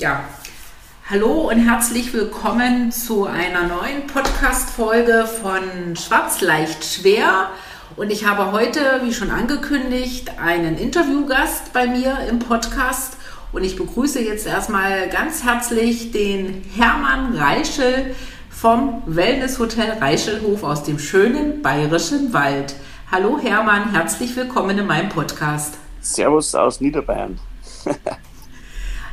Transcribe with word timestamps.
Ja, 0.00 0.22
hallo 1.10 1.50
und 1.50 1.58
herzlich 1.58 2.14
willkommen 2.14 2.92
zu 2.92 3.26
einer 3.26 3.66
neuen 3.66 4.06
Podcast-Folge 4.06 5.26
von 5.26 5.96
Schwarz 5.96 6.40
leicht 6.40 6.84
schwer. 6.84 7.50
Und 7.96 8.12
ich 8.12 8.24
habe 8.24 8.52
heute, 8.52 9.00
wie 9.02 9.12
schon 9.12 9.32
angekündigt, 9.32 10.38
einen 10.40 10.78
Interviewgast 10.78 11.72
bei 11.72 11.88
mir 11.88 12.16
im 12.30 12.38
Podcast. 12.38 13.16
Und 13.50 13.64
ich 13.64 13.74
begrüße 13.74 14.20
jetzt 14.20 14.46
erstmal 14.46 15.08
ganz 15.08 15.42
herzlich 15.42 16.12
den 16.12 16.62
Hermann 16.76 17.34
Reichel 17.36 18.14
vom 18.50 19.02
Wellnesshotel 19.06 19.98
Reichelhof 20.00 20.62
aus 20.62 20.84
dem 20.84 21.00
schönen 21.00 21.60
bayerischen 21.60 22.32
Wald. 22.32 22.76
Hallo 23.10 23.40
Hermann, 23.42 23.90
herzlich 23.90 24.36
willkommen 24.36 24.78
in 24.78 24.86
meinem 24.86 25.08
Podcast. 25.08 25.74
Servus 26.00 26.54
aus 26.54 26.80
Niederbayern. 26.80 27.40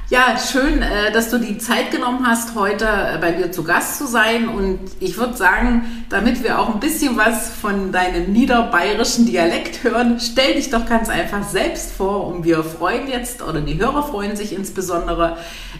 Ja, 0.07 0.37
schön, 0.37 0.83
äh, 0.83 1.11
dass 1.11 1.31
du 1.31 1.39
die 1.39 1.57
Zeit 1.57 1.89
genommen 1.89 2.27
hast, 2.27 2.53
heute 2.53 2.85
äh, 2.85 3.17
bei 3.19 3.31
mir 3.31 3.51
zu 3.51 3.63
Gast 3.63 3.97
zu 3.97 4.05
sein. 4.05 4.47
Und 4.47 4.79
ich 4.99 5.17
würde 5.17 5.35
sagen, 5.35 6.05
damit 6.09 6.43
wir 6.43 6.59
auch 6.59 6.71
ein 6.71 6.79
bisschen 6.79 7.17
was 7.17 7.49
von 7.49 7.91
deinem 7.91 8.31
niederbayerischen 8.31 9.25
Dialekt 9.25 9.83
hören, 9.83 10.19
stell 10.19 10.53
dich 10.53 10.69
doch 10.69 10.85
ganz 10.85 11.09
einfach 11.09 11.43
selbst 11.43 11.91
vor. 11.91 12.27
Und 12.27 12.43
wir 12.43 12.63
freuen 12.63 13.07
jetzt, 13.07 13.41
oder 13.41 13.61
die 13.61 13.79
Hörer 13.79 14.03
freuen 14.03 14.35
sich 14.35 14.53
insbesondere, 14.53 15.37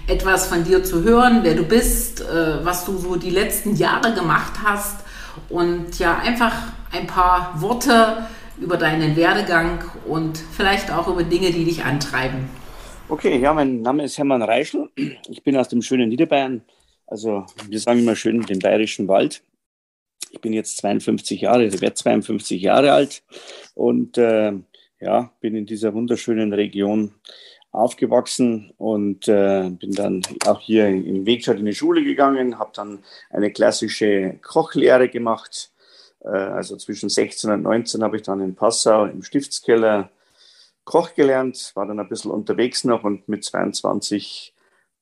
etwas 0.07 0.47
von 0.47 0.63
dir 0.63 0.83
zu 0.83 1.03
hören, 1.03 1.41
wer 1.43 1.53
du 1.53 1.61
bist, 1.61 2.21
äh, 2.21 2.65
was 2.65 2.83
du 2.85 2.97
so 2.97 3.17
die 3.17 3.29
letzten 3.29 3.75
Jahre 3.75 4.15
gemacht 4.15 4.53
hast. 4.63 5.01
Und 5.49 5.99
ja, 5.99 6.17
einfach 6.17 6.53
ein 6.91 7.05
paar 7.05 7.53
Worte 7.61 8.25
über 8.57 8.77
deinen 8.77 9.15
Werdegang 9.15 9.83
und 10.07 10.39
vielleicht 10.57 10.89
auch 10.89 11.07
über 11.09 11.21
Dinge, 11.21 11.51
die 11.51 11.63
dich 11.63 11.85
antreiben. 11.85 12.49
Okay, 13.07 13.37
ja, 13.37 13.53
mein 13.53 13.83
Name 13.83 14.03
ist 14.03 14.17
Hermann 14.17 14.41
Reichel. 14.41 14.89
Ich 15.29 15.43
bin 15.43 15.55
aus 15.57 15.67
dem 15.69 15.83
schönen 15.83 16.09
Niederbayern. 16.09 16.63
Also 17.05 17.45
wir 17.69 17.79
sagen 17.79 17.99
immer 17.99 18.15
schön 18.15 18.41
den 18.41 18.57
bayerischen 18.57 19.07
Wald. 19.07 19.43
Ich 20.31 20.41
bin 20.41 20.53
jetzt 20.53 20.77
52 20.77 21.41
Jahre, 21.41 21.65
ich 21.65 21.81
werde 21.81 21.93
52 21.93 22.59
Jahre 22.59 22.93
alt 22.93 23.21
und 23.75 24.17
äh, 24.17 24.53
ja, 24.99 25.31
bin 25.39 25.55
in 25.55 25.67
dieser 25.67 25.93
wunderschönen 25.93 26.51
Region 26.51 27.13
aufgewachsen 27.71 28.73
und 28.77 29.27
äh, 29.27 29.69
bin 29.69 29.91
dann 29.91 30.23
auch 30.47 30.59
hier 30.59 30.87
im 30.87 31.27
Wegstadt 31.27 31.59
in 31.59 31.65
die 31.65 31.75
Schule 31.75 32.03
gegangen, 32.03 32.57
habe 32.57 32.71
dann 32.73 33.03
eine 33.29 33.51
klassische 33.51 34.39
Kochlehre 34.41 35.09
gemacht. 35.09 35.71
Äh, 36.21 36.29
also 36.29 36.75
zwischen 36.75 37.09
16 37.09 37.51
und 37.51 37.61
19 37.61 38.01
habe 38.01 38.17
ich 38.17 38.23
dann 38.23 38.41
in 38.41 38.55
Passau 38.55 39.05
im 39.05 39.21
Stiftskeller 39.21 40.09
Koch 40.85 41.15
gelernt, 41.15 41.71
war 41.75 41.87
dann 41.87 41.99
ein 41.99 42.07
bisschen 42.07 42.31
unterwegs 42.31 42.83
noch 42.83 43.03
und 43.03 43.27
mit 43.27 43.43
22, 43.43 44.53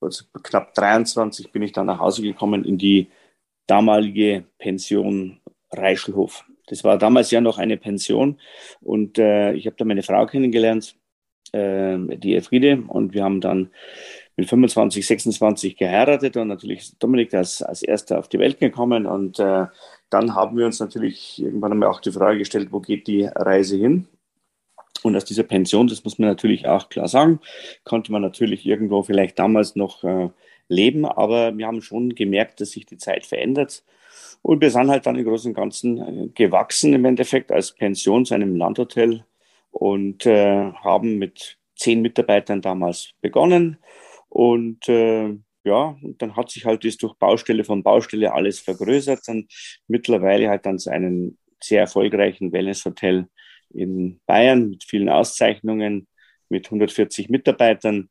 also 0.01 0.25
knapp 0.41 0.73
23 0.73 1.51
bin 1.51 1.61
ich 1.61 1.73
dann 1.73 1.87
nach 1.87 1.99
Hause 1.99 2.21
gekommen 2.21 2.63
in 2.63 2.77
die 2.77 3.09
damalige 3.67 4.45
Pension 4.57 5.39
Reischelhof. 5.71 6.45
Das 6.67 6.83
war 6.85 6.97
damals 6.97 7.31
ja 7.31 7.41
noch 7.41 7.57
eine 7.57 7.77
Pension 7.77 8.39
und 8.81 9.19
äh, 9.19 9.53
ich 9.53 9.65
habe 9.65 9.75
da 9.77 9.83
meine 9.83 10.03
Frau 10.03 10.25
kennengelernt, 10.25 10.95
äh, 11.51 11.97
die 12.17 12.35
Elfriede, 12.35 12.81
und 12.87 13.13
wir 13.13 13.23
haben 13.25 13.41
dann 13.41 13.69
mit 14.37 14.47
25, 14.47 15.05
26 15.05 15.77
geheiratet 15.77 16.37
und 16.37 16.47
natürlich 16.47 16.79
ist 16.79 17.03
Dominik 17.03 17.33
als, 17.33 17.61
als 17.61 17.83
erster 17.83 18.19
auf 18.19 18.29
die 18.29 18.39
Welt 18.39 18.59
gekommen 18.59 19.05
und 19.05 19.39
äh, 19.39 19.67
dann 20.09 20.35
haben 20.35 20.57
wir 20.57 20.65
uns 20.65 20.79
natürlich 20.79 21.41
irgendwann 21.41 21.73
einmal 21.73 21.89
auch 21.89 21.99
die 21.99 22.11
Frage 22.11 22.39
gestellt, 22.39 22.69
wo 22.71 22.79
geht 22.79 23.07
die 23.07 23.25
Reise 23.25 23.75
hin? 23.75 24.07
Und 25.03 25.15
aus 25.15 25.25
dieser 25.25 25.43
Pension, 25.43 25.87
das 25.87 26.03
muss 26.03 26.17
man 26.17 26.29
natürlich 26.29 26.67
auch 26.67 26.89
klar 26.89 27.07
sagen, 27.07 27.39
konnte 27.83 28.11
man 28.11 28.21
natürlich 28.21 28.65
irgendwo 28.65 29.03
vielleicht 29.03 29.37
damals 29.37 29.75
noch 29.75 30.03
äh, 30.03 30.29
leben, 30.69 31.05
aber 31.05 31.57
wir 31.57 31.67
haben 31.67 31.81
schon 31.81 32.15
gemerkt, 32.15 32.61
dass 32.61 32.71
sich 32.71 32.85
die 32.85 32.97
Zeit 32.97 33.25
verändert. 33.25 33.83
Und 34.41 34.61
wir 34.61 34.71
sind 34.71 34.89
halt 34.89 35.05
dann 35.05 35.15
im 35.15 35.25
Großen 35.25 35.51
und 35.51 35.55
Ganzen 35.55 35.97
äh, 35.97 36.27
gewachsen 36.33 36.93
im 36.93 37.05
Endeffekt 37.05 37.51
als 37.51 37.73
Pension 37.73 38.25
zu 38.25 38.33
einem 38.33 38.55
Landhotel 38.55 39.25
und 39.71 40.25
äh, 40.25 40.71
haben 40.71 41.17
mit 41.17 41.57
zehn 41.75 42.01
Mitarbeitern 42.01 42.61
damals 42.61 43.11
begonnen. 43.21 43.77
Und 44.29 44.87
äh, 44.89 45.35
ja, 45.65 45.97
und 46.01 46.21
dann 46.21 46.35
hat 46.35 46.49
sich 46.49 46.65
halt 46.65 46.83
das 46.83 46.97
durch 46.97 47.13
Baustelle 47.15 47.63
von 47.63 47.83
Baustelle 47.83 48.33
alles 48.33 48.59
vergrößert. 48.59 49.21
Dann 49.27 49.47
mittlerweile 49.87 50.49
halt 50.49 50.65
dann 50.65 50.79
zu 50.79 50.91
einem 50.91 51.37
sehr 51.61 51.81
erfolgreichen 51.81 52.51
Wellnesshotel 52.51 53.27
in 53.73 54.21
Bayern 54.25 54.69
mit 54.69 54.83
vielen 54.83 55.09
Auszeichnungen, 55.09 56.07
mit 56.49 56.67
140 56.67 57.29
Mitarbeitern. 57.29 58.09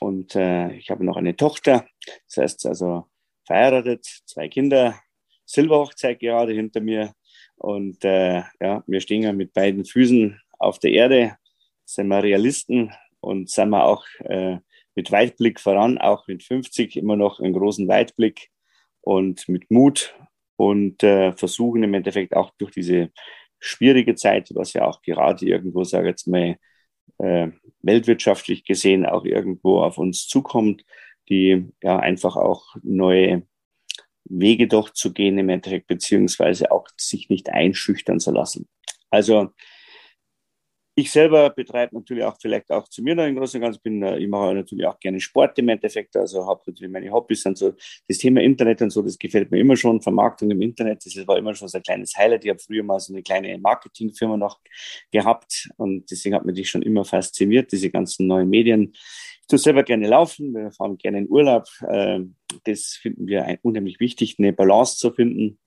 Und 0.00 0.34
äh, 0.34 0.72
ich 0.74 0.90
habe 0.90 1.04
noch 1.04 1.16
eine 1.16 1.36
Tochter, 1.36 1.86
das 2.26 2.36
heißt 2.36 2.66
also 2.66 3.04
verheiratet, 3.46 4.04
zwei 4.26 4.48
Kinder, 4.48 4.98
Silberhochzeit 5.44 6.20
gerade 6.20 6.52
hinter 6.52 6.80
mir. 6.80 7.12
Und 7.56 8.04
äh, 8.04 8.42
ja, 8.60 8.82
wir 8.86 9.00
stehen 9.00 9.22
ja 9.22 9.32
mit 9.32 9.52
beiden 9.52 9.84
Füßen 9.84 10.40
auf 10.58 10.78
der 10.78 10.92
Erde, 10.92 11.36
sind 11.84 12.08
wir 12.08 12.22
Realisten 12.22 12.92
und 13.20 13.50
sind 13.50 13.70
wir 13.70 13.84
auch 13.84 14.04
äh, 14.20 14.58
mit 14.94 15.12
Weitblick 15.12 15.60
voran, 15.60 15.98
auch 15.98 16.26
mit 16.26 16.42
50 16.42 16.96
immer 16.96 17.16
noch 17.16 17.40
einen 17.40 17.52
großen 17.52 17.88
Weitblick 17.88 18.50
und 19.00 19.48
mit 19.48 19.70
Mut 19.70 20.14
und 20.56 21.02
äh, 21.02 21.32
versuchen 21.32 21.82
im 21.82 21.94
Endeffekt 21.94 22.34
auch 22.34 22.52
durch 22.58 22.72
diese 22.72 23.10
schwierige 23.64 24.14
Zeit, 24.14 24.50
was 24.54 24.72
ja 24.72 24.84
auch 24.86 25.02
gerade 25.02 25.46
irgendwo, 25.46 25.84
sage 25.84 26.08
ich 26.08 26.12
jetzt 26.12 26.26
mal, 26.28 26.56
äh, 27.18 27.48
weltwirtschaftlich 27.82 28.64
gesehen 28.64 29.06
auch 29.06 29.24
irgendwo 29.24 29.80
auf 29.82 29.98
uns 29.98 30.26
zukommt, 30.26 30.84
die 31.28 31.68
ja 31.82 31.98
einfach 31.98 32.36
auch 32.36 32.76
neue 32.82 33.46
Wege 34.24 34.68
doch 34.68 34.90
zu 34.90 35.12
gehen 35.12 35.38
im 35.38 35.48
Endeffekt, 35.48 35.86
beziehungsweise 35.86 36.70
auch 36.72 36.88
sich 36.96 37.28
nicht 37.28 37.50
einschüchtern 37.50 38.20
zu 38.20 38.32
lassen. 38.32 38.68
Also 39.10 39.50
ich 40.96 41.10
selber 41.10 41.50
betreibe 41.50 41.96
natürlich 41.96 42.22
auch 42.22 42.36
vielleicht 42.40 42.70
auch 42.70 42.88
zu 42.88 43.02
mir 43.02 43.16
noch 43.16 43.24
im 43.24 43.34
Großen 43.34 43.58
und 43.58 43.64
Ganzen, 43.64 43.82
bin, 43.82 44.02
äh, 44.02 44.18
ich 44.18 44.28
mache 44.28 44.54
natürlich 44.54 44.86
auch 44.86 44.98
gerne 45.00 45.18
Sport 45.20 45.58
im 45.58 45.68
Endeffekt, 45.68 46.16
also 46.16 46.46
habe 46.46 46.62
natürlich 46.66 46.90
meine 46.90 47.10
Hobbys 47.10 47.44
und 47.46 47.58
so. 47.58 47.74
Das 48.06 48.18
Thema 48.18 48.40
Internet 48.40 48.80
und 48.82 48.90
so, 48.90 49.02
das 49.02 49.18
gefällt 49.18 49.50
mir 49.50 49.58
immer 49.58 49.76
schon, 49.76 50.00
Vermarktung 50.00 50.50
im 50.50 50.62
Internet, 50.62 51.04
das 51.04 51.26
war 51.26 51.36
immer 51.36 51.54
schon 51.54 51.68
so 51.68 51.78
ein 51.78 51.82
kleines 51.82 52.16
Highlight. 52.16 52.44
Ich 52.44 52.50
habe 52.50 52.60
früher 52.60 52.84
mal 52.84 53.00
so 53.00 53.12
eine 53.12 53.22
kleine 53.22 53.58
Marketingfirma 53.58 54.36
noch 54.36 54.60
gehabt 55.10 55.68
und 55.76 56.10
deswegen 56.10 56.36
hat 56.36 56.44
mich 56.44 56.56
das 56.58 56.68
schon 56.68 56.82
immer 56.82 57.04
fasziniert, 57.04 57.72
diese 57.72 57.90
ganzen 57.90 58.28
neuen 58.28 58.48
Medien. 58.48 58.92
Ich 59.40 59.48
tue 59.48 59.58
selber 59.58 59.82
gerne 59.82 60.08
laufen, 60.08 60.54
wir 60.54 60.70
fahren 60.70 60.96
gerne 60.96 61.18
in 61.18 61.28
Urlaub. 61.28 61.66
Ähm, 61.90 62.36
das 62.64 62.98
finden 63.02 63.26
wir 63.26 63.58
unheimlich 63.62 63.98
wichtig, 63.98 64.36
eine 64.38 64.52
Balance 64.52 64.96
zu 64.96 65.10
finden 65.10 65.58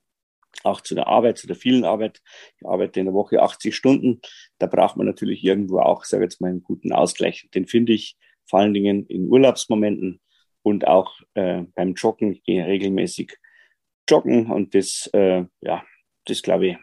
auch 0.64 0.82
zu 0.82 0.96
der 0.96 1.08
Arbeit, 1.08 1.38
zu 1.38 1.48
der 1.48 1.56
vielen 1.56 1.86
Arbeit. 1.86 2.22
Ich 2.60 2.68
arbeite 2.68 3.00
in 3.00 3.06
der 3.08 3.14
Woche 3.14 3.42
80 3.42 3.76
Stunden. 3.76 4.22
Da 4.60 4.68
braucht 4.68 4.98
man 4.98 5.06
natürlich 5.06 5.44
irgendwo 5.44 5.80
auch, 5.80 6.06
sage 6.06 6.24
jetzt 6.24 6.42
mal, 6.42 6.50
einen 6.50 6.64
guten 6.64 6.92
Ausgleich. 6.92 7.48
Den 7.54 7.68
finde 7.68 7.94
ich 7.94 8.18
vor 8.46 8.60
allen 8.60 8.74
Dingen 8.74 9.06
in 9.08 9.28
Urlaubsmomenten 9.28 10.22
und 10.64 10.88
auch 10.88 11.20
äh, 11.34 11.64
beim 11.76 11.94
Joggen. 11.94 12.34
Ich 12.34 12.44
gehe 12.44 12.66
regelmäßig 12.66 13.38
joggen 14.10 14.52
und 14.52 14.74
das, 14.74 15.10
äh, 15.14 15.44
ja, 15.62 15.84
das 16.26 16.42
glaube 16.42 16.68
ich, 16.68 16.78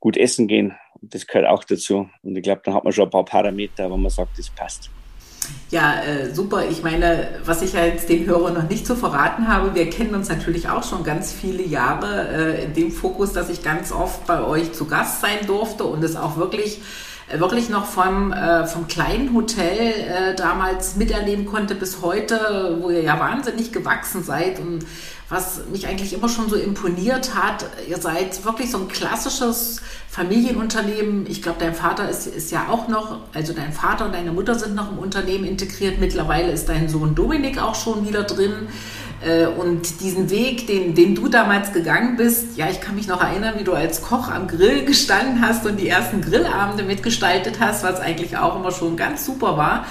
gut 0.00 0.16
essen 0.16 0.48
gehen. 0.48 0.74
Das 1.00 1.26
gehört 1.26 1.46
auch 1.46 1.64
dazu. 1.64 2.08
Und 2.22 2.36
ich 2.36 2.42
glaube, 2.42 2.62
dann 2.64 2.74
hat 2.74 2.84
man 2.84 2.92
schon 2.92 3.04
ein 3.04 3.10
paar 3.10 3.24
Parameter, 3.24 3.90
wo 3.90 3.96
man 3.96 4.10
sagt, 4.10 4.38
das 4.38 4.50
passt. 4.50 4.90
Ja, 5.70 6.02
äh, 6.02 6.32
super. 6.34 6.66
Ich 6.70 6.82
meine, 6.82 7.28
was 7.44 7.62
ich 7.62 7.72
ja 7.72 7.84
jetzt 7.84 8.08
den 8.08 8.26
Hörern 8.26 8.54
noch 8.54 8.68
nicht 8.68 8.86
zu 8.86 8.94
verraten 8.94 9.48
habe, 9.48 9.74
wir 9.74 9.90
kennen 9.90 10.14
uns 10.14 10.28
natürlich 10.28 10.68
auch 10.68 10.84
schon 10.84 11.04
ganz 11.04 11.32
viele 11.32 11.62
Jahre 11.62 12.28
äh, 12.28 12.64
in 12.64 12.74
dem 12.74 12.92
Fokus, 12.92 13.32
dass 13.32 13.50
ich 13.50 13.62
ganz 13.62 13.90
oft 13.90 14.26
bei 14.26 14.42
euch 14.42 14.72
zu 14.72 14.86
Gast 14.86 15.20
sein 15.20 15.46
durfte 15.46 15.84
und 15.84 16.04
es 16.04 16.16
auch 16.16 16.36
wirklich 16.36 16.80
wirklich 17.32 17.68
noch 17.68 17.86
vom, 17.86 18.32
äh, 18.32 18.66
vom 18.66 18.86
kleinen 18.86 19.34
Hotel 19.34 19.78
äh, 19.78 20.34
damals 20.34 20.96
miterleben 20.96 21.46
konnte 21.46 21.74
bis 21.74 22.02
heute, 22.02 22.78
wo 22.80 22.90
ihr 22.90 23.02
ja 23.02 23.18
wahnsinnig 23.18 23.72
gewachsen 23.72 24.22
seid 24.22 24.58
und 24.60 24.84
was 25.30 25.62
mich 25.72 25.86
eigentlich 25.86 26.12
immer 26.12 26.28
schon 26.28 26.50
so 26.50 26.56
imponiert 26.56 27.34
hat, 27.34 27.64
ihr 27.88 27.96
seid 27.96 28.44
wirklich 28.44 28.70
so 28.70 28.78
ein 28.78 28.88
klassisches 28.88 29.80
Familienunternehmen. 30.08 31.26
Ich 31.28 31.42
glaube, 31.42 31.58
dein 31.58 31.74
Vater 31.74 32.08
ist, 32.08 32.26
ist 32.26 32.52
ja 32.52 32.68
auch 32.68 32.88
noch, 32.88 33.20
also 33.32 33.54
dein 33.54 33.72
Vater 33.72 34.04
und 34.04 34.14
deine 34.14 34.32
Mutter 34.32 34.54
sind 34.54 34.74
noch 34.74 34.92
im 34.92 34.98
Unternehmen 34.98 35.44
integriert. 35.44 35.98
Mittlerweile 35.98 36.52
ist 36.52 36.68
dein 36.68 36.88
Sohn 36.90 37.14
Dominik 37.14 37.60
auch 37.60 37.74
schon 37.74 38.06
wieder 38.06 38.22
drin. 38.22 38.68
Äh, 39.24 39.46
und 39.46 40.00
diesen 40.00 40.30
Weg, 40.30 40.66
den, 40.66 40.94
den 40.94 41.14
du 41.14 41.28
damals 41.28 41.72
gegangen 41.72 42.16
bist, 42.16 42.56
ja, 42.56 42.68
ich 42.70 42.80
kann 42.80 42.94
mich 42.94 43.08
noch 43.08 43.22
erinnern, 43.22 43.54
wie 43.58 43.64
du 43.64 43.72
als 43.72 44.02
Koch 44.02 44.30
am 44.30 44.48
Grill 44.48 44.84
gestanden 44.84 45.40
hast 45.40 45.64
und 45.66 45.78
die 45.78 45.88
ersten 45.88 46.20
Grillabende 46.20 46.84
mitgestaltet 46.84 47.58
hast, 47.60 47.84
was 47.84 48.00
eigentlich 48.00 48.36
auch 48.36 48.56
immer 48.56 48.70
schon 48.70 48.96
ganz 48.96 49.24
super 49.24 49.56
war. 49.56 49.86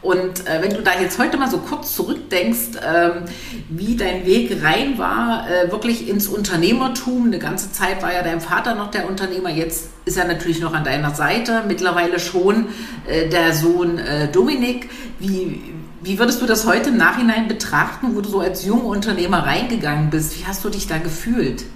Und 0.00 0.46
äh, 0.46 0.62
wenn 0.62 0.70
du 0.70 0.82
da 0.82 0.92
jetzt 1.00 1.18
heute 1.18 1.36
mal 1.36 1.50
so 1.50 1.58
kurz 1.58 1.94
zurückdenkst, 1.96 2.80
ähm, 2.86 3.24
wie 3.68 3.96
dein 3.96 4.24
Weg 4.24 4.62
rein 4.62 4.96
war, 4.96 5.46
äh, 5.50 5.70
wirklich 5.70 6.08
ins 6.08 6.28
Unternehmertum, 6.28 7.26
eine 7.26 7.38
ganze 7.38 7.72
Zeit 7.72 8.02
war 8.02 8.12
ja 8.12 8.22
dein 8.22 8.40
Vater 8.40 8.74
noch 8.74 8.90
der 8.90 9.08
Unternehmer, 9.08 9.50
jetzt 9.50 9.90
ist 10.04 10.16
er 10.16 10.26
natürlich 10.26 10.60
noch 10.60 10.72
an 10.72 10.84
deiner 10.84 11.14
Seite, 11.14 11.64
mittlerweile 11.66 12.20
schon 12.20 12.68
äh, 13.06 13.28
der 13.28 13.52
Sohn 13.52 13.98
äh, 13.98 14.28
Dominik. 14.28 14.88
Wie, 15.18 15.74
wie 16.08 16.18
würdest 16.18 16.40
du 16.40 16.46
das 16.46 16.66
heute 16.66 16.88
im 16.88 16.96
Nachhinein 16.96 17.48
betrachten, 17.48 18.16
wo 18.16 18.22
du 18.22 18.30
so 18.30 18.40
als 18.40 18.64
junger 18.64 18.86
Unternehmer 18.86 19.44
reingegangen 19.44 20.08
bist? 20.08 20.40
Wie 20.40 20.46
hast 20.46 20.64
du 20.64 20.70
dich 20.70 20.86
da 20.86 20.96
gefühlt? 20.96 21.66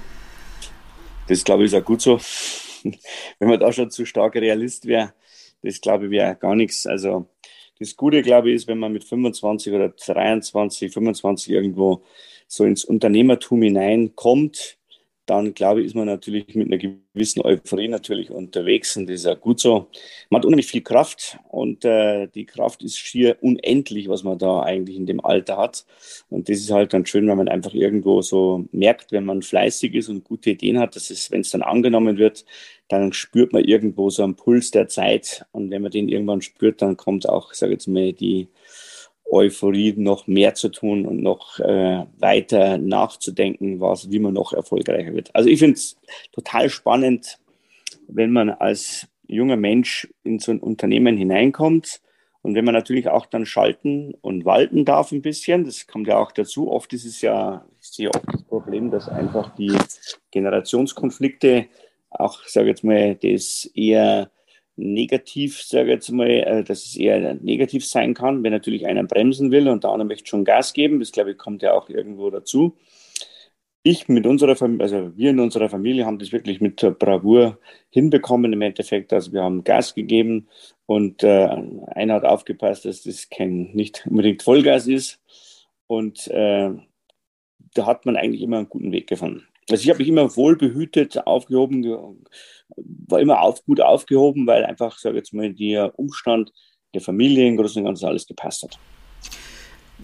Das 1.29 1.44
glaube 1.44 1.64
ich 1.64 1.73
ist 1.73 1.79
auch 1.79 1.84
gut 1.84 2.00
so. 2.00 2.19
Wenn 3.38 3.49
man 3.49 3.61
da 3.61 3.70
schon 3.73 3.90
zu 3.90 4.06
stark 4.06 4.34
Realist 4.34 4.87
wäre, 4.87 5.12
das 5.62 5.82
glaube 5.82 6.06
ich 6.06 6.11
wäre 6.12 6.34
gar 6.37 6.56
nichts. 6.56 6.87
Also 6.87 7.26
das 7.79 7.94
Gute, 7.94 8.23
glaube 8.23 8.49
ich, 8.49 8.56
ist, 8.56 8.69
wenn 8.69 8.79
man 8.79 8.94
mit 8.94 9.05
25 9.05 9.70
oder 9.70 9.90
23, 9.90 10.90
25 10.90 11.52
irgendwo 11.52 12.02
so 12.46 12.64
ins 12.64 12.87
Unternehmertum 12.87 13.61
hineinkommt, 13.61 14.79
dann 15.27 15.55
glaube 15.55 15.81
ich, 15.81 15.87
ist 15.87 15.95
man 15.95 16.07
natürlich 16.07 16.55
mit 16.55 16.67
einer 16.67 16.79
gewissen 16.79 17.43
Euphorie 17.43 17.89
natürlich 17.89 18.31
unterwegs 18.31 18.97
und 18.97 19.09
das 19.09 19.21
ist 19.21 19.27
ja 19.27 19.35
gut 19.35 19.61
so. 19.61 19.89
Man 20.31 20.41
hat 20.41 20.47
unheimlich 20.47 20.67
viel 20.67 20.83
Kraft 20.83 21.39
und 21.49 21.85
äh, 21.85 22.27
die 22.27 22.45
Kraft 22.45 22.83
ist 22.83 22.99
schier 22.99 23.37
unendlich, 23.41 24.09
was 24.09 24.25
man 24.25 24.39
da 24.39 24.63
eigentlich 24.63 24.97
in 24.97 25.07
dem 25.07 25.25
Alter 25.25 25.59
hat. 25.59 25.87
Und 26.29 26.49
das 26.49 26.59
ist 26.59 26.73
halt 26.73 26.93
dann 26.93 27.07
schön, 27.07 27.29
wenn 27.29 27.37
man 27.37 27.49
einfach 27.49 27.73
irgendwo 27.73 28.21
so 28.23 28.67
merkt, 28.73 29.13
wenn 29.13 29.25
man 29.25 29.43
fleißig 29.43 29.95
ist 29.95 30.09
und 30.09 30.25
gute 30.25 30.51
Ideen 30.51 30.79
hat, 30.79 30.97
dass 30.97 31.11
es, 31.11 31.31
wenn 31.31 31.43
es 31.43 31.51
dann 31.51 31.63
angenommen 31.63 32.19
wird, 32.19 32.45
dann 32.89 33.13
spürt 33.13 33.53
man 33.53 33.65
irgendwo 33.65 34.11
so 34.11 34.25
einen 34.25 34.35
Puls 34.37 34.71
der 34.73 34.89
Zeit. 34.89 35.47
Und 35.53 35.71
wenn 35.71 35.83
man 35.83 35.93
den 35.93 36.09
irgendwann 36.09 36.43
spürt, 36.43 36.83
dann 36.83 36.97
kommt 36.97 37.29
auch, 37.29 37.55
sage 37.55 37.73
ich 37.73 37.77
jetzt 37.77 37.87
mal, 37.87 38.13
die 38.13 38.49
Euphorie 39.32 39.94
noch 39.96 40.26
mehr 40.26 40.55
zu 40.55 40.69
tun 40.69 41.06
und 41.06 41.23
noch 41.23 41.58
äh, 41.58 42.05
weiter 42.19 42.79
nachzudenken, 42.79 43.81
was, 43.81 44.11
wie 44.11 44.19
man 44.19 44.34
noch 44.34 44.52
erfolgreicher 44.52 45.14
wird. 45.14 45.34
Also 45.34 45.49
ich 45.49 45.58
finde 45.58 45.75
es 45.75 45.96
total 46.32 46.69
spannend, 46.69 47.38
wenn 48.08 48.31
man 48.31 48.50
als 48.50 49.08
junger 49.26 49.56
Mensch 49.56 50.08
in 50.23 50.38
so 50.38 50.52
ein 50.52 50.61
Unternehmen 50.61 51.17
hineinkommt 51.17 52.00
und 52.43 52.56
wenn 52.56 52.64
man 52.64 52.75
natürlich 52.75 53.08
auch 53.08 53.26
dann 53.26 53.46
schalten 53.46 54.14
und 54.20 54.44
walten 54.44 54.84
darf 54.84 55.12
ein 55.12 55.23
bisschen, 55.23 55.64
das 55.64 55.87
kommt 55.87 56.08
ja 56.08 56.19
auch 56.19 56.32
dazu. 56.32 56.70
Oft 56.70 56.93
ist 56.93 57.06
es 57.06 57.20
ja, 57.20 57.64
ich 57.81 57.88
sehe 57.88 58.11
oft 58.11 58.26
das 58.32 58.43
Problem, 58.43 58.90
dass 58.90 59.08
einfach 59.08 59.55
die 59.55 59.73
Generationskonflikte 60.32 61.67
auch, 62.11 62.43
sage 62.46 62.67
ich 62.67 62.70
jetzt 62.70 62.84
mal, 62.84 63.14
das 63.14 63.70
eher 63.75 64.31
negativ, 64.82 65.62
sage 65.62 65.84
ich 65.84 65.94
jetzt 65.94 66.11
mal, 66.11 66.29
äh, 66.29 66.64
dass 66.64 66.84
es 66.84 66.96
eher 66.96 67.34
negativ 67.34 67.87
sein 67.87 68.14
kann, 68.14 68.43
wenn 68.43 68.52
natürlich 68.52 68.87
einer 68.87 69.05
bremsen 69.05 69.50
will 69.50 69.69
und 69.69 69.84
der 69.84 69.90
andere 69.90 70.08
möchte 70.08 70.29
schon 70.29 70.44
Gas 70.44 70.73
geben. 70.73 71.00
Das, 71.00 71.12
glaube 71.12 71.32
ich, 71.32 71.38
kommt 71.38 71.62
ja 71.62 71.73
auch 71.73 71.88
irgendwo 71.88 72.31
dazu. 72.31 72.76
Ich 73.84 74.08
mit 74.08 74.26
unserer 74.26 74.55
Familie, 74.55 74.84
also 74.84 75.17
wir 75.17 75.31
in 75.31 75.40
unserer 75.40 75.69
Familie 75.69 76.06
haben 76.06 76.19
das 76.19 76.31
wirklich 76.31 76.61
mit 76.61 76.76
Bravour 76.99 77.58
hinbekommen 77.90 78.52
im 78.52 78.62
Endeffekt. 78.62 79.12
Also 79.12 79.32
wir 79.32 79.43
haben 79.43 79.64
Gas 79.64 79.94
gegeben 79.94 80.49
und 80.87 81.25
äh, 81.25 81.49
einer 81.88 82.14
hat 82.14 82.25
aufgepasst, 82.25 82.84
dass 82.84 83.02
das 83.02 83.29
kein, 83.29 83.73
nicht 83.73 84.06
unbedingt 84.06 84.43
Vollgas 84.43 84.87
ist. 84.87 85.20
Und 85.88 86.29
äh, 86.29 86.70
da 87.75 87.87
hat 87.87 88.06
man 88.06 88.17
eigentlich 88.17 88.43
immer 88.43 88.58
einen 88.58 88.69
guten 88.69 88.93
Weg 88.93 89.08
gefunden. 89.08 89.49
Also 89.70 89.82
ich 89.82 89.90
habe 89.90 89.99
mich 89.99 90.08
immer 90.08 90.37
wohlbehütet 90.37 91.26
aufgehoben, 91.26 92.25
war 92.77 93.21
immer 93.21 93.41
auf, 93.41 93.65
gut 93.65 93.81
aufgehoben, 93.81 94.47
weil 94.47 94.65
einfach, 94.65 94.99
sage 94.99 95.17
jetzt 95.17 95.35
mal, 95.35 95.53
der 95.53 95.99
Umstand 95.99 96.53
der 96.95 97.01
Familie 97.01 97.49
im 97.49 97.57
Großen 97.57 97.81
und 97.81 97.87
Ganzen 97.87 98.07
alles 98.07 98.27
gepasst 98.27 98.63
hat. 98.63 98.79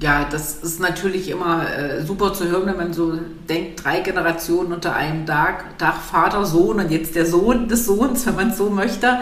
Ja, 0.01 0.29
das 0.31 0.59
ist 0.63 0.79
natürlich 0.79 1.29
immer 1.29 1.67
äh, 1.77 2.05
super 2.05 2.33
zu 2.33 2.49
hören, 2.49 2.67
wenn 2.67 2.77
man 2.77 2.93
so 2.93 3.19
denkt, 3.49 3.85
drei 3.85 3.99
Generationen 3.99 4.73
unter 4.73 4.95
einem 4.95 5.27
Dach, 5.27 5.65
Dach 5.77 6.01
Vater, 6.01 6.47
Sohn 6.47 6.79
und 6.79 6.93
jetzt 6.93 7.17
der 7.17 7.27
Sohn 7.27 7.67
des 7.67 7.87
Sohns, 7.87 8.25
wenn 8.25 8.37
man 8.37 8.51
es 8.51 8.59
so 8.59 8.71
möchte. 8.71 9.19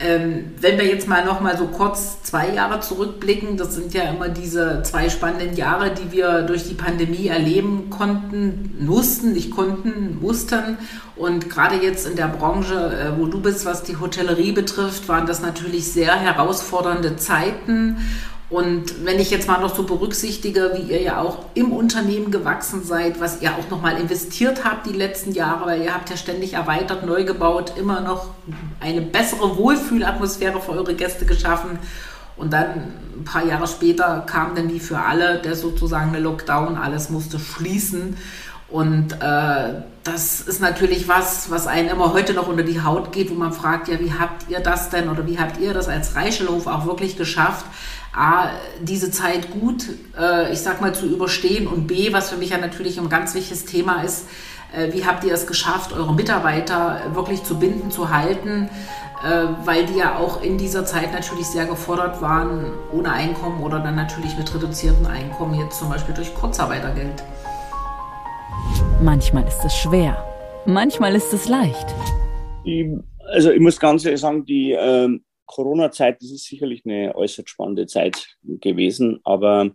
Ähm, 0.00 0.52
wenn 0.62 0.78
wir 0.78 0.86
jetzt 0.86 1.08
mal 1.08 1.26
noch 1.26 1.42
mal 1.42 1.58
so 1.58 1.66
kurz 1.66 2.22
zwei 2.22 2.48
Jahre 2.54 2.80
zurückblicken, 2.80 3.58
das 3.58 3.74
sind 3.74 3.92
ja 3.92 4.04
immer 4.04 4.30
diese 4.30 4.82
zwei 4.82 5.10
spannenden 5.10 5.56
Jahre, 5.56 5.90
die 5.90 6.10
wir 6.10 6.40
durch 6.40 6.66
die 6.66 6.74
Pandemie 6.74 7.26
erleben 7.26 7.90
konnten, 7.90 8.76
mussten, 8.80 9.32
nicht 9.32 9.50
konnten, 9.50 10.18
mussten. 10.22 10.78
Und 11.16 11.50
gerade 11.50 11.76
jetzt 11.76 12.08
in 12.08 12.16
der 12.16 12.28
Branche, 12.28 12.74
äh, 12.74 13.18
wo 13.18 13.26
du 13.26 13.42
bist, 13.42 13.66
was 13.66 13.82
die 13.82 13.98
Hotellerie 13.98 14.52
betrifft, 14.52 15.06
waren 15.06 15.26
das 15.26 15.42
natürlich 15.42 15.92
sehr 15.92 16.14
herausfordernde 16.14 17.16
Zeiten. 17.16 17.98
Und 18.50 19.04
wenn 19.04 19.18
ich 19.18 19.30
jetzt 19.30 19.48
mal 19.48 19.60
noch 19.60 19.74
so 19.74 19.84
berücksichtige, 19.84 20.72
wie 20.74 20.92
ihr 20.92 21.00
ja 21.00 21.20
auch 21.20 21.46
im 21.54 21.72
Unternehmen 21.72 22.30
gewachsen 22.30 22.84
seid, 22.84 23.18
was 23.20 23.40
ihr 23.40 23.50
auch 23.52 23.70
nochmal 23.70 23.98
investiert 23.98 24.64
habt 24.64 24.86
die 24.86 24.92
letzten 24.92 25.32
Jahre, 25.32 25.66
weil 25.66 25.82
ihr 25.82 25.94
habt 25.94 26.10
ja 26.10 26.16
ständig 26.16 26.52
erweitert, 26.52 27.06
neu 27.06 27.24
gebaut, 27.24 27.72
immer 27.78 28.00
noch 28.00 28.28
eine 28.80 29.00
bessere 29.00 29.56
Wohlfühlatmosphäre 29.56 30.60
für 30.60 30.72
eure 30.72 30.94
Gäste 30.94 31.24
geschaffen. 31.24 31.78
Und 32.36 32.52
dann 32.52 32.92
ein 33.16 33.24
paar 33.24 33.46
Jahre 33.46 33.66
später 33.66 34.24
kam 34.26 34.54
dann 34.54 34.68
wie 34.68 34.80
für 34.80 34.98
alle 34.98 35.38
der 35.38 35.54
sozusagen 35.54 36.08
eine 36.08 36.18
Lockdown, 36.20 36.76
alles 36.76 37.08
musste 37.08 37.38
schließen. 37.38 38.16
Und 38.68 39.12
äh, 39.20 39.82
das 40.02 40.40
ist 40.40 40.60
natürlich 40.60 41.06
was, 41.06 41.50
was 41.50 41.66
einen 41.66 41.88
immer 41.88 42.12
heute 42.12 42.34
noch 42.34 42.48
unter 42.48 42.64
die 42.64 42.82
Haut 42.82 43.12
geht, 43.12 43.30
wo 43.30 43.34
man 43.34 43.52
fragt, 43.52 43.88
ja, 43.88 44.00
wie 44.00 44.12
habt 44.12 44.50
ihr 44.50 44.60
das 44.60 44.90
denn 44.90 45.08
oder 45.08 45.26
wie 45.26 45.38
habt 45.38 45.58
ihr 45.60 45.72
das 45.72 45.88
als 45.88 46.16
Reichelhof 46.16 46.66
auch 46.66 46.84
wirklich 46.84 47.16
geschafft, 47.16 47.64
A, 48.16 48.50
diese 48.80 49.10
Zeit 49.10 49.50
gut, 49.50 49.88
äh, 50.16 50.52
ich 50.52 50.60
sag 50.60 50.80
mal, 50.80 50.94
zu 50.94 51.06
überstehen 51.06 51.66
und 51.66 51.88
B, 51.88 52.12
was 52.12 52.30
für 52.30 52.36
mich 52.36 52.50
ja 52.50 52.58
natürlich 52.58 52.98
ein 53.00 53.08
ganz 53.08 53.34
wichtiges 53.34 53.64
Thema 53.64 54.02
ist, 54.02 54.28
äh, 54.72 54.92
wie 54.92 55.04
habt 55.04 55.24
ihr 55.24 55.34
es 55.34 55.46
geschafft, 55.48 55.92
eure 55.92 56.14
Mitarbeiter 56.14 57.00
wirklich 57.14 57.42
zu 57.42 57.58
binden, 57.58 57.90
zu 57.90 58.10
halten, 58.10 58.68
äh, 59.24 59.46
weil 59.64 59.86
die 59.86 59.98
ja 59.98 60.16
auch 60.16 60.42
in 60.42 60.58
dieser 60.58 60.84
Zeit 60.84 61.12
natürlich 61.12 61.46
sehr 61.46 61.66
gefordert 61.66 62.22
waren, 62.22 62.72
ohne 62.92 63.12
Einkommen 63.12 63.62
oder 63.62 63.80
dann 63.80 63.96
natürlich 63.96 64.36
mit 64.36 64.54
reduziertem 64.54 65.06
Einkommen, 65.06 65.58
jetzt 65.58 65.78
zum 65.78 65.88
Beispiel 65.88 66.14
durch 66.14 66.32
Kurzarbeitergeld. 66.34 67.22
Manchmal 69.02 69.46
ist 69.48 69.64
es 69.64 69.74
schwer, 69.74 70.24
manchmal 70.66 71.16
ist 71.16 71.32
es 71.32 71.48
leicht. 71.48 71.94
also 73.32 73.50
ich 73.50 73.60
muss 73.60 73.80
ganz 73.80 74.04
ehrlich 74.04 74.20
sagen, 74.20 74.44
die 74.44 74.72
ähm, 74.72 75.24
Corona-Zeit, 75.46 76.20
das 76.20 76.30
ist 76.30 76.44
sicherlich 76.44 76.84
eine 76.84 77.14
äußerst 77.14 77.48
spannende 77.48 77.86
Zeit 77.86 78.36
gewesen, 78.42 79.20
aber 79.24 79.70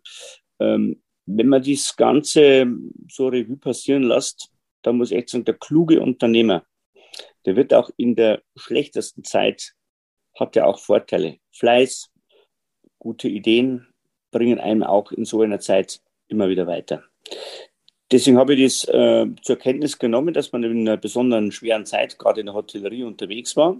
ähm, 0.59 1.01
wenn 1.25 1.47
man 1.47 1.63
das 1.63 1.95
Ganze 1.95 2.67
so 3.07 3.27
Revue 3.27 3.57
passieren 3.57 4.03
lässt, 4.03 4.49
da 4.81 4.91
muss 4.91 5.11
ich 5.11 5.17
echt 5.17 5.29
sagen, 5.29 5.45
der 5.45 5.55
kluge 5.55 6.01
Unternehmer, 6.01 6.65
der 7.45 7.55
wird 7.55 7.73
auch 7.73 7.89
in 7.97 8.15
der 8.15 8.41
schlechtesten 8.55 9.23
Zeit, 9.23 9.73
hat 10.35 10.55
ja 10.55 10.65
auch 10.65 10.79
Vorteile. 10.79 11.37
Fleiß, 11.51 12.09
gute 12.97 13.27
Ideen 13.27 13.87
bringen 14.31 14.59
einem 14.59 14.83
auch 14.83 15.11
in 15.11 15.25
so 15.25 15.41
einer 15.41 15.59
Zeit 15.59 16.01
immer 16.27 16.49
wieder 16.49 16.67
weiter. 16.67 17.03
Deswegen 18.11 18.37
habe 18.37 18.55
ich 18.55 18.63
das 18.63 18.87
äh, 18.87 19.27
zur 19.41 19.57
Kenntnis 19.57 19.99
genommen, 19.99 20.33
dass 20.33 20.51
man 20.51 20.63
in 20.63 20.79
einer 20.79 20.97
besonderen 20.97 21.51
schweren 21.51 21.85
Zeit 21.85 22.17
gerade 22.17 22.39
in 22.39 22.47
der 22.47 22.55
Hotellerie 22.55 23.03
unterwegs 23.03 23.55
war. 23.55 23.79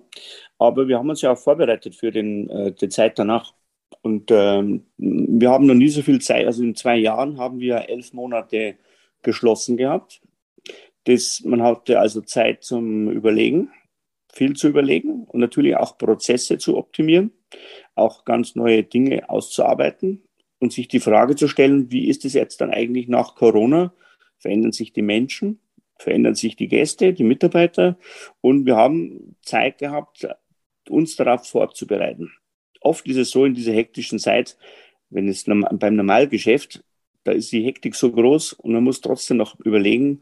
Aber 0.60 0.88
wir 0.88 1.00
haben 1.00 1.10
uns 1.10 1.22
ja 1.22 1.32
auch 1.32 1.38
vorbereitet 1.38 1.96
für 1.96 2.12
den, 2.12 2.50
äh, 2.50 2.72
die 2.72 2.90
Zeit 2.90 3.18
danach. 3.18 3.54
Und 4.02 4.30
ähm, 4.32 4.86
wir 4.98 5.50
haben 5.50 5.66
noch 5.66 5.74
nie 5.74 5.90
so 5.90 6.04
viel 6.04 6.22
Zeit, 6.22 6.46
also 6.46 6.64
in 6.64 6.76
zwei 6.76 6.98
Jahren 6.98 7.40
haben 7.40 7.60
wir 7.60 7.90
elf 7.90 8.14
Monate 8.14 8.76
geschlossen 9.24 9.78
gehabt. 9.78 10.22
Das, 11.06 11.42
man 11.44 11.64
hatte 11.64 12.00
also 12.00 12.22
Zeit 12.22 12.64
zum 12.64 13.10
Überlegen, 13.10 13.72
viel 14.32 14.56
zu 14.56 14.68
überlegen 14.68 15.24
und 15.26 15.40
natürlich 15.40 15.76
auch 15.76 15.98
Prozesse 15.98 16.60
zu 16.60 16.78
optimieren, 16.78 17.32
auch 17.96 18.26
ganz 18.26 18.56
neue 18.56 18.84
Dinge 18.84 19.30
auszuarbeiten 19.30 20.24
und 20.60 20.72
sich 20.72 20.88
die 20.88 21.00
Frage 21.00 21.36
zu 21.36 21.48
stellen, 21.48 21.92
wie 21.92 22.08
ist 22.08 22.26
es 22.26 22.34
jetzt 22.34 22.62
dann 22.62 22.70
eigentlich 22.70 23.08
nach 23.08 23.36
Corona? 23.36 23.92
Verändern 24.40 24.72
sich 24.72 24.94
die 24.94 25.02
Menschen, 25.02 25.60
verändern 25.98 26.36
sich 26.36 26.56
die 26.56 26.68
Gäste, 26.68 27.14
die 27.14 27.24
Mitarbeiter. 27.24 27.98
Und 28.42 28.66
wir 28.66 28.76
haben 28.76 29.36
Zeit 29.42 29.78
gehabt, 29.78 30.28
uns 30.90 31.16
darauf 31.16 31.48
vorzubereiten. 31.48 32.32
Oft 32.82 33.08
ist 33.08 33.18
es 33.18 33.32
so 33.32 33.46
in 33.46 33.54
dieser 33.54 33.74
hektischen 33.74 34.20
Zeit, 34.20 34.58
wenn 35.10 35.28
es 35.28 35.44
beim 35.46 35.96
Normalgeschäft, 35.96 36.84
da 37.24 37.32
ist 37.32 37.52
die 37.52 37.64
Hektik 37.64 37.96
so 37.96 38.12
groß 38.12 38.54
und 38.54 38.74
man 38.74 38.84
muss 38.84 39.02
trotzdem 39.02 39.38
noch 39.38 39.60
überlegen, 39.60 40.22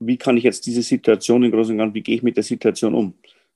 wie 0.00 0.16
kann 0.16 0.36
ich 0.36 0.44
jetzt 0.44 0.66
diese 0.66 0.82
Situation 0.82 1.42
im 1.42 1.50
Großen 1.50 1.72
und 1.72 1.78
Ganzen, 1.78 1.94
wie 1.94 2.02
gehe 2.02 2.16
ich 2.16 2.22
mit 2.22 2.36
der 2.36 2.44
Situation 2.44 2.94
um? 2.94 3.14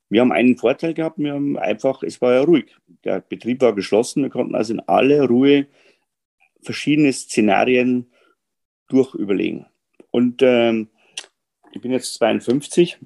Wir 0.08 0.20
haben 0.20 0.32
einen 0.32 0.58
Vorteil 0.58 0.92
gehabt, 0.92 1.18
wir 1.18 1.32
haben 1.32 1.56
einfach, 1.56 2.02
es 2.02 2.20
war 2.20 2.34
ja 2.34 2.42
ruhig. 2.42 2.76
Der 3.04 3.20
Betrieb 3.20 3.62
war 3.62 3.74
geschlossen, 3.74 4.22
wir 4.22 4.30
konnten 4.30 4.54
also 4.54 4.74
in 4.74 4.80
aller 4.80 5.26
Ruhe 5.26 5.66
verschiedene 6.60 7.12
Szenarien 7.12 8.12
durchüberlegen. 8.92 9.66
Und 10.11 10.42
ähm, 10.42 10.88
ich 11.72 11.80
bin 11.80 11.92
jetzt 11.92 12.14
52. 12.14 12.99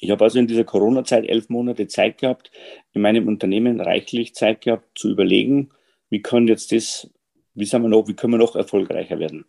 Ich 0.00 0.10
habe 0.10 0.24
also 0.24 0.38
in 0.38 0.46
dieser 0.46 0.64
Corona-Zeit 0.64 1.26
elf 1.26 1.48
Monate 1.48 1.88
Zeit 1.88 2.18
gehabt, 2.18 2.50
in 2.92 3.02
meinem 3.02 3.28
Unternehmen 3.28 3.80
reichlich 3.80 4.34
Zeit 4.34 4.60
gehabt 4.60 4.98
zu 4.98 5.10
überlegen, 5.10 5.70
wie 6.10 6.22
kann 6.22 6.48
jetzt 6.48 6.72
das, 6.72 7.10
wie, 7.54 7.64
sagen 7.64 7.84
wir 7.84 7.88
noch, 7.88 8.08
wie 8.08 8.14
können 8.14 8.34
wir 8.34 8.38
noch 8.38 8.56
erfolgreicher 8.56 9.18
werden. 9.18 9.46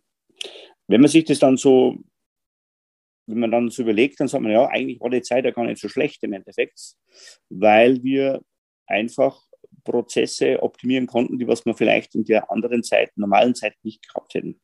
Wenn 0.86 1.00
man 1.00 1.10
sich 1.10 1.24
das 1.24 1.38
dann 1.38 1.56
so, 1.56 1.98
wenn 3.26 3.40
man 3.40 3.50
dann 3.50 3.70
so 3.70 3.82
überlegt, 3.82 4.20
dann 4.20 4.28
sagt 4.28 4.42
man, 4.42 4.52
ja, 4.52 4.66
eigentlich 4.66 5.00
war 5.00 5.10
die 5.10 5.20
Zeit 5.20 5.44
ja 5.44 5.50
gar 5.50 5.66
nicht 5.66 5.80
so 5.80 5.88
schlecht 5.88 6.22
im 6.22 6.32
Endeffekt, 6.32 6.94
weil 7.50 8.02
wir 8.02 8.40
einfach 8.86 9.42
Prozesse 9.84 10.62
optimieren 10.62 11.06
konnten, 11.06 11.38
die 11.38 11.46
was 11.46 11.66
wir 11.66 11.74
vielleicht 11.74 12.14
in 12.14 12.24
der 12.24 12.50
anderen 12.50 12.82
Zeit, 12.82 13.10
normalen 13.16 13.54
Zeit 13.54 13.74
nicht 13.82 14.06
gehabt 14.06 14.34
hätten. 14.34 14.60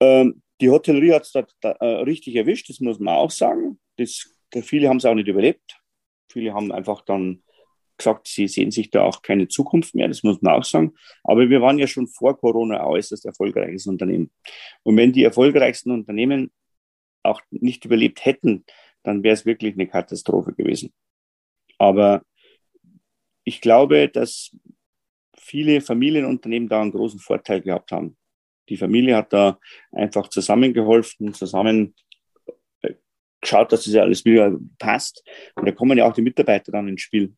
Ähm, 0.00 0.42
die 0.60 0.70
Hotellerie 0.70 1.12
hat 1.12 1.22
es 1.22 1.32
da, 1.32 1.46
da 1.60 1.72
äh, 1.72 2.02
richtig 2.02 2.36
erwischt, 2.36 2.68
das 2.68 2.80
muss 2.80 2.98
man 2.98 3.14
auch 3.14 3.30
sagen. 3.30 3.80
Das, 3.96 4.32
viele 4.62 4.88
haben 4.88 4.98
es 4.98 5.04
auch 5.04 5.14
nicht 5.14 5.28
überlebt. 5.28 5.80
Viele 6.30 6.54
haben 6.54 6.72
einfach 6.72 7.02
dann 7.02 7.42
gesagt, 7.98 8.26
sie 8.26 8.48
sehen 8.48 8.70
sich 8.70 8.90
da 8.90 9.02
auch 9.02 9.22
keine 9.22 9.48
Zukunft 9.48 9.94
mehr, 9.94 10.08
das 10.08 10.22
muss 10.22 10.40
man 10.42 10.54
auch 10.54 10.64
sagen. 10.64 10.94
Aber 11.24 11.48
wir 11.48 11.60
waren 11.60 11.78
ja 11.78 11.86
schon 11.86 12.06
vor 12.06 12.38
Corona 12.38 12.80
ein 12.80 12.86
äußerst 12.86 13.26
erfolgreiches 13.26 13.86
Unternehmen. 13.86 14.30
Und 14.82 14.96
wenn 14.96 15.12
die 15.12 15.24
erfolgreichsten 15.24 15.90
Unternehmen 15.90 16.50
auch 17.22 17.40
nicht 17.50 17.84
überlebt 17.84 18.24
hätten, 18.24 18.64
dann 19.02 19.22
wäre 19.22 19.34
es 19.34 19.46
wirklich 19.46 19.74
eine 19.74 19.86
Katastrophe 19.86 20.52
gewesen. 20.52 20.92
Aber 21.78 22.22
ich 23.44 23.60
glaube, 23.60 24.08
dass 24.08 24.56
viele 25.36 25.80
Familienunternehmen 25.80 26.68
da 26.68 26.80
einen 26.80 26.92
großen 26.92 27.18
Vorteil 27.18 27.60
gehabt 27.60 27.92
haben. 27.92 28.16
Die 28.72 28.78
Familie 28.78 29.16
hat 29.16 29.32
da 29.32 29.58
einfach 29.90 30.28
zusammengeholfen, 30.28 31.34
zusammen 31.34 31.94
äh, 32.80 32.94
geschaut, 33.40 33.70
dass 33.70 33.84
das 33.84 33.92
ja 33.92 34.02
alles 34.02 34.24
wieder 34.24 34.56
passt. 34.78 35.22
Und 35.56 35.66
da 35.66 35.72
kommen 35.72 35.98
ja 35.98 36.06
auch 36.08 36.14
die 36.14 36.22
Mitarbeiter 36.22 36.72
dann 36.72 36.88
ins 36.88 37.02
Spiel. 37.02 37.34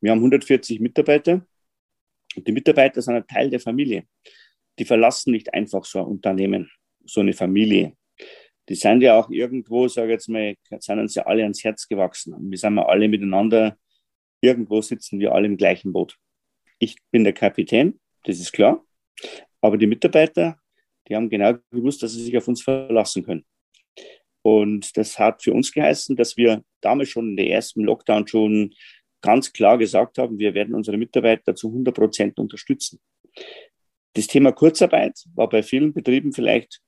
Wir 0.00 0.12
haben 0.12 0.18
140 0.18 0.78
Mitarbeiter 0.78 1.44
und 2.36 2.46
die 2.46 2.52
Mitarbeiter 2.52 3.02
sind 3.02 3.16
ein 3.16 3.26
Teil 3.26 3.50
der 3.50 3.58
Familie. 3.58 4.04
Die 4.78 4.84
verlassen 4.84 5.32
nicht 5.32 5.52
einfach 5.52 5.84
so 5.84 5.98
ein 5.98 6.06
Unternehmen, 6.06 6.70
so 7.04 7.20
eine 7.20 7.32
Familie. 7.32 7.96
Die 8.68 8.76
sind 8.76 9.02
ja 9.02 9.18
auch 9.18 9.28
irgendwo, 9.30 9.88
sage 9.88 10.08
ich 10.08 10.12
jetzt 10.12 10.28
mal, 10.28 10.54
sind 10.78 11.00
uns 11.00 11.16
ja 11.16 11.26
alle 11.26 11.42
ans 11.42 11.64
Herz 11.64 11.88
gewachsen. 11.88 12.36
Wir 12.48 12.58
sind 12.58 12.76
ja 12.76 12.86
alle 12.86 13.08
miteinander 13.08 13.76
irgendwo 14.40 14.80
sitzen 14.80 15.20
wir 15.20 15.32
alle 15.32 15.46
im 15.46 15.56
gleichen 15.56 15.92
Boot. 15.92 16.16
Ich 16.78 16.96
bin 17.10 17.24
der 17.24 17.32
Kapitän, 17.32 18.00
das 18.24 18.38
ist 18.38 18.52
klar. 18.52 18.84
Aber 19.60 19.76
die 19.76 19.86
Mitarbeiter, 19.86 20.58
die 21.10 21.16
haben 21.16 21.28
genau 21.28 21.54
gewusst, 21.70 22.02
dass 22.02 22.12
sie 22.12 22.22
sich 22.22 22.36
auf 22.36 22.48
uns 22.48 22.62
verlassen 22.62 23.24
können. 23.24 23.44
Und 24.42 24.96
das 24.96 25.18
hat 25.18 25.42
für 25.42 25.52
uns 25.52 25.72
geheißen, 25.72 26.16
dass 26.16 26.36
wir 26.36 26.62
damals 26.80 27.10
schon 27.10 27.30
in 27.30 27.36
der 27.36 27.50
ersten 27.50 27.82
Lockdown 27.82 28.26
schon 28.26 28.72
ganz 29.20 29.52
klar 29.52 29.76
gesagt 29.76 30.16
haben, 30.18 30.38
wir 30.38 30.54
werden 30.54 30.74
unsere 30.74 30.96
Mitarbeiter 30.96 31.54
zu 31.54 31.68
100 31.68 31.94
Prozent 31.94 32.38
unterstützen. 32.38 33.00
Das 34.14 34.26
Thema 34.28 34.52
Kurzarbeit 34.52 35.22
war 35.34 35.48
bei 35.48 35.62
vielen 35.62 35.92
Betrieben 35.92 36.32
vielleicht, 36.32 36.80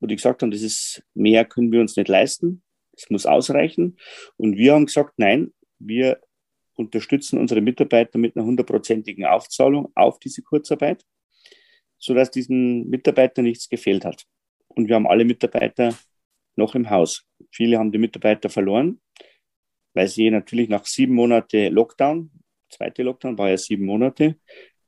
wo 0.00 0.06
die 0.06 0.16
gesagt 0.16 0.42
haben, 0.42 0.50
das 0.50 0.62
ist 0.62 1.02
mehr 1.14 1.44
können 1.44 1.70
wir 1.70 1.80
uns 1.80 1.96
nicht 1.96 2.08
leisten. 2.08 2.62
Es 2.96 3.10
muss 3.10 3.26
ausreichen. 3.26 3.98
Und 4.36 4.56
wir 4.56 4.72
haben 4.72 4.86
gesagt, 4.86 5.14
nein, 5.18 5.52
wir 5.78 6.20
unterstützen 6.74 7.38
unsere 7.38 7.60
Mitarbeiter 7.60 8.18
mit 8.18 8.36
einer 8.36 8.46
hundertprozentigen 8.46 9.26
Aufzahlung 9.26 9.92
auf 9.94 10.18
diese 10.18 10.42
Kurzarbeit, 10.42 11.04
sodass 11.98 12.30
diesen 12.30 12.88
Mitarbeitern 12.88 13.44
nichts 13.44 13.68
gefehlt 13.68 14.04
hat. 14.04 14.24
Und 14.68 14.88
wir 14.88 14.94
haben 14.94 15.06
alle 15.06 15.24
Mitarbeiter 15.24 15.96
noch 16.56 16.74
im 16.74 16.90
Haus. 16.90 17.24
Viele 17.50 17.78
haben 17.78 17.92
die 17.92 17.98
Mitarbeiter 17.98 18.50
verloren, 18.50 19.00
weil 19.94 20.08
sie 20.08 20.30
natürlich 20.30 20.68
nach 20.68 20.84
sieben 20.86 21.14
Monate 21.14 21.68
Lockdown, 21.68 22.30
zweite 22.70 23.02
Lockdown 23.02 23.38
war 23.38 23.50
ja 23.50 23.56
sieben 23.56 23.86
Monate, 23.86 24.36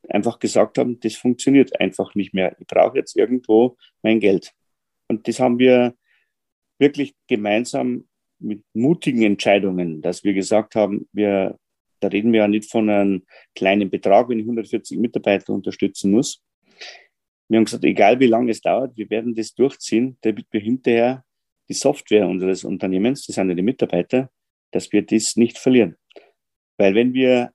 einfach 0.09 0.39
gesagt 0.39 0.79
haben, 0.79 0.99
das 1.01 1.15
funktioniert 1.15 1.79
einfach 1.81 2.15
nicht 2.15 2.35
mehr. 2.35 2.57
Ich 2.59 2.67
brauche 2.67 2.99
jetzt 2.99 3.17
irgendwo 3.17 3.77
mein 4.03 4.21
Geld. 4.21 4.53
Und 5.09 5.27
das 5.29 5.41
haben 5.41 5.59
wir 5.59 5.95
wirklich 6.79 7.15
gemeinsam 7.27 8.09
mit 8.39 8.63
mutigen 8.73 9.23
Entscheidungen, 9.23 10.01
dass 10.01 10.25
wir 10.25 10.33
gesagt 10.33 10.75
haben, 10.75 11.09
wir 11.13 11.59
da 12.01 12.09
reden 12.09 12.33
wir 12.33 12.41
ja 12.41 12.49
nicht 12.49 12.71
von 12.71 12.89
einem 12.89 13.27
kleinen 13.55 13.91
Betrag, 13.91 14.29
wenn 14.29 14.39
ich 14.39 14.45
140 14.45 14.99
Mitarbeiter 14.99 15.53
unterstützen 15.53 16.11
muss. 16.11 16.43
Wir 17.51 17.57
haben 17.57 17.65
gesagt, 17.65 17.85
egal 17.85 18.21
wie 18.21 18.29
lange 18.29 18.53
es 18.53 18.61
dauert, 18.61 18.97
wir 18.97 19.11
werden 19.11 19.35
das 19.35 19.55
durchziehen, 19.55 20.17
damit 20.21 20.47
wir 20.53 20.61
hinterher 20.61 21.25
die 21.69 21.75
Software 21.75 22.29
unseres 22.29 22.63
Unternehmens, 22.63 23.27
das 23.27 23.35
sind 23.35 23.49
ja 23.49 23.57
die 23.57 23.63
Mitarbeiter, 23.63 24.31
dass 24.71 24.93
wir 24.93 25.03
das 25.03 25.35
nicht 25.35 25.59
verlieren. 25.59 25.97
Weil 26.79 26.95
wenn 26.95 27.13
wir 27.13 27.53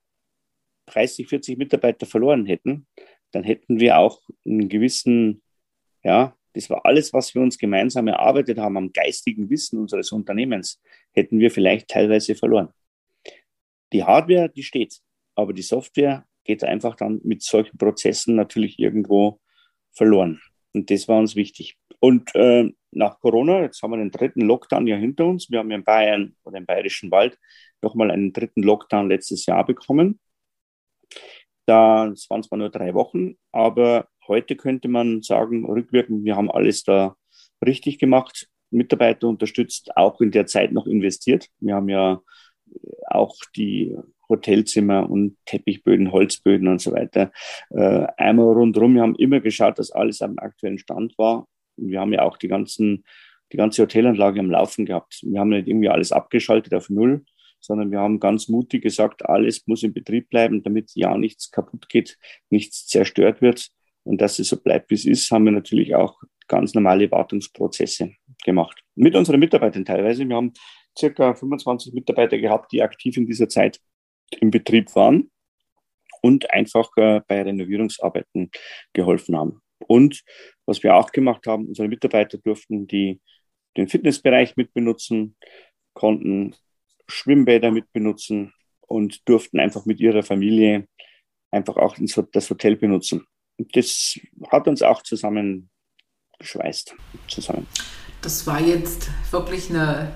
30, 0.90 1.26
40 1.26 1.56
Mitarbeiter 1.56 2.04
verloren 2.04 2.44
hätten, 2.44 2.86
dann 3.30 3.42
hätten 3.42 3.80
wir 3.80 3.96
auch 3.96 4.20
einen 4.44 4.68
gewissen, 4.68 5.40
ja, 6.04 6.36
das 6.52 6.68
war 6.68 6.84
alles, 6.84 7.14
was 7.14 7.34
wir 7.34 7.40
uns 7.40 7.56
gemeinsam 7.56 8.06
erarbeitet 8.08 8.58
haben 8.58 8.76
am 8.76 8.92
geistigen 8.92 9.48
Wissen 9.48 9.78
unseres 9.78 10.12
Unternehmens, 10.12 10.78
hätten 11.14 11.38
wir 11.38 11.50
vielleicht 11.50 11.88
teilweise 11.88 12.34
verloren. 12.34 12.68
Die 13.94 14.04
Hardware, 14.04 14.50
die 14.50 14.62
steht, 14.62 15.00
aber 15.34 15.54
die 15.54 15.62
Software 15.62 16.26
geht 16.44 16.64
einfach 16.64 16.96
dann 16.96 17.18
mit 17.24 17.42
solchen 17.42 17.78
Prozessen 17.78 18.36
natürlich 18.36 18.78
irgendwo 18.78 19.40
verloren. 19.96 20.40
Und 20.72 20.90
das 20.90 21.08
war 21.08 21.18
uns 21.18 21.36
wichtig. 21.36 21.76
Und 22.00 22.34
äh, 22.34 22.70
nach 22.92 23.18
Corona, 23.20 23.62
jetzt 23.62 23.82
haben 23.82 23.92
wir 23.92 23.96
den 23.96 24.10
dritten 24.10 24.42
Lockdown 24.42 24.86
ja 24.86 24.96
hinter 24.96 25.26
uns. 25.26 25.50
Wir 25.50 25.58
haben 25.58 25.70
ja 25.70 25.76
in 25.76 25.84
Bayern 25.84 26.36
oder 26.44 26.58
im 26.58 26.66
Bayerischen 26.66 27.10
Wald 27.10 27.38
nochmal 27.82 28.10
einen 28.10 28.32
dritten 28.32 28.62
Lockdown 28.62 29.08
letztes 29.08 29.46
Jahr 29.46 29.64
bekommen. 29.64 30.20
Da 31.66 32.12
waren 32.28 32.42
zwar 32.42 32.58
nur 32.58 32.70
drei 32.70 32.94
Wochen, 32.94 33.36
aber 33.52 34.08
heute 34.28 34.56
könnte 34.56 34.88
man 34.88 35.22
sagen, 35.22 35.64
rückwirkend, 35.64 36.24
wir 36.24 36.36
haben 36.36 36.50
alles 36.50 36.84
da 36.84 37.16
richtig 37.64 37.98
gemacht, 37.98 38.48
Mitarbeiter 38.70 39.28
unterstützt, 39.28 39.96
auch 39.96 40.20
in 40.20 40.30
der 40.30 40.46
Zeit 40.46 40.72
noch 40.72 40.86
investiert. 40.86 41.48
Wir 41.58 41.74
haben 41.74 41.88
ja 41.88 42.20
auch 43.06 43.36
die 43.56 43.96
Hotelzimmer 44.28 45.08
und 45.08 45.36
Teppichböden, 45.46 46.12
Holzböden 46.12 46.68
und 46.68 46.80
so 46.80 46.92
weiter. 46.92 47.32
Äh, 47.70 48.06
einmal 48.16 48.52
rundherum. 48.52 48.94
Wir 48.94 49.02
haben 49.02 49.16
immer 49.16 49.40
geschaut, 49.40 49.78
dass 49.78 49.90
alles 49.90 50.22
am 50.22 50.38
aktuellen 50.38 50.78
Stand 50.78 51.16
war. 51.18 51.46
Und 51.76 51.90
wir 51.90 52.00
haben 52.00 52.12
ja 52.12 52.22
auch 52.22 52.36
die 52.36 52.48
ganzen, 52.48 53.04
die 53.52 53.56
ganze 53.56 53.82
Hotelanlage 53.82 54.40
am 54.40 54.50
Laufen 54.50 54.86
gehabt. 54.86 55.20
Wir 55.22 55.40
haben 55.40 55.50
nicht 55.50 55.68
irgendwie 55.68 55.88
alles 55.88 56.12
abgeschaltet 56.12 56.74
auf 56.74 56.90
Null, 56.90 57.24
sondern 57.60 57.90
wir 57.90 58.00
haben 58.00 58.20
ganz 58.20 58.48
mutig 58.48 58.82
gesagt, 58.82 59.28
alles 59.28 59.66
muss 59.66 59.82
in 59.82 59.92
Betrieb 59.92 60.30
bleiben, 60.30 60.62
damit 60.62 60.92
ja 60.94 61.16
nichts 61.16 61.50
kaputt 61.50 61.88
geht, 61.88 62.18
nichts 62.50 62.86
zerstört 62.86 63.42
wird. 63.42 63.68
Und 64.04 64.20
dass 64.20 64.38
es 64.38 64.48
so 64.48 64.56
bleibt, 64.56 64.90
wie 64.90 64.94
es 64.94 65.04
ist, 65.04 65.30
haben 65.30 65.44
wir 65.44 65.52
natürlich 65.52 65.94
auch 65.96 66.20
ganz 66.48 66.74
normale 66.74 67.10
Wartungsprozesse 67.10 68.12
gemacht. 68.44 68.80
Mit 68.94 69.16
unseren 69.16 69.40
Mitarbeitern 69.40 69.84
teilweise. 69.84 70.28
Wir 70.28 70.36
haben 70.36 70.52
circa 70.96 71.34
25 71.34 71.92
Mitarbeiter 71.92 72.38
gehabt, 72.38 72.72
die 72.72 72.82
aktiv 72.82 73.16
in 73.16 73.26
dieser 73.26 73.48
Zeit 73.48 73.80
im 74.40 74.50
Betrieb 74.50 74.94
waren 74.94 75.30
und 76.22 76.50
einfach 76.50 76.90
äh, 76.96 77.20
bei 77.26 77.42
Renovierungsarbeiten 77.42 78.50
geholfen 78.92 79.36
haben. 79.36 79.60
Und 79.86 80.22
was 80.64 80.82
wir 80.82 80.96
auch 80.96 81.12
gemacht 81.12 81.46
haben, 81.46 81.66
unsere 81.68 81.88
Mitarbeiter 81.88 82.38
durften 82.38 82.86
die, 82.86 83.20
den 83.76 83.88
Fitnessbereich 83.88 84.56
mitbenutzen, 84.56 85.36
konnten 85.94 86.54
Schwimmbäder 87.06 87.70
mitbenutzen 87.70 88.52
und 88.80 89.28
durften 89.28 89.60
einfach 89.60 89.86
mit 89.86 90.00
ihrer 90.00 90.22
Familie 90.22 90.88
einfach 91.50 91.76
auch 91.76 91.96
das 92.32 92.50
Hotel 92.50 92.76
benutzen. 92.76 93.26
Und 93.58 93.74
das 93.76 94.18
hat 94.50 94.68
uns 94.68 94.82
auch 94.82 95.02
zusammengeschweißt. 95.02 96.94
Zusammen. 97.28 97.66
Das 98.22 98.46
war 98.46 98.60
jetzt 98.60 99.10
wirklich 99.30 99.70
eine 99.70 100.12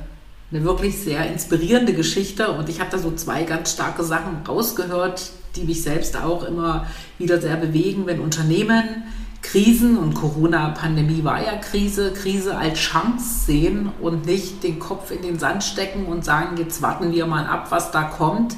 eine 0.51 0.65
wirklich 0.65 0.99
sehr 0.99 1.31
inspirierende 1.31 1.93
Geschichte 1.93 2.51
und 2.53 2.69
ich 2.69 2.81
habe 2.81 2.91
da 2.91 2.99
so 2.99 3.13
zwei 3.13 3.45
ganz 3.45 3.73
starke 3.73 4.03
Sachen 4.03 4.39
rausgehört, 4.47 5.31
die 5.57 5.65
mich 5.65 5.83
selbst 5.83 6.17
auch 6.17 6.45
immer 6.45 6.87
wieder 7.19 7.41
sehr 7.41 7.57
bewegen, 7.57 8.07
wenn 8.07 8.21
Unternehmen 8.21 9.05
Krisen 9.43 9.97
und 9.97 10.15
Corona-Pandemie 10.15 11.25
war 11.25 11.43
ja 11.43 11.57
Krise, 11.57 12.13
Krise 12.13 12.57
als 12.57 12.79
Chance 12.79 13.47
sehen 13.47 13.91
und 14.01 14.27
nicht 14.27 14.63
den 14.63 14.79
Kopf 14.79 15.11
in 15.11 15.23
den 15.23 15.39
Sand 15.39 15.65
stecken 15.65 16.07
und 16.07 16.25
sagen, 16.25 16.57
jetzt 16.59 16.83
warten 16.83 17.13
wir 17.13 17.27
mal 17.27 17.47
ab, 17.47 17.69
was 17.71 17.91
da 17.91 18.03
kommt. 18.03 18.55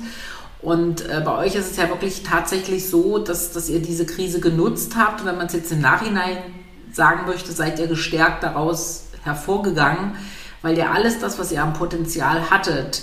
Und 0.61 1.09
äh, 1.09 1.23
bei 1.25 1.39
euch 1.39 1.55
ist 1.55 1.73
es 1.73 1.77
ja 1.77 1.89
wirklich 1.89 2.23
tatsächlich 2.23 2.89
so, 2.89 3.19
dass, 3.19 3.53
dass 3.53 3.69
ihr 3.69 3.81
diese 3.81 4.07
Krise 4.07 4.41
genutzt 4.41 4.95
habt. 4.97 5.21
Und 5.21 5.27
wenn 5.27 5.37
man 5.37 5.47
es 5.47 5.53
jetzt 5.53 5.73
im 5.73 5.81
Nachhinein 5.81 6.39
sagen 6.93 7.27
möchte, 7.27 7.53
seid 7.53 7.79
ihr 7.79 7.87
gestärkt 7.87 8.43
daraus 8.43 9.05
hervorgegangen, 9.25 10.13
weil 10.63 10.79
ihr 10.79 10.91
alles 10.91 11.19
das, 11.19 11.39
was 11.39 11.53
ihr 11.53 11.63
am 11.63 11.73
Potenzial 11.73 12.51
hattet, 12.51 13.03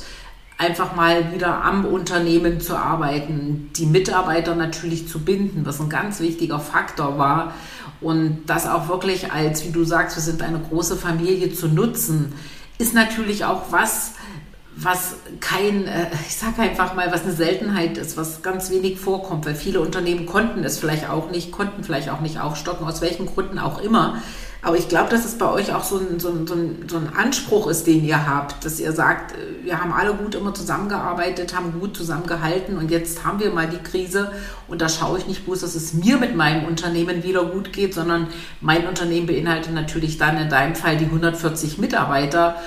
einfach 0.57 0.93
mal 0.93 1.33
wieder 1.33 1.63
am 1.63 1.85
Unternehmen 1.85 2.59
zu 2.59 2.75
arbeiten, 2.75 3.69
die 3.77 3.85
Mitarbeiter 3.85 4.55
natürlich 4.55 5.07
zu 5.07 5.19
binden, 5.19 5.65
was 5.65 5.79
ein 5.79 5.89
ganz 5.89 6.19
wichtiger 6.19 6.59
Faktor 6.59 7.17
war. 7.17 7.53
Und 8.01 8.43
das 8.47 8.67
auch 8.67 8.89
wirklich 8.89 9.31
als, 9.31 9.65
wie 9.65 9.71
du 9.71 9.85
sagst, 9.85 10.17
wir 10.17 10.23
sind 10.23 10.41
eine 10.41 10.59
große 10.59 10.97
Familie 10.97 11.53
zu 11.53 11.67
nutzen, 11.67 12.33
ist 12.77 12.93
natürlich 12.93 13.45
auch 13.45 13.71
was, 13.71 14.13
was 14.75 15.15
kein, 15.39 15.87
äh, 15.87 16.07
ich 16.27 16.35
sage 16.35 16.61
einfach 16.61 16.93
mal, 16.93 17.11
was 17.11 17.23
eine 17.23 17.33
Seltenheit 17.33 17.97
ist, 17.97 18.17
was 18.17 18.41
ganz 18.41 18.69
wenig 18.69 18.99
vorkommt, 18.99 19.45
weil 19.45 19.55
viele 19.55 19.81
Unternehmen 19.81 20.25
konnten 20.25 20.63
es 20.63 20.77
vielleicht 20.77 21.09
auch 21.09 21.31
nicht, 21.31 21.51
konnten 21.51 21.83
vielleicht 21.83 22.09
auch 22.09 22.21
nicht 22.21 22.39
aufstocken, 22.39 22.87
aus 22.87 23.01
welchen 23.01 23.25
Gründen 23.25 23.59
auch 23.59 23.81
immer. 23.81 24.21
Aber 24.61 24.77
ich 24.77 24.89
glaube, 24.89 25.09
dass 25.09 25.23
es 25.23 25.37
bei 25.37 25.49
euch 25.49 25.73
auch 25.73 25.85
so 25.85 25.97
ein, 25.97 26.19
so, 26.19 26.29
ein, 26.29 26.45
so, 26.45 26.97
ein, 26.97 27.09
Anspruch 27.15 27.67
ist, 27.67 27.87
den 27.87 28.03
ihr 28.03 28.27
habt, 28.27 28.65
dass 28.65 28.79
ihr 28.79 28.91
sagt, 28.91 29.31
äh, 29.31 29.63
wir 29.63 29.81
haben 29.81 29.93
alle 29.93 30.13
gut 30.13 30.35
immer 30.35 30.53
zusammengearbeitet, 30.53 31.55
haben 31.55 31.79
gut 31.79 31.95
zusammengehalten 31.95 32.77
und 32.77 32.91
jetzt 32.91 33.23
haben 33.23 33.39
wir 33.39 33.51
mal 33.51 33.69
die 33.69 33.77
Krise 33.77 34.33
und 34.67 34.81
da 34.81 34.89
schaue 34.89 35.17
ich 35.17 35.27
nicht 35.27 35.45
bloß, 35.45 35.61
dass 35.61 35.75
es 35.75 35.93
mir 35.93 36.17
mit 36.17 36.35
meinem 36.35 36.65
Unternehmen 36.65 37.23
wieder 37.23 37.45
gut 37.45 37.71
geht, 37.71 37.93
sondern 37.93 38.27
mein 38.59 38.85
Unternehmen 38.85 39.27
beinhaltet 39.27 39.73
natürlich 39.73 40.17
dann 40.17 40.37
in 40.37 40.49
deinem 40.49 40.75
Fall 40.75 40.97
die 40.97 41.05
140 41.05 41.77
Mitarbeiter 41.77 42.57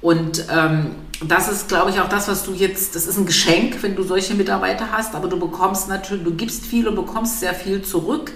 und 0.00 0.46
ähm, 0.50 0.96
das 1.24 1.48
ist, 1.50 1.68
glaube 1.68 1.90
ich, 1.90 2.00
auch 2.00 2.08
das, 2.08 2.28
was 2.28 2.44
du 2.44 2.52
jetzt, 2.52 2.96
das 2.96 3.06
ist 3.06 3.16
ein 3.16 3.26
Geschenk, 3.26 3.82
wenn 3.82 3.94
du 3.94 4.02
solche 4.02 4.34
Mitarbeiter 4.34 4.88
hast, 4.90 5.14
aber 5.14 5.28
du 5.28 5.38
bekommst 5.38 5.88
natürlich, 5.88 6.24
du 6.24 6.34
gibst 6.34 6.66
viel 6.66 6.88
und 6.88 6.96
bekommst 6.96 7.40
sehr 7.40 7.54
viel 7.54 7.82
zurück. 7.82 8.32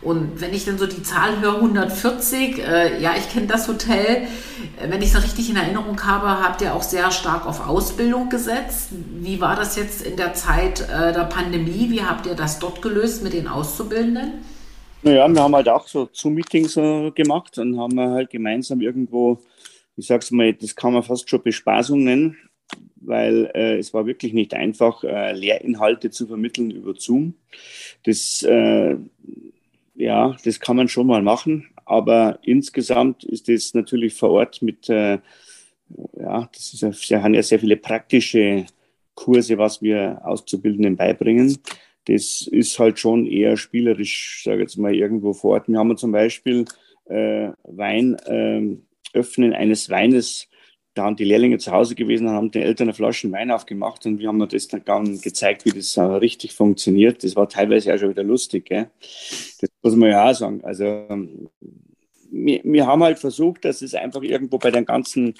Und 0.00 0.40
wenn 0.40 0.52
ich 0.52 0.64
dann 0.64 0.78
so 0.78 0.86
die 0.86 1.02
Zahl 1.02 1.40
höre, 1.40 1.56
140, 1.56 2.58
äh, 2.58 3.00
ja, 3.00 3.14
ich 3.16 3.28
kenne 3.30 3.46
das 3.46 3.68
Hotel, 3.68 4.26
äh, 4.80 4.88
wenn 4.88 5.02
ich 5.02 5.14
es 5.14 5.22
richtig 5.22 5.50
in 5.50 5.56
Erinnerung 5.56 6.02
habe, 6.04 6.42
habt 6.42 6.62
ihr 6.62 6.74
auch 6.74 6.82
sehr 6.82 7.10
stark 7.10 7.46
auf 7.46 7.66
Ausbildung 7.66 8.28
gesetzt. 8.28 8.90
Wie 9.20 9.40
war 9.40 9.56
das 9.56 9.76
jetzt 9.76 10.02
in 10.02 10.16
der 10.16 10.34
Zeit 10.34 10.80
äh, 10.80 11.12
der 11.12 11.24
Pandemie? 11.24 11.90
Wie 11.90 12.02
habt 12.02 12.26
ihr 12.26 12.34
das 12.34 12.58
dort 12.58 12.82
gelöst 12.82 13.22
mit 13.22 13.32
den 13.32 13.48
Auszubildenden? 13.48 14.44
Naja, 15.02 15.26
wir 15.26 15.42
haben 15.42 15.54
halt 15.54 15.68
auch 15.68 15.88
so 15.88 16.08
Zoom-Meetings 16.12 16.76
äh, 16.76 17.10
gemacht 17.10 17.58
und 17.58 17.78
haben 17.78 17.98
halt 17.98 18.30
gemeinsam 18.30 18.80
irgendwo, 18.80 19.38
ich 19.96 20.06
sag's 20.06 20.30
mal, 20.30 20.52
das 20.52 20.76
kann 20.76 20.92
man 20.92 21.02
fast 21.02 21.28
schon 21.28 21.42
Bespaßung 21.42 22.04
nennen, 22.04 22.36
weil 22.96 23.50
äh, 23.52 23.78
es 23.78 23.92
war 23.92 24.06
wirklich 24.06 24.32
nicht 24.32 24.54
einfach, 24.54 25.02
äh, 25.02 25.32
Lehrinhalte 25.32 26.10
zu 26.10 26.28
vermitteln 26.28 26.70
über 26.70 26.94
Zoom. 26.96 27.34
Das 28.04 28.44
äh, 28.44 28.96
ja, 30.02 30.36
das 30.44 30.58
kann 30.58 30.76
man 30.76 30.88
schon 30.88 31.06
mal 31.06 31.22
machen, 31.22 31.68
aber 31.84 32.40
insgesamt 32.42 33.22
ist 33.22 33.48
es 33.48 33.72
natürlich 33.72 34.14
vor 34.14 34.30
Ort 34.30 34.60
mit, 34.60 34.88
äh, 34.88 35.18
ja, 36.18 36.48
das 36.52 36.74
ist 36.74 36.82
ja, 36.82 36.90
wir 36.90 37.22
haben 37.22 37.34
ja 37.34 37.42
sehr 37.42 37.60
viele 37.60 37.76
praktische 37.76 38.66
Kurse, 39.14 39.58
was 39.58 39.80
wir 39.80 40.20
Auszubildenden 40.24 40.96
beibringen. 40.96 41.56
Das 42.06 42.48
ist 42.50 42.78
halt 42.80 42.98
schon 42.98 43.26
eher 43.26 43.56
spielerisch, 43.56 44.42
sage 44.44 44.56
ich 44.56 44.62
jetzt 44.62 44.76
mal, 44.76 44.94
irgendwo 44.94 45.34
vor 45.34 45.52
Ort. 45.52 45.68
Wir 45.68 45.78
haben 45.78 45.96
zum 45.96 46.10
Beispiel 46.10 46.64
äh, 47.04 47.50
Wein, 47.62 48.16
äh, 48.26 48.76
Öffnen 49.16 49.52
eines 49.52 49.88
Weines 49.88 50.48
da 50.94 51.04
haben 51.04 51.16
die 51.16 51.24
Lehrlinge 51.24 51.58
zu 51.58 51.72
Hause 51.72 51.94
gewesen 51.94 52.26
und 52.26 52.34
haben 52.34 52.50
den 52.50 52.62
Eltern 52.62 52.88
eine 52.88 52.94
Flasche 52.94 53.30
Wein 53.32 53.50
aufgemacht 53.50 54.04
und 54.04 54.18
wir 54.18 54.28
haben 54.28 54.46
das 54.46 54.68
dann 54.68 55.20
gezeigt, 55.20 55.64
wie 55.64 55.70
das 55.70 55.96
richtig 55.98 56.52
funktioniert. 56.52 57.24
Das 57.24 57.34
war 57.34 57.48
teilweise 57.48 57.88
ja 57.88 57.98
schon 57.98 58.10
wieder 58.10 58.24
lustig. 58.24 58.66
Gell? 58.66 58.90
Das 59.60 59.70
muss 59.82 59.96
man 59.96 60.10
ja 60.10 60.30
auch 60.30 60.34
sagen. 60.34 60.62
Also 60.64 61.06
wir, 62.30 62.60
wir 62.64 62.86
haben 62.86 63.02
halt 63.02 63.18
versucht, 63.18 63.64
dass 63.64 63.82
es 63.82 63.94
einfach 63.94 64.22
irgendwo 64.22 64.58
bei 64.58 64.70
der 64.70 64.84
ganzen, 64.84 65.34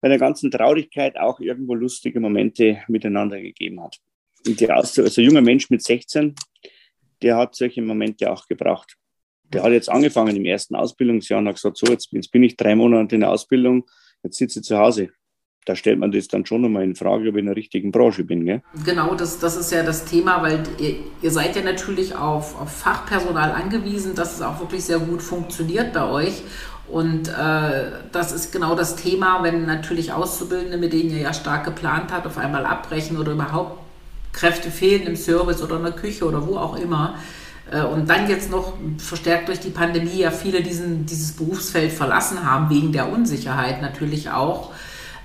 bei 0.00 0.08
der 0.08 0.18
ganzen 0.18 0.50
Traurigkeit 0.50 1.18
auch 1.18 1.40
irgendwo 1.40 1.74
lustige 1.74 2.20
Momente 2.20 2.82
miteinander 2.88 3.40
gegeben 3.40 3.82
hat. 3.82 3.98
Und 4.46 4.60
die 4.60 4.70
also 4.70 5.20
junger 5.20 5.42
Mensch 5.42 5.70
mit 5.70 5.82
16, 5.82 6.34
der 7.22 7.36
hat 7.36 7.54
solche 7.54 7.82
Momente 7.82 8.30
auch 8.30 8.46
gebraucht. 8.46 8.96
Der 9.52 9.62
hat 9.62 9.72
jetzt 9.72 9.88
angefangen 9.88 10.36
im 10.36 10.44
ersten 10.44 10.74
Ausbildungsjahr 10.74 11.38
und 11.38 11.48
hat 11.48 11.56
gesagt, 11.56 11.76
so, 11.76 11.86
jetzt, 11.86 12.12
jetzt 12.12 12.30
bin 12.30 12.42
ich 12.42 12.56
drei 12.56 12.74
Monate 12.74 13.14
in 13.16 13.20
der 13.20 13.30
Ausbildung, 13.30 13.88
jetzt 14.22 14.38
sitze 14.38 14.60
ich 14.60 14.64
zu 14.64 14.78
Hause. 14.78 15.10
Da 15.66 15.74
stellt 15.74 15.98
man 15.98 16.12
das 16.12 16.28
dann 16.28 16.46
schon 16.46 16.62
nochmal 16.62 16.84
in 16.84 16.94
Frage, 16.94 17.28
ob 17.28 17.34
ich 17.34 17.40
in 17.40 17.46
der 17.46 17.56
richtigen 17.56 17.90
Branche 17.90 18.22
bin. 18.22 18.44
Gell? 18.46 18.62
Genau, 18.84 19.14
das, 19.16 19.40
das 19.40 19.56
ist 19.56 19.72
ja 19.72 19.82
das 19.82 20.04
Thema, 20.04 20.40
weil 20.40 20.62
ihr, 20.78 20.94
ihr 21.22 21.30
seid 21.32 21.56
ja 21.56 21.62
natürlich 21.62 22.14
auf, 22.14 22.58
auf 22.60 22.70
Fachpersonal 22.70 23.50
angewiesen, 23.50 24.14
dass 24.14 24.36
es 24.36 24.42
auch 24.42 24.60
wirklich 24.60 24.84
sehr 24.84 25.00
gut 25.00 25.20
funktioniert 25.20 25.92
bei 25.92 26.08
euch. 26.08 26.42
Und 26.88 27.28
äh, 27.28 27.90
das 28.12 28.30
ist 28.30 28.52
genau 28.52 28.76
das 28.76 28.94
Thema, 28.94 29.42
wenn 29.42 29.66
natürlich 29.66 30.12
Auszubildende, 30.12 30.78
mit 30.78 30.92
denen 30.92 31.10
ihr 31.10 31.22
ja 31.22 31.34
stark 31.34 31.64
geplant 31.64 32.12
habt, 32.12 32.26
auf 32.26 32.38
einmal 32.38 32.64
abbrechen 32.64 33.18
oder 33.18 33.32
überhaupt 33.32 33.80
Kräfte 34.32 34.70
fehlen 34.70 35.02
im 35.02 35.16
Service 35.16 35.62
oder 35.62 35.78
in 35.78 35.82
der 35.82 35.92
Küche 35.92 36.24
oder 36.24 36.46
wo 36.46 36.58
auch 36.58 36.76
immer. 36.76 37.16
Äh, 37.72 37.82
und 37.82 38.08
dann 38.08 38.28
jetzt 38.28 38.52
noch 38.52 38.74
verstärkt 38.98 39.48
durch 39.48 39.58
die 39.58 39.70
Pandemie 39.70 40.18
ja 40.18 40.30
viele 40.30 40.62
diesen, 40.62 41.06
dieses 41.06 41.32
Berufsfeld 41.32 41.90
verlassen 41.90 42.48
haben, 42.48 42.70
wegen 42.70 42.92
der 42.92 43.10
Unsicherheit 43.10 43.82
natürlich 43.82 44.30
auch, 44.30 44.70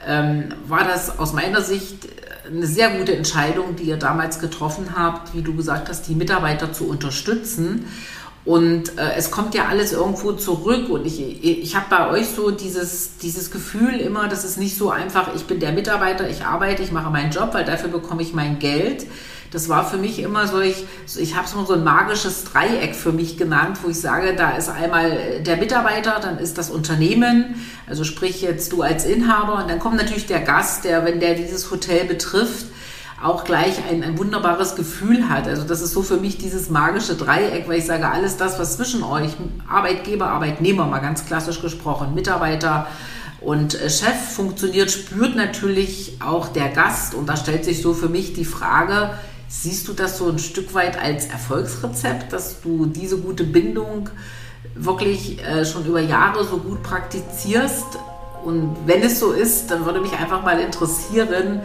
ähm, 0.07 0.49
war 0.67 0.83
das 0.83 1.19
aus 1.19 1.33
meiner 1.33 1.61
Sicht 1.61 2.07
eine 2.45 2.65
sehr 2.65 2.89
gute 2.89 3.15
Entscheidung, 3.15 3.75
die 3.75 3.83
ihr 3.83 3.97
damals 3.97 4.39
getroffen 4.39 4.95
habt, 4.95 5.33
wie 5.35 5.41
du 5.41 5.55
gesagt 5.55 5.89
hast, 5.89 6.07
die 6.07 6.15
Mitarbeiter 6.15 6.73
zu 6.73 6.87
unterstützen. 6.87 7.85
Und 8.43 8.97
äh, 8.97 9.13
es 9.17 9.29
kommt 9.29 9.53
ja 9.53 9.65
alles 9.65 9.93
irgendwo 9.93 10.33
zurück. 10.33 10.89
Und 10.89 11.05
ich, 11.05 11.43
ich 11.43 11.75
habe 11.75 11.85
bei 11.89 12.09
euch 12.09 12.27
so 12.27 12.49
dieses, 12.49 13.17
dieses 13.17 13.51
Gefühl 13.51 13.99
immer, 13.99 14.27
dass 14.27 14.43
es 14.43 14.57
nicht 14.57 14.77
so 14.77 14.89
einfach, 14.89 15.35
ich 15.35 15.45
bin 15.45 15.59
der 15.59 15.71
Mitarbeiter, 15.71 16.27
ich 16.27 16.43
arbeite, 16.43 16.81
ich 16.81 16.91
mache 16.91 17.11
meinen 17.11 17.31
Job, 17.31 17.53
weil 17.53 17.65
dafür 17.65 17.89
bekomme 17.89 18.23
ich 18.23 18.33
mein 18.33 18.57
Geld, 18.57 19.05
das 19.51 19.67
war 19.67 19.85
für 19.85 19.97
mich 19.97 20.19
immer 20.19 20.47
so, 20.47 20.61
ich, 20.61 20.85
ich 21.17 21.35
habe 21.35 21.45
es 21.45 21.53
mal 21.53 21.65
so 21.65 21.73
ein 21.73 21.83
magisches 21.83 22.45
Dreieck 22.45 22.95
für 22.95 23.11
mich 23.11 23.37
genannt, 23.37 23.79
wo 23.83 23.89
ich 23.89 23.99
sage, 23.99 24.33
da 24.33 24.51
ist 24.51 24.69
einmal 24.69 25.41
der 25.45 25.57
Mitarbeiter, 25.57 26.19
dann 26.21 26.37
ist 26.39 26.57
das 26.57 26.69
Unternehmen, 26.69 27.55
also 27.85 28.05
sprich 28.05 28.41
jetzt 28.41 28.71
du 28.71 28.81
als 28.81 29.05
Inhaber 29.05 29.61
und 29.61 29.69
dann 29.69 29.79
kommt 29.79 29.97
natürlich 29.97 30.25
der 30.25 30.39
Gast, 30.39 30.85
der, 30.85 31.03
wenn 31.03 31.19
der 31.19 31.35
dieses 31.35 31.69
Hotel 31.69 32.05
betrifft, 32.05 32.67
auch 33.21 33.43
gleich 33.43 33.75
ein, 33.89 34.03
ein 34.03 34.17
wunderbares 34.17 34.75
Gefühl 34.75 35.29
hat. 35.29 35.47
Also 35.47 35.63
das 35.63 35.81
ist 35.81 35.91
so 35.91 36.01
für 36.01 36.17
mich 36.17 36.37
dieses 36.37 36.69
magische 36.69 37.15
Dreieck, 37.15 37.67
weil 37.67 37.77
ich 37.77 37.85
sage, 37.85 38.07
alles 38.07 38.37
das, 38.37 38.57
was 38.57 38.77
zwischen 38.77 39.03
euch, 39.03 39.31
Arbeitgeber, 39.69 40.27
Arbeitnehmer, 40.27 40.85
mal 40.85 40.99
ganz 40.99 41.25
klassisch 41.25 41.61
gesprochen, 41.61 42.15
Mitarbeiter, 42.15 42.87
und 43.41 43.73
äh, 43.73 43.89
Chef 43.89 44.35
funktioniert, 44.35 44.91
spürt 44.91 45.35
natürlich 45.35 46.19
auch 46.23 46.49
der 46.49 46.69
Gast. 46.69 47.15
Und 47.15 47.27
da 47.27 47.35
stellt 47.35 47.65
sich 47.65 47.81
so 47.81 47.93
für 47.93 48.07
mich 48.07 48.33
die 48.33 48.45
Frage, 48.45 49.17
Siehst 49.53 49.85
du 49.89 49.93
das 49.93 50.17
so 50.17 50.29
ein 50.29 50.39
Stück 50.39 50.73
weit 50.73 50.97
als 50.97 51.27
Erfolgsrezept, 51.27 52.31
dass 52.31 52.61
du 52.61 52.85
diese 52.85 53.17
gute 53.17 53.43
Bindung 53.43 54.09
wirklich 54.75 55.43
äh, 55.43 55.65
schon 55.65 55.85
über 55.85 55.99
Jahre 55.99 56.45
so 56.45 56.57
gut 56.57 56.81
praktizierst? 56.81 57.99
Und 58.45 58.77
wenn 58.85 59.01
es 59.01 59.19
so 59.19 59.33
ist, 59.33 59.69
dann 59.69 59.85
würde 59.85 59.99
mich 59.99 60.13
einfach 60.13 60.41
mal 60.41 60.57
interessieren, 60.61 61.59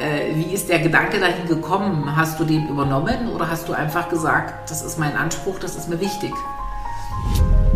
äh, 0.00 0.34
wie 0.34 0.52
ist 0.52 0.68
der 0.68 0.80
Gedanke 0.80 1.20
dahin 1.20 1.46
gekommen? 1.46 2.16
Hast 2.16 2.40
du 2.40 2.44
den 2.44 2.68
übernommen 2.68 3.28
oder 3.28 3.48
hast 3.48 3.68
du 3.68 3.74
einfach 3.74 4.08
gesagt, 4.08 4.68
das 4.68 4.82
ist 4.84 4.98
mein 4.98 5.16
Anspruch, 5.16 5.60
das 5.60 5.76
ist 5.76 5.88
mir 5.88 6.00
wichtig? 6.00 6.32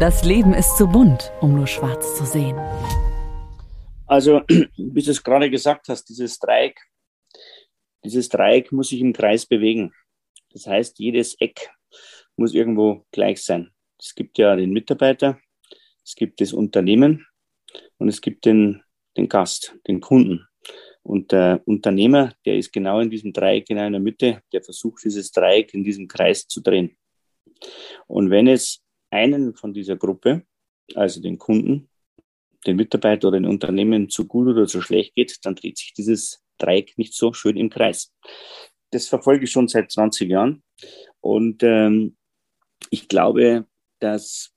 Das 0.00 0.24
Leben 0.24 0.52
ist 0.52 0.76
zu 0.76 0.88
bunt, 0.88 1.30
um 1.40 1.54
nur 1.54 1.68
schwarz 1.68 2.16
zu 2.16 2.24
sehen. 2.24 2.58
Also, 4.08 4.40
wie 4.48 5.02
du 5.02 5.10
es 5.12 5.22
gerade 5.22 5.48
gesagt 5.48 5.88
hast, 5.88 6.08
dieses 6.08 6.40
Dreieck 6.40 6.76
dieses 8.04 8.28
Dreieck 8.28 8.72
muss 8.72 8.88
sich 8.88 9.00
im 9.00 9.12
Kreis 9.12 9.46
bewegen. 9.46 9.92
Das 10.50 10.66
heißt, 10.66 10.98
jedes 10.98 11.34
Eck 11.40 11.70
muss 12.36 12.54
irgendwo 12.54 13.04
gleich 13.10 13.42
sein. 13.42 13.70
Es 13.98 14.14
gibt 14.14 14.38
ja 14.38 14.54
den 14.56 14.70
Mitarbeiter, 14.70 15.38
es 16.04 16.14
gibt 16.14 16.40
das 16.40 16.52
Unternehmen 16.52 17.26
und 17.98 18.08
es 18.08 18.20
gibt 18.20 18.44
den, 18.44 18.82
den 19.16 19.28
Gast, 19.28 19.76
den 19.86 20.00
Kunden. 20.00 20.46
Und 21.02 21.32
der 21.32 21.62
Unternehmer, 21.66 22.32
der 22.46 22.56
ist 22.56 22.72
genau 22.72 23.00
in 23.00 23.10
diesem 23.10 23.32
Dreieck, 23.32 23.66
genau 23.66 23.86
in 23.86 23.92
der 23.92 24.00
Mitte, 24.00 24.42
der 24.52 24.62
versucht, 24.62 25.04
dieses 25.04 25.30
Dreieck 25.32 25.74
in 25.74 25.84
diesem 25.84 26.08
Kreis 26.08 26.46
zu 26.46 26.60
drehen. 26.60 26.96
Und 28.06 28.30
wenn 28.30 28.48
es 28.48 28.82
einen 29.10 29.54
von 29.54 29.72
dieser 29.72 29.96
Gruppe, 29.96 30.44
also 30.94 31.20
den 31.20 31.38
Kunden, 31.38 31.88
den 32.66 32.76
Mitarbeiter 32.76 33.28
oder 33.28 33.38
den 33.38 33.48
Unternehmen 33.48 34.08
zu 34.08 34.26
gut 34.26 34.48
oder 34.48 34.66
zu 34.66 34.80
schlecht 34.80 35.14
geht, 35.14 35.38
dann 35.42 35.54
dreht 35.54 35.78
sich 35.78 35.92
dieses 35.92 36.43
Dreieck 36.58 36.96
nicht 36.96 37.14
so 37.14 37.32
schön 37.32 37.56
im 37.56 37.70
Kreis. 37.70 38.12
Das 38.90 39.08
verfolge 39.08 39.44
ich 39.44 39.50
schon 39.50 39.68
seit 39.68 39.90
20 39.90 40.30
Jahren 40.30 40.62
und 41.20 41.62
ähm, 41.62 42.16
ich 42.90 43.08
glaube, 43.08 43.66
dass 43.98 44.52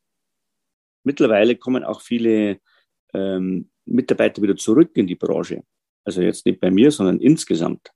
mittlerweile 1.03 1.55
kommen 1.55 1.83
auch 1.83 2.01
viele 2.01 2.59
ähm, 3.13 3.69
Mitarbeiter 3.85 4.41
wieder 4.41 4.55
zurück 4.55 4.91
in 4.95 5.07
die 5.07 5.15
Branche. 5.15 5.63
Also 6.03 6.21
jetzt 6.21 6.45
nicht 6.45 6.59
bei 6.59 6.71
mir, 6.71 6.91
sondern 6.91 7.19
insgesamt. 7.19 7.91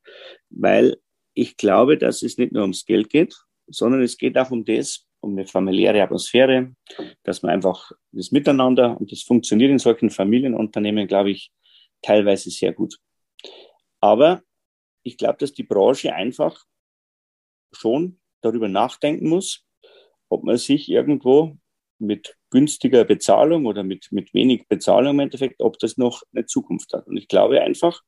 Weil 0.50 0.98
ich 1.34 1.58
glaube, 1.58 1.98
dass 1.98 2.24
es 2.24 2.38
nicht 2.38 2.52
nur 2.52 2.64
ums 2.64 2.86
Geld 2.86 3.10
geht, 3.10 3.36
sondern 3.68 4.02
es 4.02 4.18
geht 4.18 4.38
auch 4.38 4.52
um 4.52 4.66
das, 4.66 5.06
um 5.22 5.32
eine 5.32 5.46
familiäre 5.46 6.02
Atmosphäre, 6.02 6.74
dass 7.24 7.42
man 7.42 7.52
einfach 7.52 7.92
das 8.12 8.32
Miteinander 8.32 9.00
und 9.00 9.12
das 9.12 9.24
funktioniert 9.24 9.72
in 9.72 9.80
solchen 9.80 10.10
Familienunternehmen, 10.10 11.08
glaube 11.08 11.32
ich, 11.32 11.52
teilweise 12.02 12.50
sehr 12.50 12.74
gut. 12.74 12.98
Aber 14.02 14.42
ich 15.04 15.18
glaube, 15.18 15.38
dass 15.40 15.54
die 15.54 15.64
Branche 15.64 16.14
einfach 16.14 16.66
schon 17.72 18.20
darüber 18.42 18.68
nachdenken 18.68 19.30
muss, 19.30 19.66
ob 20.30 20.44
man 20.44 20.58
sich 20.58 20.90
irgendwo 20.90 21.58
mit 22.00 22.36
günstiger 22.50 23.06
Bezahlung 23.06 23.66
oder 23.66 23.84
mit, 23.84 24.12
mit 24.12 24.34
wenig 24.34 24.68
Bezahlung 24.68 25.14
im 25.14 25.20
Endeffekt, 25.20 25.62
ob 25.62 25.78
das 25.80 25.98
noch 25.98 26.24
eine 26.34 26.46
Zukunft 26.46 26.94
hat. 26.94 27.08
Und 27.08 27.18
ich 27.18 27.28
glaube 27.28 27.62
einfach, 27.62 28.02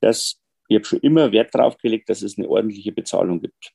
dass 0.00 0.40
ich 0.68 0.76
habe 0.76 0.84
schon 0.84 1.00
immer 1.00 1.32
Wert 1.32 1.54
darauf 1.54 1.78
gelegt, 1.78 2.10
dass 2.10 2.20
es 2.20 2.36
eine 2.36 2.48
ordentliche 2.48 2.92
Bezahlung 2.92 3.40
gibt. 3.40 3.72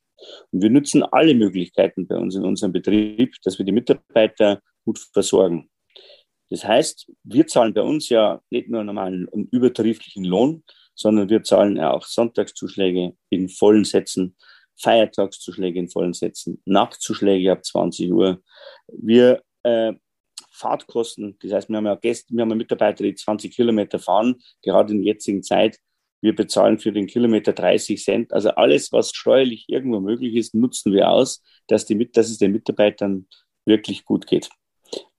Und 0.52 0.62
wir 0.62 0.70
nutzen 0.70 1.02
alle 1.02 1.34
Möglichkeiten 1.34 2.06
bei 2.06 2.16
uns 2.16 2.36
in 2.36 2.44
unserem 2.44 2.72
Betrieb, 2.72 3.34
dass 3.42 3.58
wir 3.58 3.66
die 3.66 3.72
Mitarbeiter 3.72 4.62
gut 4.84 5.00
versorgen. 5.12 5.68
Das 6.50 6.64
heißt, 6.64 7.10
wir 7.24 7.46
zahlen 7.48 7.74
bei 7.74 7.82
uns 7.82 8.08
ja 8.10 8.40
nicht 8.50 8.68
nur 8.68 8.80
einen 8.80 8.86
normalen 8.86 9.26
und 9.26 9.52
übertariflichen 9.52 10.24
Lohn, 10.24 10.62
sondern 10.94 11.28
wir 11.28 11.42
zahlen 11.42 11.76
ja 11.76 11.92
auch 11.92 12.04
Sonntagszuschläge 12.04 13.14
in 13.30 13.48
vollen 13.48 13.84
Sätzen, 13.84 14.36
Feiertagszuschläge 14.76 15.78
in 15.78 15.88
vollen 15.88 16.12
Sätzen, 16.12 16.60
Nachtzuschläge 16.64 17.52
ab 17.52 17.64
20 17.64 18.12
Uhr. 18.12 18.42
Wir 18.88 19.42
äh, 19.62 19.92
Fahrtkosten, 20.50 21.36
das 21.40 21.52
heißt, 21.52 21.68
wir 21.68 21.76
haben 21.76 21.86
ja 21.86 21.96
Gäste, 21.96 22.34
wir 22.34 22.42
haben 22.42 22.50
ja 22.50 22.56
Mitarbeiter, 22.56 23.02
die 23.02 23.14
20 23.14 23.54
Kilometer 23.54 23.98
fahren, 23.98 24.36
gerade 24.62 24.92
in 24.92 25.02
der 25.02 25.14
jetzigen 25.14 25.42
Zeit. 25.42 25.78
Wir 26.20 26.34
bezahlen 26.34 26.78
für 26.78 26.92
den 26.92 27.06
Kilometer 27.06 27.52
30 27.52 28.02
Cent. 28.02 28.32
Also 28.32 28.50
alles, 28.50 28.92
was 28.92 29.10
steuerlich 29.10 29.66
irgendwo 29.68 30.00
möglich 30.00 30.34
ist, 30.36 30.54
nutzen 30.54 30.92
wir 30.92 31.10
aus, 31.10 31.42
dass, 31.66 31.84
die, 31.84 32.10
dass 32.10 32.30
es 32.30 32.38
den 32.38 32.52
Mitarbeitern 32.52 33.26
wirklich 33.66 34.04
gut 34.04 34.26
geht. 34.26 34.48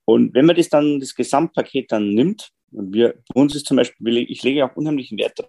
Und 0.06 0.34
wenn 0.34 0.46
man 0.46 0.56
das 0.56 0.70
dann, 0.70 1.00
das 1.00 1.16
Gesamtpaket 1.16 1.92
dann 1.92 2.14
nimmt, 2.14 2.50
und 2.72 2.94
wir, 2.94 3.16
uns 3.34 3.56
ist 3.56 3.68
zum 3.68 3.78
Beispiel, 3.78 4.18
ich 4.18 4.44
lege 4.44 4.66
auch 4.66 4.76
unheimlichen 4.76 5.18
Wert 5.18 5.40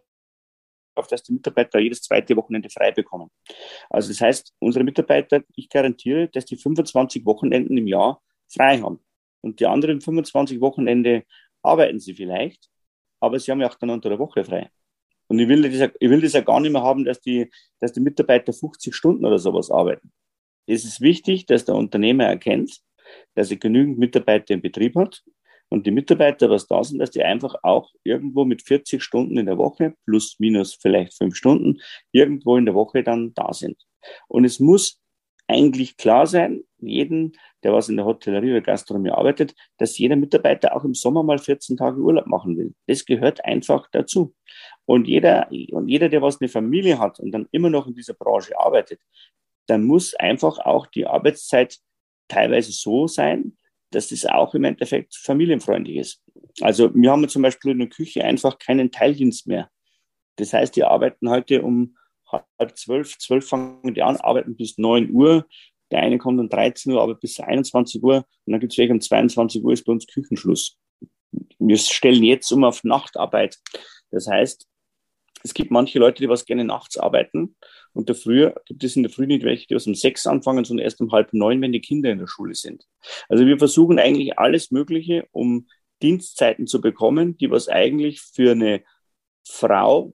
darauf, 0.96 1.09
dass 1.09 1.22
die 1.22 1.32
Mitarbeiter 1.32 1.78
jedes 1.78 2.02
zweite 2.02 2.37
Wochenende 2.37 2.70
frei 2.70 2.92
bekommen. 2.92 3.30
Also 3.90 4.09
das 4.09 4.20
heißt, 4.20 4.54
unsere 4.59 4.85
Mitarbeiter, 4.85 5.42
ich 5.54 5.68
garantiere, 5.68 6.28
dass 6.28 6.46
die 6.46 6.56
25 6.56 7.24
Wochenenden 7.24 7.76
im 7.76 7.87
Jahr 7.87 8.22
frei 8.48 8.80
haben. 8.80 9.00
Und 9.42 9.61
die 9.61 9.66
anderen 9.66 10.00
25 10.00 10.61
Wochenende 10.61 11.24
arbeiten 11.62 12.00
sie 12.00 12.14
vielleicht, 12.14 12.68
aber 13.20 13.38
sie 13.38 13.50
haben 13.50 13.61
ja 13.61 13.68
auch 13.68 13.74
dann 13.76 13.90
unter 13.90 14.09
der 14.09 14.18
Woche 14.18 14.44
frei. 14.44 14.70
Und 15.28 15.38
ich 15.38 15.48
will 15.48 15.62
das 15.62 15.78
ja, 15.78 15.90
ich 15.98 16.11
will 16.11 16.20
das 16.20 16.32
ja 16.32 16.40
gar 16.40 16.61
nicht 16.61 16.72
mehr 16.72 16.82
haben, 16.82 17.04
dass 17.04 17.20
die, 17.20 17.50
dass 17.80 17.92
die 17.92 18.00
Mitarbeiter 18.00 18.52
50 18.52 18.94
Stunden 18.94 19.24
oder 19.24 19.38
sowas 19.38 19.70
arbeiten. 19.70 20.12
Es 20.66 20.85
ist 20.85 21.00
wichtig, 21.00 21.46
dass 21.46 21.64
der 21.64 21.74
Unternehmer 21.74 22.24
erkennt, 22.24 22.80
dass 23.35 23.50
er 23.50 23.56
genügend 23.56 23.98
Mitarbeiter 23.98 24.54
im 24.54 24.62
Betrieb 24.62 24.96
hat 24.96 25.22
und 25.68 25.87
die 25.87 25.90
Mitarbeiter, 25.90 26.48
was 26.48 26.66
da 26.66 26.83
sind, 26.85 26.98
dass 26.98 27.11
die 27.11 27.22
einfach 27.22 27.57
auch 27.62 27.92
irgendwo 28.05 28.44
mit 28.44 28.62
40 28.62 29.02
Stunden 29.02 29.38
in 29.38 29.46
der 29.46 29.59
Woche 29.59 29.94
plus 30.05 30.37
minus 30.38 30.74
vielleicht 30.74 31.14
fünf 31.14 31.35
Stunden 31.37 31.81
irgendwo 32.12 32.57
in 32.57 32.66
der 32.66 32.74
Woche 32.74 33.02
dann 33.02 33.35
da 33.35 33.52
sind. 33.52 33.76
Und 34.29 34.44
es 34.44 34.61
muss 34.61 35.00
eigentlich 35.48 35.96
klar 35.96 36.26
sein, 36.26 36.62
jeden, 36.79 37.33
der 37.62 37.72
was 37.72 37.88
in 37.88 37.96
der 37.96 38.05
Hotellerie 38.05 38.50
oder 38.50 38.61
Gastronomie 38.61 39.11
arbeitet, 39.11 39.55
dass 39.79 39.98
jeder 39.98 40.16
Mitarbeiter 40.16 40.74
auch 40.76 40.85
im 40.85 40.94
Sommer 40.94 41.22
mal 41.22 41.38
14 41.38 41.76
Tage 41.76 42.00
Urlaub 42.00 42.26
machen 42.26 42.57
will. 42.57 42.74
Das 42.87 43.05
gehört 43.05 43.44
einfach 43.44 43.88
dazu. 43.92 44.35
Und 44.85 45.09
jeder, 45.09 45.48
und 45.70 45.88
jeder, 45.88 46.09
der 46.09 46.22
was 46.22 46.40
eine 46.40 46.48
Familie 46.48 46.98
hat 46.98 47.18
und 47.18 47.33
dann 47.33 47.48
immer 47.52 47.70
noch 47.70 47.87
in 47.87 47.94
dieser 47.94 48.14
Branche 48.14 48.59
arbeitet, 48.59 49.00
dann 49.66 49.85
muss 49.85 50.14
einfach 50.14 50.59
auch 50.59 50.87
die 50.87 51.07
Arbeitszeit 51.07 51.79
teilweise 52.29 52.72
so 52.72 53.07
sein, 53.07 53.57
dass 53.90 54.09
das 54.09 54.27
auch 54.27 54.55
im 54.55 54.64
Endeffekt 54.64 55.14
familienfreundlich 55.14 55.96
ist. 55.96 56.22
Also 56.61 56.94
wir 56.94 57.11
haben 57.11 57.29
zum 57.29 57.42
Beispiel 57.42 57.72
in 57.72 57.79
der 57.79 57.88
Küche 57.88 58.25
einfach 58.25 58.59
keinen 58.59 58.90
Teildienst 58.90 59.46
mehr. 59.46 59.70
Das 60.37 60.53
heißt, 60.53 60.77
die 60.77 60.85
arbeiten 60.85 61.31
heute 61.31 61.62
um 61.62 61.96
halb 62.31 62.77
zwölf, 62.77 63.16
zwölf 63.18 63.49
fangen 63.49 63.94
die 63.94 64.03
an, 64.03 64.16
arbeiten 64.16 64.57
bis 64.57 64.79
neun 64.79 65.11
Uhr. 65.11 65.46
Der 65.90 66.01
eine 66.01 66.18
kommt 66.18 66.40
um 66.40 66.49
13 66.49 66.92
Uhr, 66.92 67.01
arbeitet 67.01 67.20
bis 67.20 67.40
21 67.40 68.03
Uhr 68.03 68.16
und 68.16 68.53
dann 68.53 68.61
gibt 68.61 68.72
es 68.72 68.79
welche 68.79 68.92
um 68.92 69.01
22 69.01 69.62
Uhr 69.62 69.72
ist 69.72 69.85
bei 69.85 69.92
uns 69.92 70.07
Küchenschluss. 70.07 70.77
Wir 71.59 71.77
stellen 71.77 72.25
jetzt 72.25 72.51
um 72.53 72.64
auf 72.64 72.83
Nachtarbeit. 72.83 73.59
Das 74.11 74.27
heißt, 74.27 74.66
es 75.44 75.55
gibt 75.55 75.70
manche 75.70 75.99
Leute, 75.99 76.22
die 76.22 76.29
was 76.29 76.44
gerne 76.44 76.64
nachts 76.64 76.99
arbeiten 76.99 77.57
und 77.96 78.09
der 78.11 78.16
Früh 78.16 78.50
gibt 78.66 78.85
es 78.85 78.94
in 78.94 79.02
der 79.02 79.11
Früh 79.11 79.26
nicht 79.26 79.42
welche, 79.42 79.66
die 79.66 79.74
was 79.74 79.87
um 79.87 79.94
sechs 79.94 80.26
anfangen, 80.26 80.64
sondern 80.64 80.85
erst 80.85 81.00
um 81.00 81.11
halb 81.12 81.32
neun, 81.32 81.62
wenn 81.62 81.72
die 81.72 81.80
Kinder 81.80 82.11
in 82.11 82.18
der 82.18 82.26
Schule 82.26 82.54
sind. 82.54 82.85
Also 83.28 83.46
wir 83.46 83.59
versuchen 83.59 83.98
eigentlich 83.98 84.38
alles 84.38 84.70
Mögliche, 84.70 85.26
um 85.32 85.66
Dienstzeiten 86.02 86.66
zu 86.66 86.82
bekommen, 86.82 87.38
die 87.38 87.50
was 87.50 87.68
eigentlich 87.68 88.20
für 88.20 88.52
eine 88.52 88.82
Frau 89.48 90.12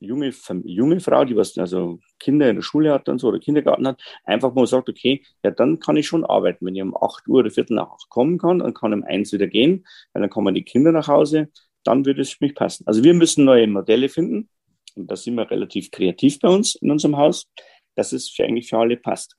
junge, 0.00 0.32
junge 0.64 1.00
Frau, 1.00 1.24
die 1.24 1.36
was, 1.36 1.56
also 1.58 2.00
Kinder 2.18 2.50
in 2.50 2.56
der 2.56 2.62
Schule 2.62 2.92
hat 2.92 3.08
und 3.08 3.20
so 3.20 3.28
oder 3.28 3.38
Kindergarten 3.38 3.86
hat, 3.86 4.00
einfach 4.24 4.52
mal 4.52 4.66
sagt, 4.66 4.88
okay, 4.88 5.22
ja, 5.44 5.52
dann 5.52 5.78
kann 5.78 5.96
ich 5.96 6.08
schon 6.08 6.24
arbeiten. 6.24 6.66
Wenn 6.66 6.74
ich 6.74 6.82
um 6.82 6.96
8 6.96 7.28
Uhr 7.28 7.38
oder 7.38 7.50
Viertel 7.50 7.74
nach 7.74 7.88
8 7.88 8.08
kommen 8.08 8.38
kann, 8.38 8.58
dann 8.58 8.74
kann 8.74 8.92
um 8.92 9.04
eins 9.04 9.32
wieder 9.32 9.46
gehen, 9.46 9.86
weil 10.12 10.22
dann 10.22 10.30
kommen 10.30 10.54
die 10.54 10.64
Kinder 10.64 10.92
nach 10.92 11.08
Hause, 11.08 11.50
dann 11.84 12.04
würde 12.04 12.22
es 12.22 12.32
für 12.32 12.44
mich 12.44 12.56
passen. 12.56 12.84
Also 12.86 13.04
wir 13.04 13.14
müssen 13.14 13.44
neue 13.44 13.68
Modelle 13.68 14.08
finden 14.08 14.48
und 14.96 15.10
da 15.10 15.16
sind 15.16 15.34
wir 15.34 15.50
relativ 15.50 15.90
kreativ 15.90 16.40
bei 16.40 16.48
uns 16.48 16.74
in 16.76 16.90
unserem 16.90 17.16
Haus, 17.16 17.46
dass 17.94 18.12
es 18.12 18.28
für 18.28 18.44
eigentlich 18.44 18.68
für 18.68 18.78
alle 18.78 18.96
passt. 18.96 19.36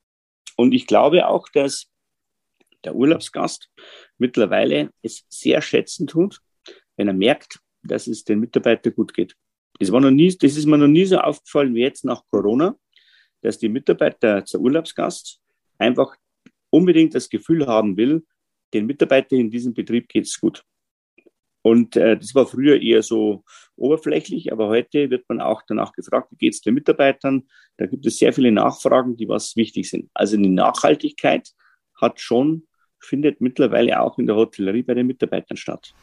Und 0.56 0.74
ich 0.74 0.88
glaube 0.88 1.28
auch, 1.28 1.50
dass 1.50 1.88
der 2.84 2.96
Urlaubsgast 2.96 3.70
mittlerweile 4.18 4.92
es 5.02 5.26
sehr 5.30 5.62
schätzen 5.62 6.08
tut, 6.08 6.40
wenn 6.96 7.08
er 7.08 7.14
merkt, 7.14 7.60
dass 7.84 8.08
es 8.08 8.24
den 8.24 8.40
Mitarbeitern 8.40 8.94
gut 8.94 9.14
geht. 9.14 9.36
Das, 9.80 9.92
war 9.92 10.02
noch 10.02 10.12
nie, 10.12 10.36
das 10.36 10.58
ist 10.58 10.66
mir 10.66 10.78
noch 10.78 10.88
nie 10.88 11.06
so 11.06 11.18
aufgefallen 11.18 11.76
wie 11.76 11.82
jetzt 11.82 12.06
nach 12.06 12.24
Corona, 12.30 12.76
dass 13.42 13.58
die 13.58 13.70
Mitarbeiter 13.70 14.46
zur 14.46 14.62
Urlaubsgast 14.62 15.40
einfach 15.78 16.16
unbedingt 16.70 17.14
das 17.16 17.30
Gefühl 17.30 17.68
haben 17.68 17.98
will, 17.98 18.26
den 18.74 18.86
Mitarbeitern 18.86 19.40
in 19.40 19.52
diesem 19.52 19.74
Betrieb 19.74 20.10
geht 20.10 20.26
es 20.26 20.40
gut. 20.40 20.64
Und 21.68 21.98
äh, 21.98 22.18
das 22.18 22.34
war 22.34 22.46
früher 22.46 22.82
eher 22.82 23.04
so 23.04 23.44
oberflächlich, 23.76 24.54
aber 24.54 24.70
heute 24.70 25.10
wird 25.10 25.26
man 25.28 25.42
auch 25.42 25.64
danach 25.68 25.92
gefragt, 25.92 26.30
wie 26.32 26.38
geht 26.38 26.54
es 26.54 26.62
den 26.62 26.74
Mitarbeitern? 26.74 27.44
Da 27.76 27.88
gibt 27.88 28.06
es 28.06 28.20
sehr 28.20 28.32
viele 28.32 28.54
Nachfragen, 28.54 29.18
die 29.18 29.28
was 29.28 29.58
wichtig 29.58 29.90
sind. 29.90 30.10
Also 30.14 30.38
die 30.38 30.48
Nachhaltigkeit 30.48 31.50
hat 32.02 32.22
schon, 32.22 32.64
findet 33.02 33.42
mittlerweile 33.42 34.00
auch 34.00 34.18
in 34.18 34.28
der 34.28 34.38
Hotellerie 34.38 34.84
bei 34.84 34.94
den 34.94 35.08
Mitarbeitern 35.08 35.58
statt. 35.58 35.94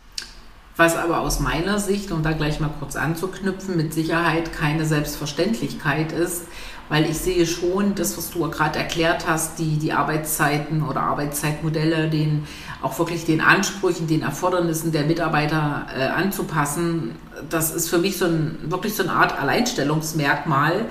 Was 0.77 0.97
aber 0.97 1.21
aus 1.21 1.41
meiner 1.41 1.79
Sicht, 1.79 2.13
um 2.13 2.23
da 2.23 2.33
gleich 2.33 2.61
mal 2.61 2.75
kurz 2.79 2.95
anzuknüpfen, 2.95 3.75
mit 3.75 3.95
Sicherheit 3.95 4.53
keine 4.53 4.85
Selbstverständlichkeit 4.85 6.13
ist, 6.13 6.47
weil 6.89 7.09
ich 7.09 7.19
sehe 7.19 7.47
schon, 7.47 7.95
das, 7.95 8.17
was 8.19 8.31
du 8.31 8.49
gerade 8.51 8.79
erklärt 8.79 9.27
hast, 9.27 9.59
die, 9.59 9.79
die 9.79 9.93
Arbeitszeiten 9.93 10.83
oder 10.83 11.01
Arbeitszeitmodelle, 11.01 12.09
den 12.09 12.47
auch 12.83 12.99
wirklich 12.99 13.25
den 13.25 13.41
Ansprüchen, 13.41 14.07
den 14.07 14.23
Erfordernissen 14.23 14.93
der 14.93 15.05
Mitarbeiter 15.05 15.87
äh, 15.97 16.07
anzupassen, 16.07 17.17
das 17.49 17.75
ist 17.75 17.89
für 17.89 17.99
mich 17.99 18.19
so 18.19 18.27
ein, 18.27 18.59
wirklich 18.65 18.95
so 18.95 19.03
eine 19.03 19.13
Art 19.13 19.39
Alleinstellungsmerkmal, 19.39 20.87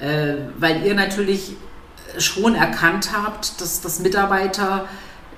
äh, 0.00 0.34
weil 0.58 0.84
ihr 0.84 0.94
natürlich 0.94 1.56
schon 2.18 2.54
erkannt 2.54 3.10
habt, 3.12 3.60
dass, 3.60 3.80
dass 3.80 4.00
Mitarbeiter 4.00 4.86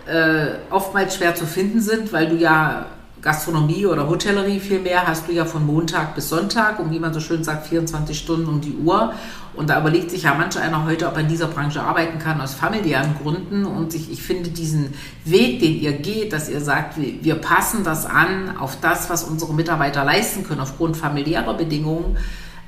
äh, 0.07 0.57
oftmals 0.71 1.17
schwer 1.17 1.35
zu 1.35 1.47
finden 1.47 1.81
sind, 1.81 2.13
weil 2.13 2.29
du 2.29 2.37
ja 2.37 2.87
Gastronomie 3.23 3.87
oder 3.87 4.09
Hotellerie 4.09 4.61
vielmehr 4.61 5.07
hast 5.07 5.27
du 5.27 5.33
ja 5.33 5.45
von 5.45 5.67
Montag 5.67 6.15
bis 6.15 6.29
Sonntag, 6.29 6.79
um 6.79 6.93
wie 6.93 7.01
man 7.01 7.13
so 7.13 7.19
schön 7.19 7.43
sagt, 7.43 7.67
24 7.67 8.17
Stunden 8.17 8.47
um 8.47 8.61
die 8.61 8.77
Uhr. 8.77 9.15
Und 9.57 9.71
da 9.71 9.81
überlegt 9.81 10.11
sich 10.11 10.25
ja 10.25 10.35
manch 10.35 10.59
einer 10.59 10.85
heute, 10.85 11.09
ob 11.09 11.15
er 11.15 11.21
in 11.21 11.29
dieser 11.29 11.47
Branche 11.47 11.83
arbeiten 11.83 12.19
kann 12.19 12.41
aus 12.41 12.55
familiären 12.55 13.17
Gründen. 13.23 13.65
Und 13.65 13.95
ich, 13.95 14.11
ich 14.11 14.23
finde 14.23 14.51
diesen 14.51 14.95
Weg, 15.25 15.61
den 15.61 15.81
ihr 15.81 15.93
geht, 15.93 16.33
dass 16.33 16.49
ihr 16.49 16.61
sagt, 16.61 16.97
wir, 16.99 17.35
passen 17.37 17.83
das 17.83 18.07
an 18.07 18.57
auf 18.59 18.79
das, 18.81 19.09
was 19.09 19.25
unsere 19.25 19.55
Mitarbeiter 19.55 20.05
leisten 20.05 20.45
können 20.45 20.61
aufgrund 20.61 20.97
familiärer 20.97 21.55
Bedingungen, 21.55 22.17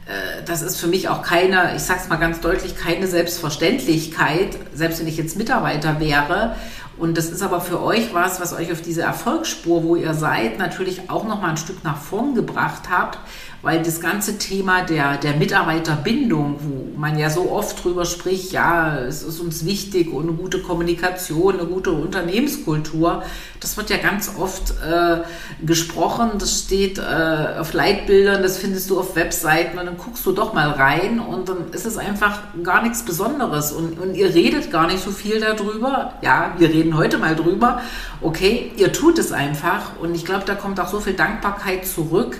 äh, 0.08 0.42
das 0.44 0.62
ist 0.62 0.80
für 0.80 0.86
mich 0.86 1.08
auch 1.08 1.22
keine, 1.22 1.76
ich 1.76 1.82
sage 1.82 2.00
es 2.02 2.08
mal 2.08 2.16
ganz 2.16 2.40
deutlich, 2.40 2.76
keine 2.76 3.06
Selbstverständlichkeit, 3.06 4.58
selbst 4.74 5.00
wenn 5.00 5.06
ich 5.06 5.16
jetzt 5.16 5.36
Mitarbeiter 5.36 6.00
wäre 6.00 6.56
Und 6.96 7.16
das 7.16 7.26
ist 7.30 7.42
aber 7.42 7.60
für 7.60 7.82
euch 7.82 8.12
was, 8.14 8.40
was 8.40 8.52
euch 8.52 8.72
auf 8.72 8.80
diese 8.80 9.02
Erfolgsspur, 9.02 9.84
wo 9.84 9.94
ihr 9.94 10.14
seid, 10.14 10.58
natürlich 10.58 11.10
auch 11.10 11.24
noch 11.24 11.40
mal 11.40 11.50
ein 11.50 11.56
Stück 11.56 11.84
nach 11.84 11.98
vorn 11.98 12.34
gebracht 12.34 12.84
habt, 12.90 13.18
weil 13.60 13.82
das 13.82 14.00
ganze 14.00 14.38
Thema 14.38 14.82
der, 14.82 15.16
der 15.16 15.34
Mitarbeiterbindung, 15.34 16.56
wo 16.60 16.98
man 16.98 17.18
ja 17.18 17.28
so 17.28 17.50
oft 17.50 17.82
drüber 17.82 18.04
spricht, 18.04 18.52
ja, 18.52 18.98
es 19.00 19.22
ist 19.22 19.40
uns 19.40 19.64
wichtig 19.64 20.12
und 20.12 20.28
eine 20.28 20.32
gute 20.36 20.62
Kommunikation, 20.62 21.58
eine 21.58 21.68
gute 21.68 21.90
Unternehmenskultur, 21.90 23.24
das 23.58 23.76
wird 23.76 23.90
ja 23.90 23.96
ganz 23.96 24.32
oft 24.38 24.74
äh, 24.80 25.22
gesprochen, 25.66 26.32
das 26.38 26.60
steht 26.60 26.98
äh, 26.98 27.58
auf 27.58 27.72
Leitbildern, 27.72 28.42
das 28.42 28.58
findest 28.58 28.90
du 28.90 29.00
auf 29.00 29.16
Webseiten 29.16 29.76
und 29.78 29.86
dann 29.86 29.96
guckst 29.96 30.24
du 30.24 30.32
doch 30.32 30.52
mal 30.52 30.70
rein 30.70 31.18
und 31.18 31.48
dann 31.48 31.72
ist 31.72 31.86
es 31.86 31.98
einfach 31.98 32.38
gar 32.62 32.82
nichts 32.82 33.02
Besonderes 33.02 33.72
und, 33.72 33.98
und 33.98 34.14
ihr 34.14 34.32
redet 34.32 34.70
gar 34.70 34.86
nicht 34.86 35.02
so 35.02 35.10
viel 35.10 35.40
darüber. 35.40 36.14
Ja, 36.22 36.54
wir 36.58 36.68
reden 36.68 36.96
heute 36.96 37.18
mal 37.18 37.34
drüber. 37.34 37.80
Okay, 38.20 38.70
ihr 38.76 38.92
tut 38.92 39.18
es 39.18 39.32
einfach 39.32 39.98
und 40.00 40.14
ich 40.14 40.24
glaube, 40.24 40.44
da 40.46 40.54
kommt 40.54 40.78
auch 40.78 40.88
so 40.88 41.00
viel 41.00 41.14
Dankbarkeit 41.14 41.86
zurück 41.86 42.36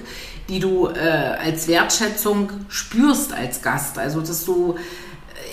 die 0.49 0.61
du 0.61 0.89
äh, 0.89 0.99
als 0.99 1.69
Wertschätzung 1.69 2.51
spürst 2.69 3.33
als 3.33 3.63
Gast. 3.63 3.99
Also, 3.99 4.21
dass 4.21 4.45
du, 4.45 4.77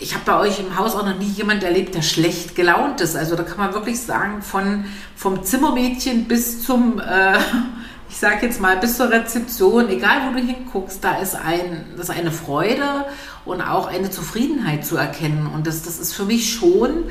ich 0.02 0.14
habe 0.14 0.24
bei 0.26 0.40
euch 0.40 0.60
im 0.60 0.78
Haus 0.78 0.96
auch 0.96 1.06
noch 1.06 1.18
nie 1.18 1.26
jemand 1.26 1.64
erlebt, 1.64 1.96
der 1.96 2.02
schlecht 2.02 2.56
gelaunt 2.56 3.02
ist. 3.02 3.16
Also, 3.16 3.36
da 3.36 3.44
kann 3.44 3.58
man 3.58 3.74
wirklich 3.74 4.00
sagen, 4.00 4.42
von, 4.42 4.86
vom 5.16 5.44
Zimmermädchen 5.44 6.26
bis 6.26 6.64
zum, 6.64 7.00
äh, 7.00 7.38
ich 8.10 8.18
sage 8.18 8.46
jetzt 8.46 8.62
mal, 8.62 8.78
bis 8.78 8.96
zur 8.96 9.10
Rezeption, 9.10 9.90
egal 9.90 10.30
wo 10.30 10.40
du 10.40 10.46
hinguckst, 10.46 11.04
da 11.04 11.18
ist, 11.18 11.36
ein, 11.36 11.86
das 11.98 12.10
ist 12.10 12.16
eine 12.16 12.32
Freude 12.32 13.06
und 13.44 13.62
auch 13.62 13.88
eine 13.88 14.10
Zufriedenheit 14.10 14.86
zu 14.86 14.96
erkennen. 14.96 15.50
Und 15.54 15.68
das, 15.68 15.84
das 15.84 16.00
ist 16.00 16.14
für 16.14 16.26
mich 16.26 16.54
schon, 16.54 17.04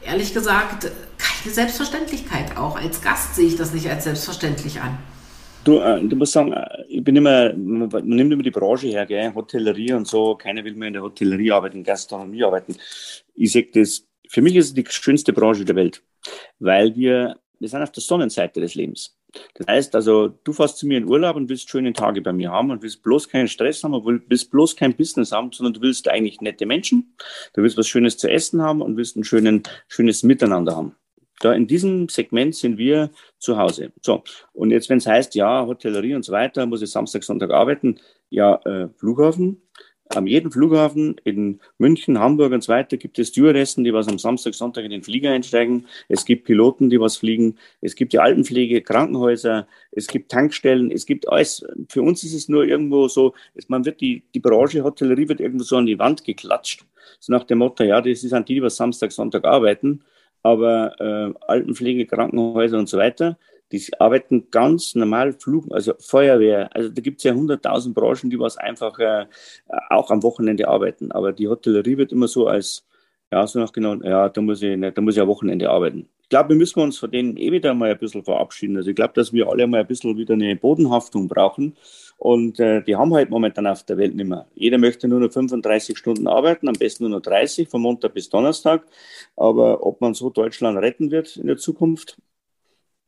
ehrlich 0.00 0.32
gesagt, 0.32 0.90
keine 1.18 1.54
Selbstverständlichkeit 1.54 2.56
auch. 2.56 2.78
Als 2.78 3.02
Gast 3.02 3.34
sehe 3.34 3.48
ich 3.48 3.56
das 3.56 3.74
nicht 3.74 3.90
als 3.90 4.04
selbstverständlich 4.04 4.80
an. 4.80 4.96
Du, 5.68 5.80
äh, 5.80 6.02
du 6.02 6.16
musst 6.16 6.32
sagen, 6.32 6.54
äh, 6.54 6.84
ich 6.88 7.04
bin 7.04 7.14
immer, 7.14 7.52
man 7.52 8.06
nimmt 8.06 8.32
immer 8.32 8.42
die 8.42 8.50
Branche 8.50 8.86
her, 8.86 9.04
gell? 9.04 9.34
Hotellerie 9.34 9.92
und 9.92 10.08
so. 10.08 10.34
Keiner 10.34 10.64
will 10.64 10.74
mehr 10.74 10.88
in 10.88 10.94
der 10.94 11.02
Hotellerie 11.02 11.52
arbeiten, 11.52 11.84
Gastronomie 11.84 12.42
arbeiten. 12.42 12.74
Ich 13.34 13.52
sage 13.52 13.68
das, 13.74 14.08
für 14.30 14.40
mich 14.40 14.56
ist 14.56 14.68
es 14.68 14.74
die 14.74 14.84
schönste 14.88 15.34
Branche 15.34 15.66
der 15.66 15.76
Welt, 15.76 16.02
weil 16.58 16.96
wir, 16.96 17.36
wir 17.58 17.68
sind 17.68 17.82
auf 17.82 17.92
der 17.92 18.02
Sonnenseite 18.02 18.62
des 18.62 18.76
Lebens. 18.76 19.14
Das 19.56 19.66
heißt 19.66 19.94
also, 19.94 20.28
du 20.28 20.54
fährst 20.54 20.78
zu 20.78 20.86
mir 20.86 20.96
in 20.96 21.04
Urlaub 21.04 21.36
und 21.36 21.50
willst 21.50 21.68
schöne 21.68 21.92
Tage 21.92 22.22
bei 22.22 22.32
mir 22.32 22.50
haben 22.50 22.70
und 22.70 22.82
willst 22.82 23.02
bloß 23.02 23.28
keinen 23.28 23.48
Stress 23.48 23.84
haben 23.84 23.92
und 23.92 24.24
willst 24.26 24.50
bloß 24.50 24.74
kein 24.74 24.96
Business 24.96 25.32
haben, 25.32 25.52
sondern 25.52 25.74
du 25.74 25.82
willst 25.82 26.08
eigentlich 26.08 26.40
nette 26.40 26.64
Menschen, 26.64 27.14
du 27.52 27.62
willst 27.62 27.76
was 27.76 27.88
Schönes 27.88 28.16
zu 28.16 28.30
essen 28.30 28.62
haben 28.62 28.80
und 28.80 28.96
willst 28.96 29.16
ein 29.16 29.24
schönen, 29.24 29.64
schönes 29.86 30.22
Miteinander 30.22 30.74
haben. 30.74 30.94
Da 31.40 31.52
in 31.52 31.66
diesem 31.66 32.08
Segment 32.08 32.54
sind 32.54 32.78
wir 32.78 33.10
zu 33.38 33.58
Hause. 33.58 33.92
So, 34.02 34.22
und 34.52 34.70
jetzt, 34.70 34.88
wenn 34.88 34.98
es 34.98 35.06
heißt, 35.06 35.34
ja, 35.34 35.66
Hotellerie 35.66 36.14
und 36.14 36.24
so 36.24 36.32
weiter, 36.32 36.66
muss 36.66 36.82
ich 36.82 36.90
Samstag, 36.90 37.22
Sonntag 37.22 37.50
arbeiten, 37.50 37.98
ja, 38.30 38.60
äh, 38.64 38.88
Flughafen. 38.96 39.62
Am 40.10 40.26
jeden 40.26 40.50
Flughafen 40.50 41.20
in 41.24 41.60
München, 41.76 42.18
Hamburg 42.18 42.52
und 42.52 42.64
so 42.64 42.72
weiter 42.72 42.96
gibt 42.96 43.18
es 43.18 43.28
Stewardessen, 43.28 43.84
die 43.84 43.92
was 43.92 44.08
am 44.08 44.18
Samstag, 44.18 44.54
Sonntag 44.54 44.84
in 44.84 44.90
den 44.90 45.02
Flieger 45.02 45.32
einsteigen. 45.32 45.86
Es 46.08 46.24
gibt 46.24 46.46
Piloten, 46.46 46.88
die 46.88 46.98
was 46.98 47.18
fliegen. 47.18 47.58
Es 47.82 47.94
gibt 47.94 48.14
die 48.14 48.18
Altenpflege, 48.18 48.80
Krankenhäuser. 48.80 49.68
Es 49.92 50.06
gibt 50.06 50.30
Tankstellen. 50.30 50.90
Es 50.90 51.04
gibt 51.04 51.28
alles. 51.28 51.62
Für 51.90 52.00
uns 52.00 52.24
ist 52.24 52.32
es 52.32 52.48
nur 52.48 52.64
irgendwo 52.64 53.08
so, 53.08 53.34
man 53.68 53.84
wird 53.84 54.00
die, 54.00 54.22
die 54.34 54.40
Branche 54.40 54.82
Hotellerie 54.82 55.28
wird 55.28 55.40
irgendwo 55.40 55.64
so 55.64 55.76
an 55.76 55.84
die 55.84 55.98
Wand 55.98 56.24
geklatscht. 56.24 56.86
So 57.20 57.30
nach 57.30 57.44
dem 57.44 57.58
Motto, 57.58 57.84
ja, 57.84 58.00
das 58.00 58.22
sind 58.22 58.48
die, 58.48 58.54
die 58.54 58.62
was 58.62 58.76
Samstag, 58.76 59.12
Sonntag 59.12 59.44
arbeiten 59.44 60.02
aber 60.42 61.00
äh, 61.00 61.34
Altenpflege, 61.46 62.06
Krankenhäuser 62.06 62.78
und 62.78 62.88
so 62.88 62.98
weiter, 62.98 63.38
die 63.72 63.82
arbeiten 63.98 64.50
ganz 64.50 64.94
normal 64.94 65.32
Flug, 65.32 65.66
also 65.70 65.92
Feuerwehr. 65.98 66.74
Also 66.74 66.88
da 66.88 67.02
gibt 67.02 67.18
es 67.18 67.24
ja 67.24 67.34
hunderttausend 67.34 67.94
Branchen, 67.94 68.30
die 68.30 68.38
was 68.38 68.56
einfach 68.56 68.98
äh, 68.98 69.26
auch 69.90 70.10
am 70.10 70.22
Wochenende 70.22 70.68
arbeiten. 70.68 71.12
Aber 71.12 71.32
die 71.32 71.48
Hotellerie 71.48 71.98
wird 71.98 72.12
immer 72.12 72.28
so 72.28 72.46
als, 72.46 72.86
ja, 73.30 73.46
so 73.46 73.58
nach 73.58 73.72
genau, 73.72 73.94
ja, 73.96 74.28
da 74.28 74.40
muss 74.40 74.62
ich, 74.62 74.80
da 74.94 75.00
muss 75.02 75.16
ich 75.16 75.20
am 75.20 75.28
Wochenende 75.28 75.68
arbeiten. 75.68 76.08
Ich 76.28 76.30
glaube, 76.30 76.50
wir 76.50 76.56
müssen 76.56 76.80
uns 76.80 76.98
von 76.98 77.10
denen 77.10 77.38
eh 77.38 77.50
wieder 77.50 77.72
mal 77.72 77.90
ein 77.90 77.98
bisschen 77.98 78.22
verabschieden. 78.22 78.76
Also 78.76 78.90
ich 78.90 78.96
glaube, 78.96 79.14
dass 79.14 79.32
wir 79.32 79.48
alle 79.48 79.66
mal 79.66 79.80
ein 79.80 79.86
bisschen 79.86 80.14
wieder 80.18 80.34
eine 80.34 80.56
Bodenhaftung 80.56 81.26
brauchen 81.26 81.74
und 82.18 82.60
äh, 82.60 82.82
die 82.82 82.96
haben 82.96 83.14
halt 83.14 83.30
momentan 83.30 83.66
auf 83.66 83.82
der 83.84 83.96
Welt 83.96 84.14
nicht 84.14 84.26
mehr. 84.26 84.46
Jeder 84.54 84.76
möchte 84.76 85.08
nur 85.08 85.20
noch 85.20 85.32
35 85.32 85.96
Stunden 85.96 86.28
arbeiten, 86.28 86.68
am 86.68 86.74
besten 86.74 87.04
nur 87.04 87.12
noch 87.18 87.22
30, 87.22 87.70
von 87.70 87.80
Montag 87.80 88.12
bis 88.12 88.28
Donnerstag. 88.28 88.84
Aber 89.36 89.86
ob 89.86 90.02
man 90.02 90.12
so 90.12 90.28
Deutschland 90.28 90.76
retten 90.76 91.10
wird 91.10 91.38
in 91.38 91.46
der 91.46 91.56
Zukunft, 91.56 92.20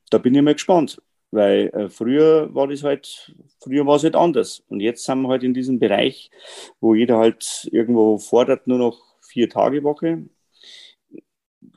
da 0.09 0.16
bin 0.16 0.35
ich 0.35 0.40
mal 0.40 0.54
gespannt. 0.54 1.02
Weil 1.30 1.68
äh, 1.74 1.88
früher 1.90 2.54
war 2.54 2.68
das 2.68 2.83
halt, 2.83 3.35
früher 3.62 3.87
war 3.87 3.96
es 3.96 4.04
halt 4.04 4.16
anders. 4.16 4.62
Und 4.68 4.80
jetzt 4.80 5.04
sind 5.04 5.20
wir 5.20 5.28
halt 5.28 5.42
in 5.44 5.52
diesem 5.52 5.78
Bereich, 5.78 6.30
wo 6.80 6.94
jeder 6.94 7.18
halt 7.18 7.68
irgendwo 7.70 8.16
fordert, 8.16 8.66
nur 8.66 8.78
noch 8.78 8.98
vier 9.20 9.50
Tage 9.50 9.83
Woche 9.83 10.24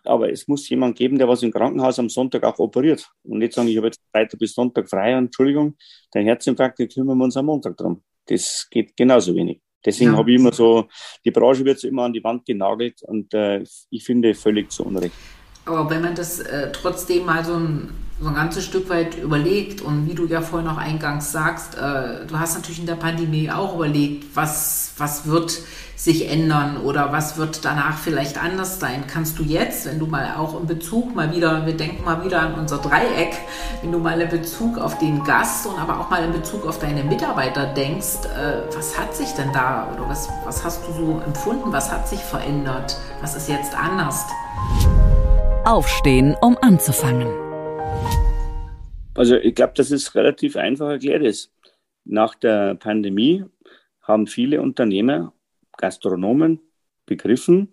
aber 0.05 0.31
es 0.31 0.47
muss 0.47 0.67
jemand 0.69 0.97
geben, 0.97 1.17
der 1.17 1.27
was 1.27 1.43
im 1.43 1.51
Krankenhaus 1.51 1.99
am 1.99 2.09
Sonntag 2.09 2.43
auch 2.43 2.59
operiert. 2.59 3.09
Und 3.23 3.39
nicht 3.39 3.53
sagen, 3.53 3.67
ich 3.67 3.77
habe 3.77 3.87
jetzt 3.87 4.01
Freitag 4.11 4.39
bis 4.39 4.53
Sonntag 4.53 4.89
frei 4.89 5.17
und 5.17 5.25
Entschuldigung, 5.25 5.75
dein 6.11 6.25
Herzinfarkt, 6.25 6.79
den 6.79 6.89
kümmern 6.89 7.17
wir 7.17 7.25
uns 7.25 7.37
am 7.37 7.45
Montag 7.45 7.77
drum. 7.77 8.03
Das 8.25 8.67
geht 8.69 8.95
genauso 8.95 9.35
wenig. 9.35 9.61
Deswegen 9.85 10.11
ja. 10.11 10.17
habe 10.17 10.31
ich 10.31 10.39
immer 10.39 10.53
so, 10.53 10.87
die 11.25 11.31
Branche 11.31 11.65
wird 11.65 11.79
so 11.79 11.87
immer 11.87 12.03
an 12.03 12.13
die 12.13 12.23
Wand 12.23 12.45
genagelt 12.45 13.01
und 13.03 13.33
äh, 13.33 13.63
ich 13.89 14.03
finde 14.03 14.33
völlig 14.33 14.71
zu 14.71 14.85
Unrecht. 14.85 15.15
Aber 15.65 15.89
wenn 15.89 16.01
man 16.01 16.15
das 16.15 16.39
äh, 16.39 16.71
trotzdem 16.71 17.25
mal 17.25 17.43
so 17.43 17.55
ein, 17.55 17.89
so 18.23 18.29
ein 18.29 18.35
ganzes 18.35 18.63
Stück 18.63 18.89
weit 18.89 19.17
überlegt 19.17 19.81
und 19.81 20.07
wie 20.09 20.13
du 20.13 20.25
ja 20.25 20.41
vorhin 20.41 20.69
auch 20.69 20.77
eingangs 20.77 21.31
sagst, 21.33 21.75
äh, 21.75 22.25
du 22.25 22.39
hast 22.39 22.55
natürlich 22.55 22.79
in 22.79 22.85
der 22.85 22.95
Pandemie 22.95 23.51
auch 23.51 23.75
überlegt, 23.75 24.35
was, 24.35 24.93
was 24.97 25.27
wird 25.27 25.59
sich 25.97 26.29
ändern 26.29 26.77
oder 26.77 27.11
was 27.11 27.37
wird 27.37 27.65
danach 27.65 27.97
vielleicht 27.97 28.41
anders 28.41 28.79
sein? 28.79 29.03
Kannst 29.07 29.39
du 29.39 29.43
jetzt, 29.43 29.85
wenn 29.85 29.99
du 29.99 30.07
mal 30.07 30.35
auch 30.37 30.59
in 30.59 30.67
Bezug 30.67 31.13
mal 31.13 31.35
wieder, 31.35 31.65
wir 31.65 31.75
denken 31.75 32.05
mal 32.05 32.23
wieder 32.23 32.41
an 32.41 32.53
unser 32.53 32.77
Dreieck, 32.77 33.35
wenn 33.81 33.91
du 33.91 33.99
mal 33.99 34.19
in 34.19 34.29
Bezug 34.29 34.77
auf 34.77 34.97
den 34.99 35.23
Gast 35.25 35.65
und 35.65 35.77
aber 35.77 35.99
auch 35.99 36.09
mal 36.09 36.23
in 36.23 36.31
Bezug 36.31 36.65
auf 36.65 36.79
deine 36.79 37.03
Mitarbeiter 37.03 37.65
denkst, 37.73 38.25
äh, 38.37 38.73
was 38.73 38.97
hat 38.97 39.13
sich 39.13 39.33
denn 39.33 39.51
da 39.51 39.89
oder 39.93 40.07
was, 40.07 40.29
was 40.45 40.63
hast 40.63 40.81
du 40.87 40.93
so 40.93 41.21
empfunden? 41.25 41.73
Was 41.73 41.91
hat 41.91 42.07
sich 42.07 42.19
verändert? 42.21 42.97
Was 43.21 43.35
ist 43.35 43.49
jetzt 43.49 43.75
anders? 43.75 44.25
Aufstehen, 45.65 46.35
um 46.41 46.57
anzufangen. 46.61 47.42
Also 49.15 49.35
ich 49.35 49.55
glaube, 49.55 49.73
dass 49.75 49.91
es 49.91 50.15
relativ 50.15 50.55
einfach 50.55 50.89
erklärt 50.89 51.23
ist. 51.23 51.53
Nach 52.03 52.35
der 52.35 52.75
Pandemie 52.75 53.45
haben 54.01 54.27
viele 54.27 54.61
Unternehmer 54.61 55.33
Gastronomen 55.77 56.59
begriffen, 57.05 57.71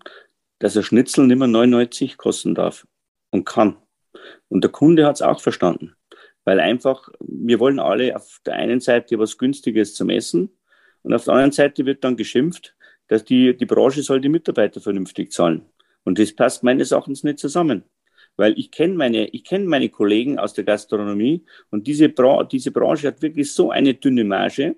dass 0.58 0.76
ein 0.76 0.82
Schnitzel 0.82 1.26
nicht 1.26 1.38
mehr 1.38 1.48
99 1.48 2.16
kosten 2.16 2.54
darf 2.54 2.86
und 3.30 3.44
kann. 3.44 3.76
Und 4.48 4.62
der 4.64 4.70
Kunde 4.70 5.06
hat 5.06 5.16
es 5.16 5.22
auch 5.22 5.40
verstanden. 5.40 5.94
Weil 6.44 6.60
einfach, 6.60 7.08
wir 7.20 7.60
wollen 7.60 7.78
alle 7.78 8.16
auf 8.16 8.40
der 8.44 8.54
einen 8.54 8.80
Seite 8.80 9.18
was 9.18 9.38
Günstiges 9.38 9.94
zum 9.94 10.10
Essen 10.10 10.50
und 11.02 11.14
auf 11.14 11.24
der 11.24 11.34
anderen 11.34 11.52
Seite 11.52 11.86
wird 11.86 12.04
dann 12.04 12.16
geschimpft, 12.16 12.74
dass 13.08 13.24
die, 13.24 13.56
die 13.56 13.66
Branche 13.66 14.02
soll 14.02 14.20
die 14.20 14.28
Mitarbeiter 14.28 14.80
vernünftig 14.80 15.32
zahlen. 15.32 15.66
Und 16.04 16.18
das 16.18 16.34
passt 16.34 16.62
meines 16.62 16.92
Erachtens 16.92 17.24
nicht 17.24 17.38
zusammen. 17.38 17.84
Weil 18.40 18.58
ich 18.58 18.70
kenne 18.70 18.94
meine, 18.94 19.28
ich 19.28 19.44
kenne 19.44 19.66
meine 19.66 19.90
Kollegen 19.90 20.38
aus 20.38 20.54
der 20.54 20.64
Gastronomie 20.64 21.44
und 21.68 21.86
diese, 21.86 22.08
Bra 22.08 22.42
diese 22.44 22.70
Branche 22.70 23.08
hat 23.08 23.20
wirklich 23.20 23.52
so 23.52 23.70
eine 23.70 23.92
dünne 23.92 24.24
Marge, 24.24 24.76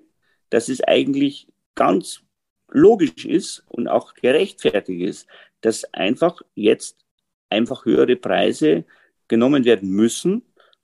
dass 0.49 0.67
es 0.67 0.81
eigentlich 0.81 1.47
ganz 1.73 2.23
logisch 2.67 3.25
ist 3.25 3.63
und 3.69 3.87
auch 3.87 4.15
gerechtfertigt 4.15 5.01
ist, 5.01 5.27
dass 5.61 5.85
einfach 5.93 6.41
jetzt 6.55 7.05
einfach 7.49 7.85
höhere 7.85 8.17
Preise 8.17 8.83
genommen 9.29 9.63
werden 9.63 9.91
müssen, 9.91 10.41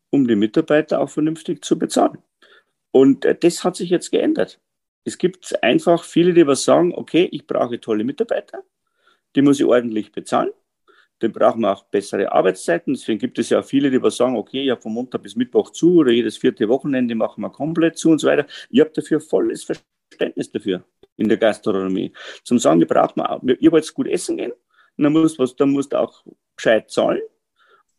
um 0.09 0.25
die 0.25 0.37
Mitarbeiter 0.37 1.01
auch 1.01 1.09
vernünftig 1.09 1.65
zu 1.65 1.77
bezahlen. 1.77 2.19
Und 2.91 3.25
äh, 3.25 3.35
das 3.35 3.65
hat 3.65 3.75
sich 3.75 3.89
jetzt 3.89 4.09
geändert. 4.09 4.61
Es 5.03 5.17
gibt 5.17 5.61
einfach 5.61 6.05
viele, 6.05 6.33
die 6.33 6.47
was 6.47 6.63
sagen, 6.63 6.93
okay, 6.95 7.27
ich 7.29 7.45
brauche 7.45 7.81
tolle 7.81 8.05
Mitarbeiter, 8.05 8.63
die 9.35 9.41
muss 9.41 9.59
ich 9.59 9.65
ordentlich 9.65 10.13
bezahlen. 10.13 10.51
Dann 11.19 11.33
brauchen 11.33 11.61
wir 11.61 11.73
auch 11.73 11.83
bessere 11.85 12.31
Arbeitszeiten. 12.31 12.93
Deswegen 12.93 13.19
gibt 13.19 13.37
es 13.39 13.49
ja 13.49 13.61
viele, 13.61 13.91
die 13.91 14.09
sagen, 14.09 14.37
okay, 14.37 14.63
ja, 14.63 14.75
von 14.75 14.93
Montag 14.93 15.23
bis 15.23 15.35
Mittwoch 15.35 15.71
zu 15.71 15.97
oder 15.97 16.11
jedes 16.11 16.37
vierte 16.37 16.67
Wochenende 16.69 17.13
machen 17.15 17.41
wir 17.41 17.49
komplett 17.49 17.97
zu 17.97 18.09
und 18.09 18.19
so 18.19 18.27
weiter. 18.27 18.45
Ich 18.69 18.79
habe 18.79 18.91
dafür 18.91 19.19
volles 19.19 19.63
Verständnis 19.63 20.51
dafür 20.51 20.83
in 21.17 21.27
der 21.27 21.37
Gastronomie. 21.37 22.13
Zum 22.43 22.59
sagen, 22.59 22.79
wir 22.79 22.87
brauchen 22.87 23.21
auch, 23.21 23.41
ihr 23.43 23.71
wollt 23.71 23.93
gut 23.93 24.07
essen 24.07 24.37
gehen, 24.37 24.53
dann 24.97 25.13
musst, 25.13 25.39
was, 25.39 25.55
dann 25.55 25.71
musst 25.71 25.93
du 25.93 25.99
auch 25.99 26.23
gescheit 26.55 26.89
zahlen. 26.89 27.21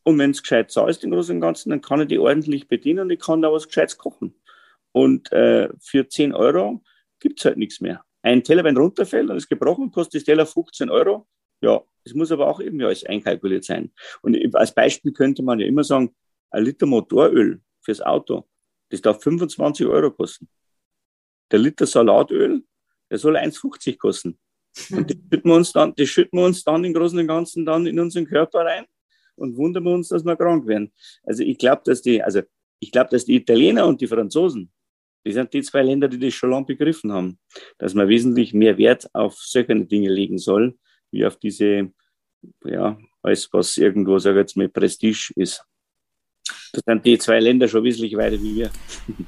Und 0.03 0.19
wenn 0.19 0.31
es 0.31 0.43
gescheit 0.43 0.71
zahlst 0.71 1.05
im 1.05 1.11
Großen 1.11 1.35
und 1.35 1.41
Ganzen, 1.41 1.71
dann 1.71 1.83
kann 1.83 2.01
ich 2.01 2.09
die 2.09 2.19
ordentlich 2.19 2.69
bedienen 2.69 3.01
und 3.01 3.11
ich 3.11 3.21
kann 3.21 3.43
da 3.43 3.53
was 3.53 3.69
Gescheites 3.69 3.99
kochen. 3.99 4.35
Und 4.93 5.31
äh, 5.33 5.69
für 5.81 6.09
10 6.09 6.35
Euro 6.35 6.83
gibt 7.21 7.39
es 7.39 7.45
halt 7.45 7.59
nichts 7.59 7.81
mehr. 7.81 8.03
Ein 8.23 8.43
Teller, 8.43 8.65
wenn 8.65 8.77
runterfällt 8.77 9.31
und 9.31 9.37
ist 9.37 9.49
gebrochen, 9.49 9.91
kostet 9.91 10.21
das 10.21 10.25
Teller 10.25 10.47
15 10.47 10.91
Euro. 10.91 11.27
Ja, 11.61 11.83
Es 12.05 12.15
muss 12.15 12.33
aber 12.33 12.49
auch 12.49 12.61
irgendwie 12.61 12.85
alles 12.85 13.05
einkalkuliert 13.05 13.65
sein. 13.65 13.93
Und 14.23 14.37
als 14.55 14.75
Beispiel 14.75 15.13
könnte 15.13 15.43
man 15.43 15.61
ja 15.61 15.67
immer 15.67 15.85
sagen, 15.85 16.15
ein 16.51 16.65
Liter 16.65 16.87
Motoröl 16.87 17.61
fürs 17.81 18.01
Auto, 18.01 18.49
das 18.91 19.01
darf 19.01 19.23
25 19.23 19.87
Euro 19.87 20.11
kosten. 20.11 20.49
Der 21.51 21.59
Liter 21.59 21.87
Salatöl, 21.87 22.63
der 23.11 23.19
soll 23.19 23.37
1,50 23.37 23.99
kosten. 23.99 24.39
Und 24.91 25.11
das 25.11 25.17
schütten 25.31 25.51
wir 25.51 25.57
uns 25.57 25.73
dann, 25.73 25.95
das 25.97 26.09
schütten 26.09 26.39
wir 26.39 26.47
uns 26.47 26.65
dann 26.65 26.85
im 26.85 26.95
Großen 26.95 27.19
und 27.19 27.27
Ganzen 27.27 27.65
dann 27.65 27.87
in 27.87 27.99
unseren 27.99 28.27
Körper 28.27 28.61
rein 28.61 28.87
und 29.37 29.57
wundern 29.57 29.85
wir 29.85 29.93
uns, 29.93 30.09
dass 30.09 30.25
wir 30.25 30.37
krank 30.37 30.67
werden. 30.67 30.93
Also 31.25 31.43
ich 31.43 31.59
glaube, 31.59 31.83
dass 31.85 32.03
die, 32.03 32.23
also 32.23 32.43
ich 32.79 32.93
glaube, 32.93 33.11
dass 33.11 33.25
die 33.25 33.37
Italiener 33.37 33.87
und 33.87 34.01
die 34.01 34.07
Franzosen, 34.07 34.71
die 35.27 35.33
sind 35.33 35.53
die 35.53 35.63
zwei 35.63 35.83
Länder, 35.83 36.09
die 36.09 36.19
das 36.19 36.35
schon 36.35 36.51
lange 36.51 36.67
begriffen 36.67 37.13
haben, 37.13 37.39
dass 37.79 37.95
man 37.95 38.09
wesentlich 38.09 38.55
mehr 38.55 38.79
Wert 38.79 39.09
auf 39.13 39.35
solche 39.35 39.75
Dinge 39.85 40.09
legen 40.09 40.39
soll, 40.39 40.79
wie 41.11 41.25
auf 41.27 41.37
diese, 41.37 41.91
ja, 42.65 42.99
alles, 43.23 43.49
was 43.53 43.77
irgendwo, 43.77 44.19
sag 44.19 44.33
ich 44.33 44.39
jetzt 44.39 44.57
mal, 44.57 44.69
Prestige 44.69 45.33
ist. 45.37 45.65
Das 46.73 46.83
sind 46.87 47.05
die 47.05 47.19
zwei 47.19 47.41
Länder 47.41 47.67
schon 47.67 47.83
wesentlich 47.83 48.17
weiter 48.17 48.41
wie 48.41 48.57
wir. 48.57 48.71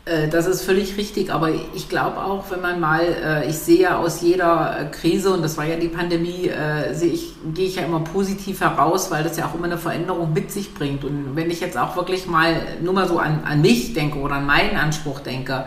Äh, 0.04 0.28
das 0.28 0.46
ist 0.46 0.62
völlig 0.62 0.96
richtig, 0.96 1.32
aber 1.32 1.50
ich 1.74 1.88
glaube 1.88 2.18
auch, 2.18 2.50
wenn 2.50 2.60
man 2.60 2.78
mal, 2.78 3.02
äh, 3.02 3.48
ich 3.48 3.56
sehe 3.56 3.80
ja 3.80 3.98
aus 3.98 4.22
jeder 4.22 4.78
äh, 4.78 4.90
Krise, 4.90 5.32
und 5.32 5.42
das 5.42 5.56
war 5.58 5.64
ja 5.64 5.76
die 5.76 5.88
Pandemie, 5.88 6.50
ich, 7.02 7.32
gehe 7.54 7.66
ich 7.66 7.76
ja 7.76 7.82
immer 7.82 8.00
positiv 8.00 8.60
heraus, 8.60 9.10
weil 9.10 9.24
das 9.24 9.36
ja 9.36 9.46
auch 9.46 9.54
immer 9.54 9.64
eine 9.64 9.78
Veränderung 9.78 10.32
mit 10.32 10.52
sich 10.52 10.72
bringt. 10.72 11.04
Und 11.04 11.34
wenn 11.34 11.50
ich 11.50 11.60
jetzt 11.60 11.76
auch 11.76 11.96
wirklich 11.96 12.26
mal 12.26 12.54
nur 12.80 12.92
mal 12.92 13.08
so 13.08 13.18
an, 13.18 13.42
an 13.44 13.60
mich 13.60 13.92
denke 13.92 14.18
oder 14.18 14.36
an 14.36 14.46
meinen 14.46 14.76
Anspruch 14.76 15.20
denke, 15.20 15.66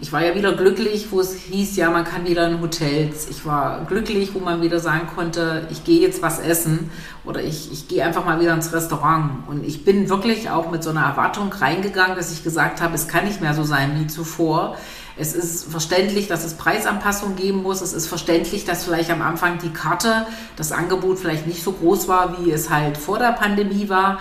ich 0.00 0.12
war 0.12 0.24
ja 0.24 0.36
wieder 0.36 0.52
glücklich, 0.52 1.08
wo 1.10 1.20
es 1.20 1.34
hieß, 1.34 1.76
ja, 1.76 1.90
man 1.90 2.04
kann 2.04 2.24
wieder 2.24 2.46
in 2.46 2.60
Hotels. 2.60 3.26
Ich 3.30 3.44
war 3.44 3.84
glücklich, 3.84 4.32
wo 4.32 4.38
man 4.38 4.62
wieder 4.62 4.78
sagen 4.78 5.08
konnte, 5.12 5.66
ich 5.70 5.82
gehe 5.82 6.00
jetzt 6.00 6.22
was 6.22 6.38
essen 6.38 6.90
oder 7.24 7.42
ich, 7.42 7.72
ich 7.72 7.88
gehe 7.88 8.04
einfach 8.04 8.24
mal 8.24 8.40
wieder 8.40 8.54
ins 8.54 8.72
Restaurant. 8.72 9.48
Und 9.48 9.66
ich 9.66 9.84
bin 9.84 10.08
wirklich 10.08 10.50
auch 10.50 10.70
mit 10.70 10.84
so 10.84 10.90
einer 10.90 11.02
Erwartung 11.02 11.52
reingegangen, 11.52 12.16
dass 12.16 12.32
ich 12.32 12.44
gesagt 12.44 12.80
habe, 12.80 12.94
es 12.94 13.08
kann 13.08 13.24
nicht 13.24 13.40
mehr 13.40 13.54
so 13.54 13.64
sein 13.64 13.98
wie 13.98 14.06
zuvor. 14.06 14.76
Es 15.16 15.34
ist 15.34 15.68
verständlich, 15.68 16.28
dass 16.28 16.44
es 16.44 16.54
Preisanpassungen 16.54 17.34
geben 17.34 17.64
muss. 17.64 17.80
Es 17.80 17.92
ist 17.92 18.06
verständlich, 18.06 18.64
dass 18.64 18.84
vielleicht 18.84 19.10
am 19.10 19.20
Anfang 19.20 19.58
die 19.58 19.70
Karte, 19.70 20.26
das 20.54 20.70
Angebot 20.70 21.18
vielleicht 21.18 21.48
nicht 21.48 21.64
so 21.64 21.72
groß 21.72 22.06
war, 22.06 22.38
wie 22.38 22.52
es 22.52 22.70
halt 22.70 22.96
vor 22.96 23.18
der 23.18 23.32
Pandemie 23.32 23.88
war. 23.88 24.20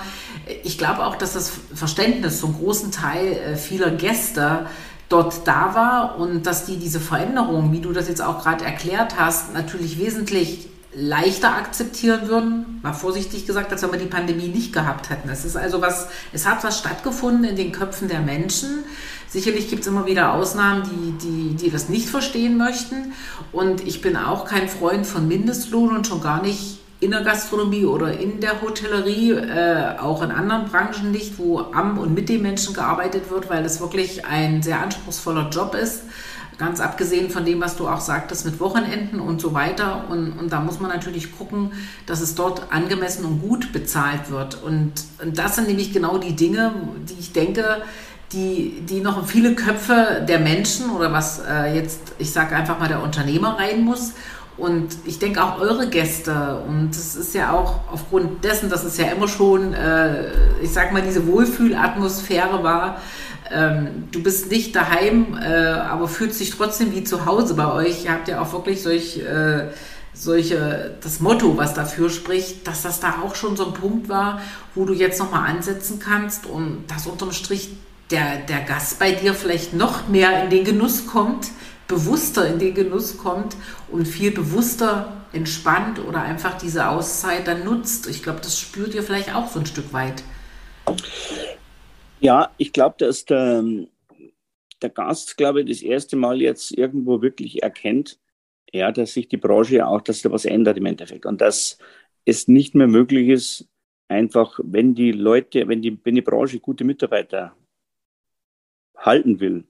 Ich 0.64 0.80
glaube 0.80 1.06
auch, 1.06 1.16
dass 1.16 1.34
das 1.34 1.52
Verständnis 1.76 2.40
zum 2.40 2.58
großen 2.58 2.92
Teil 2.92 3.34
äh, 3.34 3.56
vieler 3.58 3.92
Gäste 3.92 4.66
dort 5.10 5.48
da 5.48 5.74
war 5.74 6.20
und 6.20 6.46
dass 6.46 6.66
die 6.66 6.78
diese 6.78 7.00
Veränderung, 7.00 7.72
wie 7.72 7.80
du 7.80 7.94
das 7.94 8.08
jetzt 8.08 8.22
auch 8.22 8.44
gerade 8.44 8.66
erklärt 8.66 9.18
hast, 9.18 9.54
natürlich 9.54 10.00
wesentlich 10.00 10.70
leichter 10.94 11.56
akzeptieren 11.56 12.28
würden, 12.28 12.80
mal 12.82 12.94
vorsichtig 12.94 13.46
gesagt, 13.46 13.72
als 13.72 13.84
wenn 13.84 13.92
wir 13.92 14.00
die 14.00 14.06
Pandemie 14.06 14.48
nicht 14.48 14.74
gehabt 14.74 15.10
hätten. 15.10 15.30
Es 15.30 15.46
ist 15.46 15.56
also 15.56 15.82
was, 15.82 16.08
es 16.34 16.48
hat 16.48 16.64
was 16.64 16.80
stattgefunden 16.80 17.44
in 17.44 17.56
den 17.56 17.72
Köpfen 17.72 18.08
der 18.08 18.22
Menschen. 18.22 18.84
Sicherlich 19.30 19.70
gibt 19.70 19.82
es 19.82 19.88
immer 19.88 20.08
wieder 20.08 20.34
Ausnahmen, 20.34 20.84
die, 20.90 21.28
die, 21.28 21.56
die 21.56 21.70
das 21.70 21.90
nicht 21.90 22.10
verstehen 22.10 22.58
möchten. 22.58 23.14
Und 23.52 23.86
ich 23.86 24.02
bin 24.02 24.18
auch 24.18 24.46
kein 24.46 24.68
Freund 24.68 25.06
von 25.06 25.28
Mindestlohn 25.28 25.96
und 25.96 26.08
schon 26.08 26.22
gar 26.22 26.42
nicht 26.42 26.80
in 27.00 27.12
der 27.12 27.22
Gastronomie 27.22 27.86
oder 27.86 28.18
in 28.20 28.40
der 28.40 28.62
Hotellerie, 28.62 29.32
äh, 29.32 29.98
auch 30.00 30.24
in 30.24 30.32
anderen 30.32 30.66
Branchen 30.66 31.12
nicht, 31.12 31.38
wo 31.38 31.60
am 31.60 31.98
und 32.00 32.14
mit 32.14 32.28
den 32.28 32.42
Menschen 32.42 32.74
gearbeitet 32.74 33.30
wird, 33.30 33.50
weil 33.50 33.64
es 33.66 33.80
wirklich 33.80 34.26
ein 34.26 34.64
sehr 34.64 34.82
anspruchsvoller 34.82 35.50
Job 35.50 35.76
ist. 35.76 36.04
Ganz 36.58 36.80
abgesehen 36.80 37.30
von 37.30 37.46
dem, 37.46 37.62
was 37.62 37.76
du 37.76 37.88
auch 37.88 38.00
sagtest 38.00 38.46
mit 38.46 38.60
Wochenenden 38.60 39.20
und 39.20 39.40
so 39.40 39.54
weiter. 39.54 40.06
Und, 40.10 40.32
und 40.40 40.52
da 40.52 40.60
muss 40.60 40.80
man 40.80 40.90
natürlich 40.90 41.38
gucken, 41.38 41.72
dass 42.08 42.20
es 42.20 42.34
dort 42.34 42.74
angemessen 42.74 43.26
und 43.26 43.42
gut 43.42 43.72
bezahlt 43.72 44.32
wird. 44.32 44.64
Und, 44.64 44.94
und 45.24 45.38
das 45.38 45.56
sind 45.56 45.68
nämlich 45.68 45.94
genau 45.94 46.18
die 46.18 46.36
Dinge, 46.36 46.74
die 47.08 47.20
ich 47.20 47.32
denke, 47.32 47.84
die, 48.32 48.82
die 48.82 49.02
noch 49.02 49.20
in 49.20 49.26
viele 49.26 49.54
Köpfe 49.54 50.26
der 50.28 50.40
Menschen 50.40 50.90
oder 50.90 51.14
was 51.14 51.42
äh, 51.48 51.76
jetzt, 51.76 52.02
ich 52.18 52.32
sage 52.32 52.56
einfach 52.56 52.80
mal, 52.80 52.88
der 52.88 53.04
Unternehmer 53.04 53.58
rein 53.60 53.84
muss. 53.84 54.14
Und 54.58 54.90
ich 55.06 55.20
denke 55.20 55.44
auch 55.44 55.60
eure 55.60 55.88
Gäste, 55.88 56.64
und 56.68 56.90
es 56.90 57.16
ist 57.16 57.36
ja 57.36 57.52
auch 57.52 57.82
aufgrund 57.92 58.44
dessen, 58.44 58.70
dass 58.70 58.84
es 58.84 58.98
ja 58.98 59.06
immer 59.06 59.28
schon, 59.28 59.74
äh, 59.74 60.32
ich 60.62 60.72
sag 60.72 60.92
mal, 60.92 61.04
diese 61.04 61.28
Wohlfühlatmosphäre 61.28 62.64
war. 62.64 63.00
Ähm, 63.52 64.06
du 64.12 64.24
bist 64.24 64.50
nicht 64.50 64.76
daheim, 64.76 65.38
äh, 65.40 65.48
aber 65.48 66.08
fühlst 66.08 66.40
dich 66.40 66.50
trotzdem 66.50 66.92
wie 66.94 67.04
zu 67.04 67.28
Hause 67.28 67.54
bei 67.54 67.72
euch. 67.72 68.06
Ihr 68.06 68.12
habt 68.12 68.28
ja 68.28 68.42
auch 68.42 68.52
wirklich 68.52 68.82
solch, 68.82 69.20
äh, 69.20 69.68
solche, 70.14 70.96
das 71.02 71.20
Motto, 71.20 71.56
was 71.56 71.76
dafür 71.76 72.10
spricht, 72.10 72.68
dass 72.68 72.82
das 72.82 73.00
da 73.00 73.20
auch 73.24 73.36
schon 73.36 73.56
so 73.56 73.68
ein 73.68 73.74
Punkt 73.74 74.10
war, 74.10 74.42
wo 74.74 74.86
du 74.86 74.94
jetzt 74.94 75.20
nochmal 75.20 75.52
ansetzen 75.52 76.00
kannst 76.00 76.48
und 76.48 76.86
dass 76.88 77.06
unterm 77.06 77.32
Strich 77.32 77.70
der, 78.10 78.38
der 78.38 78.62
Gast 78.62 78.98
bei 78.98 79.12
dir 79.12 79.36
vielleicht 79.36 79.74
noch 79.74 80.08
mehr 80.08 80.44
in 80.44 80.50
den 80.50 80.64
Genuss 80.64 81.06
kommt 81.06 81.48
bewusster 81.88 82.48
in 82.48 82.60
den 82.60 82.74
Genuss 82.74 83.18
kommt 83.18 83.56
und 83.90 84.06
viel 84.06 84.32
bewusster 84.32 85.14
entspannt 85.34 86.00
oder 86.00 86.22
einfach 86.22 86.58
diese 86.58 86.90
Auszeit 86.90 87.48
dann 87.48 87.64
nutzt. 87.64 88.08
Ich 88.08 88.24
glaube, 88.24 88.40
das 88.42 88.60
spürt 88.60 88.94
ihr 88.96 89.04
vielleicht 89.04 89.34
auch 89.34 89.48
so 89.48 89.60
ein 89.60 89.66
Stück 89.66 89.94
weit. 89.94 90.24
Ja, 92.20 92.52
ich 92.58 92.74
glaube, 92.74 92.96
dass 92.98 93.26
der, 93.26 93.64
der 94.82 94.90
Gast, 94.90 95.38
glaube 95.38 95.62
ich, 95.62 95.70
das 95.70 95.82
erste 95.82 96.16
Mal 96.16 96.42
jetzt 96.42 96.72
irgendwo 96.72 97.22
wirklich 97.22 97.64
erkennt, 97.64 98.20
ja, 98.74 98.92
dass 98.92 99.14
sich 99.14 99.28
die 99.28 99.38
Branche 99.38 99.86
auch, 99.86 100.02
dass 100.02 100.22
da 100.22 100.32
was 100.32 100.46
ändert 100.46 100.78
im 100.78 100.86
Endeffekt 100.86 101.26
und 101.26 101.42
dass 101.42 101.78
es 102.26 102.48
nicht 102.48 102.76
mehr 102.76 102.88
möglich 102.88 103.30
ist, 103.30 103.68
einfach, 104.08 104.60
wenn 104.64 104.96
die 104.96 105.12
Leute, 105.12 105.68
wenn 105.68 105.82
die, 105.82 105.98
wenn 106.04 106.16
die 106.16 106.22
Branche 106.22 106.60
gute 106.60 106.84
Mitarbeiter 106.84 107.56
halten 108.98 109.40
will, 109.40 109.66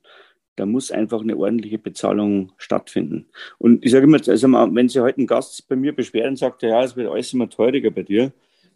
da 0.58 0.66
muss 0.66 0.92
einfach 0.92 1.22
eine 1.22 1.38
ordentliche 1.38 1.78
Bezahlung 1.78 2.52
stattfinden. 2.58 3.28
Und 3.60 3.86
ich 3.86 3.92
sage 3.92 4.06
immer, 4.06 4.18
also 4.18 4.52
wenn 4.52 4.90
Sie 4.90 5.00
heute 5.00 5.20
einen 5.20 5.28
Gast 5.28 5.68
bei 5.70 5.76
mir 5.76 5.96
beschweren 5.96 6.30
und 6.30 6.38
sagt, 6.38 6.64
ja, 6.64 6.84
es 6.84 6.96
wird 6.96 7.10
alles 7.10 7.32
immer 7.32 7.50
teurer 7.50 7.92
bei 7.92 8.04
dir, 8.04 8.34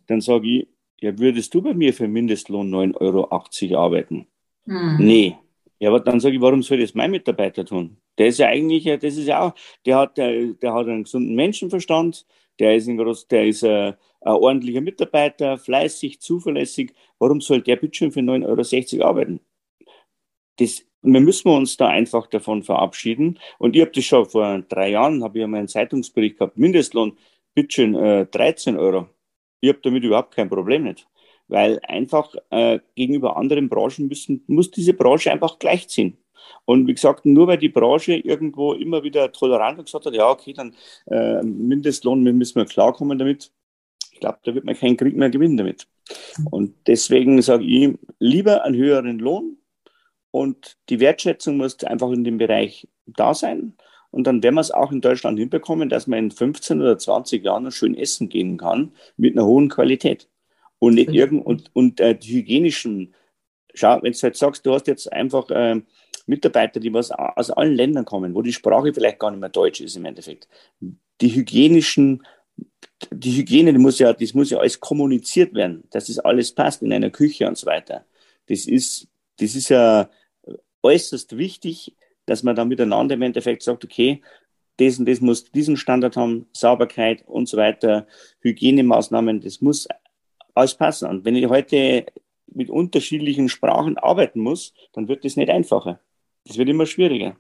dann 0.08 0.22
sage 0.22 0.48
ich, 0.48 0.68
ja, 1.02 1.18
würdest 1.18 1.54
du 1.54 1.62
bei 1.62 1.74
mir 1.74 1.94
für 1.94 2.08
Mindestlohn 2.08 2.72
9,80 2.72 3.02
Euro 3.02 3.84
arbeiten? 3.84 4.28
Hm. 4.66 4.98
Nee. 5.00 5.36
Ja, 5.80 5.90
aber 5.90 6.00
dann 6.00 6.20
sage 6.20 6.36
ich, 6.36 6.42
warum 6.42 6.62
soll 6.62 6.80
das 6.80 6.94
mein 6.94 7.10
Mitarbeiter 7.10 7.66
tun? 7.66 7.98
Der 8.20 8.28
ist 8.28 8.38
ja 8.38 8.48
eigentlich, 8.48 8.84
das 8.84 9.18
ist 9.18 9.26
ja 9.26 9.42
auch, 9.42 9.56
der 9.84 9.98
hat, 9.98 10.18
der, 10.18 10.54
der 10.54 10.74
hat 10.74 10.88
einen 10.88 11.04
gesunden 11.04 11.34
Menschenverstand, 11.34 12.28
der 12.60 12.76
ist 12.76 12.88
ein 12.88 12.98
groß, 12.98 13.28
der 13.28 13.48
ist 13.48 13.64
ein, 13.64 13.96
ein 14.22 14.34
ordentlicher 14.34 14.82
Mitarbeiter, 14.82 15.58
fleißig, 15.58 16.22
zuverlässig. 16.22 16.94
Warum 17.18 17.42
soll 17.42 17.64
der 17.64 17.78
bitte 17.78 17.98
schon 17.98 18.12
für 18.12 18.20
9,60 18.20 19.00
Euro 19.00 19.08
arbeiten? 19.08 19.40
Das, 20.60 20.86
und 21.02 21.14
wir 21.14 21.22
müssen 21.22 21.50
uns 21.50 21.78
da 21.78 21.88
einfach 21.88 22.28
davon 22.28 22.64
verabschieden. 22.64 23.40
Und 23.58 23.76
ich 23.76 23.82
habe 23.82 23.92
das 23.92 24.04
schon 24.06 24.26
vor 24.26 24.60
drei 24.70 24.92
Jahren, 24.92 25.24
habe 25.24 25.40
ich 25.40 25.44
einmal 25.44 25.60
einen 25.60 25.68
Zeitungsbericht 25.68 26.38
gehabt, 26.38 26.58
Mindestlohn, 26.58 27.18
bitteschön, 27.56 27.96
äh, 27.96 28.26
13 28.28 28.78
Euro. 28.78 29.08
Ich 29.62 29.70
habe 29.70 29.80
damit 29.84 30.04
überhaupt 30.04 30.36
kein 30.36 30.50
Problem 30.50 30.84
nicht. 30.84 31.08
Weil 31.48 31.80
einfach 31.84 32.34
äh, 32.50 32.80
gegenüber 32.96 33.36
anderen 33.36 33.68
Branchen 33.68 34.08
müssen, 34.08 34.44
muss 34.48 34.72
diese 34.72 34.94
Branche 34.94 35.32
einfach 35.32 35.60
gleichziehen. 35.60 36.18
Und 36.66 36.88
wie 36.88 36.94
gesagt, 36.94 37.26
nur 37.26 37.48
weil 37.48 37.58
die 37.58 37.70
Branche 37.70 38.16
irgendwo 38.16 38.74
immer 38.74 39.04
wieder 39.04 39.32
tolerant 39.32 39.80
und 39.80 39.86
gesagt 39.86 40.06
hat, 40.06 40.14
ja, 40.14 40.30
okay, 40.30 40.54
dann 40.54 40.76
äh, 41.08 41.42
Mindestlohn, 41.44 42.24
wir 42.24 42.34
müssen 42.34 42.56
wir 42.56 42.66
klarkommen 42.66 43.18
damit. 43.18 43.52
Ich 44.12 44.20
glaube, 44.20 44.40
da 44.44 44.54
wird 44.54 44.66
man 44.66 44.76
keinen 44.76 44.98
Krieg 44.98 45.16
mehr 45.16 45.30
gewinnen 45.30 45.58
damit. 45.58 45.88
Und 46.52 46.76
deswegen 46.88 47.42
sage 47.42 47.64
ich, 47.64 47.98
lieber 48.20 48.64
einen 48.64 48.76
höheren 48.76 49.20
Lohn, 49.20 49.58
und 50.32 50.78
die 50.90 51.00
Wertschätzung 51.00 51.58
muss 51.58 51.84
einfach 51.84 52.10
in 52.12 52.24
dem 52.24 52.38
Bereich 52.38 52.88
da 53.06 53.34
sein. 53.34 53.76
Und 54.12 54.28
dann 54.28 54.44
werden 54.44 54.56
wir 54.56 54.62
es 54.62 54.72
auch 54.72 54.92
in 54.92 55.02
Deutschland 55.02 55.40
hinbekommen, 55.40 55.90
dass 55.90 56.08
man 56.08 56.20
in 56.20 56.32
15 56.32 56.82
oder 56.82 56.98
20 56.98 57.44
Jahren 57.44 57.72
schön 57.72 57.96
essen 57.96 58.30
gehen 58.30 58.58
kann 58.58 58.94
mit 59.18 59.34
einer 59.34 59.46
hohen 59.46 59.70
Qualität. 59.70 60.28
Und 60.80 60.96
nicht 60.96 61.12
irgend 61.12 61.46
und, 61.46 61.70
und 61.74 62.00
äh, 62.00 62.18
die 62.18 62.34
hygienischen, 62.34 63.14
schau, 63.74 64.02
wenn 64.02 64.12
du 64.12 64.18
jetzt 64.20 64.40
sagst, 64.40 64.66
du 64.66 64.74
hast 64.74 64.88
jetzt 64.88 65.12
einfach 65.12 65.50
äh, 65.50 65.82
Mitarbeiter, 66.26 66.80
die 66.80 66.94
was 66.94 67.12
aus 67.12 67.52
allen 67.52 67.76
Ländern 67.76 68.06
kommen, 68.06 68.34
wo 68.34 68.42
die 68.42 68.54
Sprache 68.54 68.94
vielleicht 68.94 69.20
gar 69.20 69.32
nicht 69.32 69.40
mehr 69.40 69.50
Deutsch 69.50 69.82
ist 69.82 69.96
im 69.96 70.06
Endeffekt. 70.06 70.48
Die 70.80 71.36
hygienischen, 71.36 72.24
die 73.12 73.38
Hygiene, 73.38 73.74
die 73.74 73.80
muss 73.80 74.00
ja, 74.00 74.12
das 74.12 74.34
muss 74.34 74.50
ja 74.50 74.58
alles 74.58 74.80
kommuniziert 74.80 75.54
werden, 75.54 75.84
dass 75.92 76.08
das 76.08 76.20
alles 76.20 76.54
passt 76.54 76.82
in 76.82 76.92
einer 76.92 77.12
Küche 77.12 77.48
und 77.48 77.58
so 77.58 77.68
weiter. 77.68 78.06
Das 78.48 78.66
ist, 78.66 79.08
das 79.40 79.56
ist 79.56 79.70
ja 79.70 80.10
äußerst 80.84 81.38
wichtig, 81.38 81.96
dass 82.26 82.44
man 82.44 82.56
dann 82.56 82.68
miteinander 82.68 83.16
im 83.16 83.22
Endeffekt 83.22 83.64
sagt, 83.64 83.84
okay, 83.84 84.22
das 84.78 85.00
und 85.00 85.08
das 85.08 85.22
muss 85.22 85.52
diesen 85.52 85.78
Standard 85.78 86.16
haben, 86.18 86.48
Sauberkeit 86.54 87.24
und 87.28 87.48
so 87.48 87.58
weiter, 87.58 88.08
Hygienemaßnahmen, 88.42 89.42
das 89.42 89.62
muss 89.62 89.88
alles 90.56 90.76
passen. 90.76 91.10
Und 91.10 91.26
wenn 91.26 91.36
ich 91.36 91.48
heute 91.48 92.06
mit 92.48 92.70
unterschiedlichen 92.70 93.50
Sprachen 93.50 93.98
arbeiten 93.98 94.40
muss, 94.40 94.74
dann 94.94 95.08
wird 95.08 95.24
das 95.24 95.36
nicht 95.38 95.50
einfacher. 95.50 96.00
Das 96.46 96.58
wird 96.58 96.70
immer 96.70 96.86
schwieriger. 96.86 97.38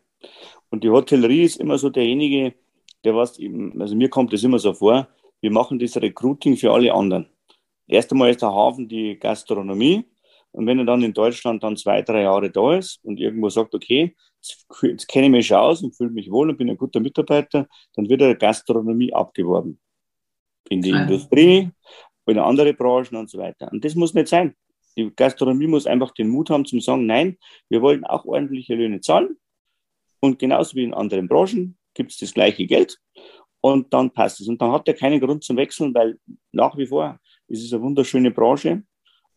Und 0.70 0.84
die 0.84 0.90
Hotellerie 0.90 1.44
ist 1.44 1.58
immer 1.58 1.78
so 1.78 1.90
derjenige, 1.90 2.54
der 3.04 3.16
was 3.16 3.40
eben, 3.40 3.82
also 3.82 3.96
mir 3.96 4.10
kommt 4.10 4.32
das 4.34 4.44
immer 4.44 4.60
so 4.60 4.74
vor, 4.74 5.08
wir 5.42 5.52
machen 5.52 5.80
das 5.80 5.98
Recruiting 5.98 6.56
für 6.56 6.72
alle 6.72 6.94
anderen. 6.94 7.28
Erst 7.88 8.12
einmal 8.12 8.30
ist 8.30 8.42
der 8.42 8.54
Hafen 8.54 8.88
die 8.88 9.18
Gastronomie. 9.20 10.06
Und 10.52 10.68
wenn 10.68 10.80
er 10.80 10.86
dann 10.86 11.02
in 11.02 11.14
Deutschland 11.14 11.64
dann 11.64 11.78
zwei, 11.78 12.02
drei 12.02 12.24
Jahre 12.24 12.50
da 12.50 12.76
ist 12.76 13.00
und 13.04 13.20
irgendwo 13.20 13.50
sagt, 13.50 13.74
okay, 13.74 14.16
jetzt, 14.42 14.66
jetzt 14.82 15.08
kenne 15.08 15.28
ich 15.28 15.32
mich 15.32 15.48
schon 15.48 15.58
aus 15.58 15.82
und 15.82 15.96
fühle 15.96 16.12
mich 16.12 16.30
wohl 16.30 16.50
und 16.50 16.58
bin 16.58 16.70
ein 16.70 16.78
guter 16.78 17.00
Mitarbeiter, 17.00 17.68
dann 17.96 18.10
wird 18.10 18.22
er 18.22 18.36
Gastronomie 18.36 19.14
abgeworben. 19.14 19.80
In 20.70 20.82
die 20.82 20.94
ah. 20.94 21.04
Industrie, 21.04 21.70
in 22.26 22.40
andere 22.40 22.74
Branchen 22.74 23.16
und 23.16 23.30
so 23.30 23.38
weiter. 23.38 23.70
Und 23.72 23.84
das 23.84 23.96
muss 23.96 24.14
nicht 24.14 24.28
sein. 24.28 24.56
Die 24.98 25.12
Gastronomie 25.16 25.68
muss 25.68 25.88
einfach 25.88 26.12
den 26.12 26.30
Mut 26.30 26.50
haben 26.50 26.66
zum 26.66 26.82
sagen, 26.82 27.06
nein, 27.06 27.38
wir 27.70 27.82
wollen 27.82 28.04
auch 28.04 28.26
ordentliche 28.26 28.76
Löhne 28.76 29.00
zahlen. 29.00 29.38
Und 30.20 30.38
genauso 30.38 30.76
wie 30.76 30.84
in 30.84 30.94
anderen 30.94 31.28
Branchen 31.28 31.78
gibt 31.94 32.12
es 32.12 32.18
das 32.18 32.34
gleiche 32.34 32.66
Geld 32.68 33.00
und 33.62 33.94
dann 33.94 34.12
passt 34.12 34.42
es. 34.42 34.48
Und 34.48 34.62
dann 34.62 34.72
hat 34.72 34.88
er 34.88 34.96
keinen 34.96 35.20
Grund 35.20 35.44
zum 35.44 35.58
Wechseln, 35.58 35.94
weil 35.94 36.20
nach 36.52 36.76
wie 36.78 36.88
vor 36.88 37.20
ist 37.48 37.64
es 37.64 37.72
eine 37.72 37.84
wunderschöne 37.84 38.32
Branche. 38.32 38.84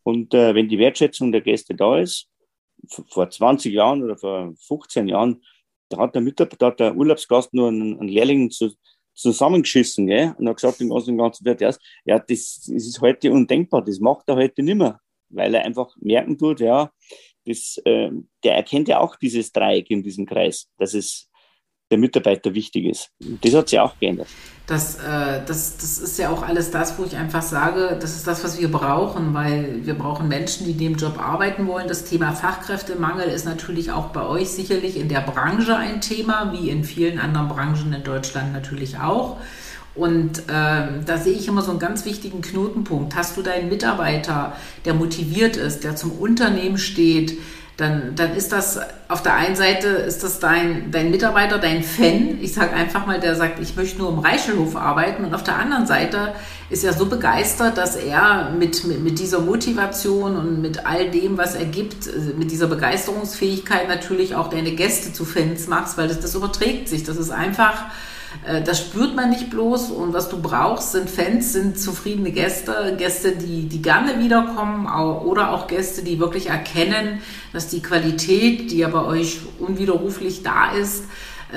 Und 0.05 0.33
äh, 0.35 0.55
wenn 0.55 0.69
die 0.69 0.79
Wertschätzung 0.79 1.33
der 1.33 1.41
Gäste 1.41 1.75
da 1.75 1.99
ist, 1.99 2.29
vor 3.09 3.29
20 3.29 3.73
Jahren 3.73 4.03
oder 4.03 4.17
vor 4.17 4.53
15 4.67 5.09
Jahren, 5.09 5.43
da 5.89 5.99
hat 5.99 6.15
der 6.15 6.23
Mitarbeiter, 6.23 6.67
hat 6.67 6.81
der 6.81 6.95
Urlaubsgast 6.95 7.53
nur 7.55 7.69
einen, 7.69 7.99
einen 7.99 8.09
Lehrling 8.09 8.51
zu, 8.51 8.73
zusammengeschissen, 9.15 10.07
gell? 10.07 10.35
Und 10.39 10.49
hat 10.49 10.57
gesagt, 10.57 10.81
den 10.81 10.91
ganzen, 10.91 11.17
ganzen 11.17 11.45
Wert, 11.45 11.61
ja, 11.61 12.19
das, 12.19 12.27
das 12.27 12.69
ist 12.69 13.01
heute 13.01 13.33
undenkbar, 13.33 13.83
das 13.83 13.99
macht 14.01 14.29
er 14.29 14.37
heute 14.37 14.63
nicht 14.63 14.77
mehr, 14.77 15.01
weil 15.31 15.55
er 15.55 15.65
einfach 15.65 15.95
merken 16.01 16.37
tut, 16.37 16.61
ja, 16.61 16.91
das, 17.47 17.79
äh, 17.85 18.11
der 18.43 18.57
erkennt 18.57 18.89
ja 18.89 19.01
auch 19.01 19.17
dieses 19.17 19.53
Dreieck 19.53 19.91
in 19.91 20.03
diesem 20.03 20.27
Kreis, 20.27 20.71
dass 20.79 20.95
es 20.95 21.31
der 21.91 21.99
Mitarbeiter 21.99 22.55
wichtig 22.55 22.87
ist. 22.87 23.11
Das 23.43 23.55
hat 23.55 23.69
sich 23.69 23.79
auch 23.79 23.99
geändert. 23.99 24.29
Das, 24.67 24.97
äh, 24.97 25.43
das, 25.47 25.77
das 25.77 25.99
ist 25.99 26.19
ja 26.19 26.31
auch 26.31 26.43
alles 26.43 26.71
das, 26.71 26.99
wo 26.99 27.05
ich 27.05 27.17
einfach 27.17 27.43
sage, 27.43 27.99
das 28.01 28.17
ist 28.17 28.27
das, 28.27 28.43
was 28.43 28.59
wir 28.59 28.71
brauchen, 28.71 29.35
weil 29.35 29.85
wir 29.85 29.95
brauchen 29.95 30.27
Menschen, 30.27 30.65
die 30.65 30.73
in 30.73 30.79
dem 30.79 30.97
Job 30.97 31.19
arbeiten 31.19 31.67
wollen. 31.67 31.87
Das 31.87 32.05
Thema 32.05 32.33
Fachkräftemangel 32.33 33.29
ist 33.29 33.45
natürlich 33.45 33.93
auch 33.93 34.07
bei 34.07 34.27
euch 34.27 34.49
sicherlich 34.49 34.99
in 34.99 35.09
der 35.09 35.21
Branche 35.21 35.77
ein 35.77 36.01
Thema, 36.01 36.53
wie 36.53 36.71
in 36.71 36.83
vielen 36.85 37.19
anderen 37.19 37.49
Branchen 37.49 37.93
in 37.93 38.03
Deutschland 38.03 38.53
natürlich 38.53 38.99
auch. 38.99 39.37
Und 39.95 40.43
ähm, 40.51 41.05
da 41.07 41.19
sehe 41.19 41.35
ich 41.35 41.47
immer 41.47 41.63
so 41.63 41.71
einen 41.71 41.79
ganz 41.79 42.05
wichtigen 42.05 42.41
Knotenpunkt. 42.41 43.15
Hast 43.15 43.37
du 43.37 43.43
deinen 43.43 43.69
Mitarbeiter, 43.69 44.55
der 44.85 44.95
motiviert 44.95 45.57
ist, 45.57 45.85
der 45.85 45.95
zum 45.95 46.13
Unternehmen 46.13 46.79
steht, 46.79 47.39
dann, 47.77 48.15
dann 48.15 48.35
ist 48.35 48.53
das 48.53 48.79
auf 49.09 49.23
der 49.23 49.35
einen 49.35 49.57
Seite 49.57 49.89
ist 49.89 50.23
das 50.23 50.39
dein, 50.39 50.91
dein 50.91 51.11
Mitarbeiter, 51.11 51.59
dein 51.59 51.83
Fan. 51.83 52.39
Ich 52.41 52.55
sage 52.55 52.73
einfach 52.73 53.07
mal, 53.07 53.21
der 53.21 53.35
sagt, 53.35 53.61
ich 53.61 53.77
möchte 53.77 53.99
nur 53.99 54.11
im 54.11 54.21
Reichelhof 54.21 54.77
arbeiten. 54.77 55.25
Und 55.25 55.35
auf 55.35 55.43
der 55.43 55.57
anderen 55.57 55.87
Seite 55.87 56.35
ist 56.71 56.85
er 56.85 56.93
so 56.93 57.07
begeistert, 57.07 57.77
dass 57.77 57.97
er 57.97 58.51
mit, 58.57 58.85
mit, 58.85 59.01
mit 59.01 59.19
dieser 59.19 59.41
Motivation 59.41 60.37
und 60.37 60.63
mit 60.63 60.87
all 60.87 61.11
dem, 61.11 61.37
was 61.37 61.55
er 61.55 61.67
gibt, 61.67 62.09
mit 62.39 62.51
dieser 62.51 62.69
Begeisterungsfähigkeit 62.69 63.89
natürlich 63.89 64.35
auch 64.35 64.49
deine 64.49 64.73
Gäste 64.73 65.13
zu 65.13 65.25
Fans 65.25 65.67
machst, 65.67 65.99
weil 65.99 66.09
das, 66.09 66.21
das 66.21 66.35
überträgt 66.35 66.89
sich. 66.89 67.05
Das 67.05 67.17
ist 67.17 67.31
einfach 67.31 67.75
äh, 67.75 68.14
das 68.65 68.81
spürt 68.81 69.17
man 69.17 69.31
nicht 69.31 69.49
bloß 69.49 69.91
und 69.91 70.13
was 70.13 70.29
du 70.29 70.41
brauchst, 70.41 70.93
sind 70.93 71.09
Fans, 71.09 71.53
sind 71.53 71.79
zufriedene 71.79 72.31
Gäste, 72.31 72.95
Gäste, 72.99 73.33
die, 73.33 73.69
die 73.69 73.81
gerne 73.81 74.19
wiederkommen 74.19 74.87
oder 74.87 75.53
auch 75.53 75.67
Gäste, 75.67 76.03
die 76.03 76.19
wirklich 76.19 76.49
erkennen, 76.49 77.23
dass 77.53 77.69
die 77.69 77.81
Qualität, 77.81 78.71
die 78.71 78.79
ja 78.79 78.89
bei 78.89 79.03
euch 79.03 79.41
unwiderruflich 79.59 80.43
da 80.43 80.73
ist, 80.73 81.05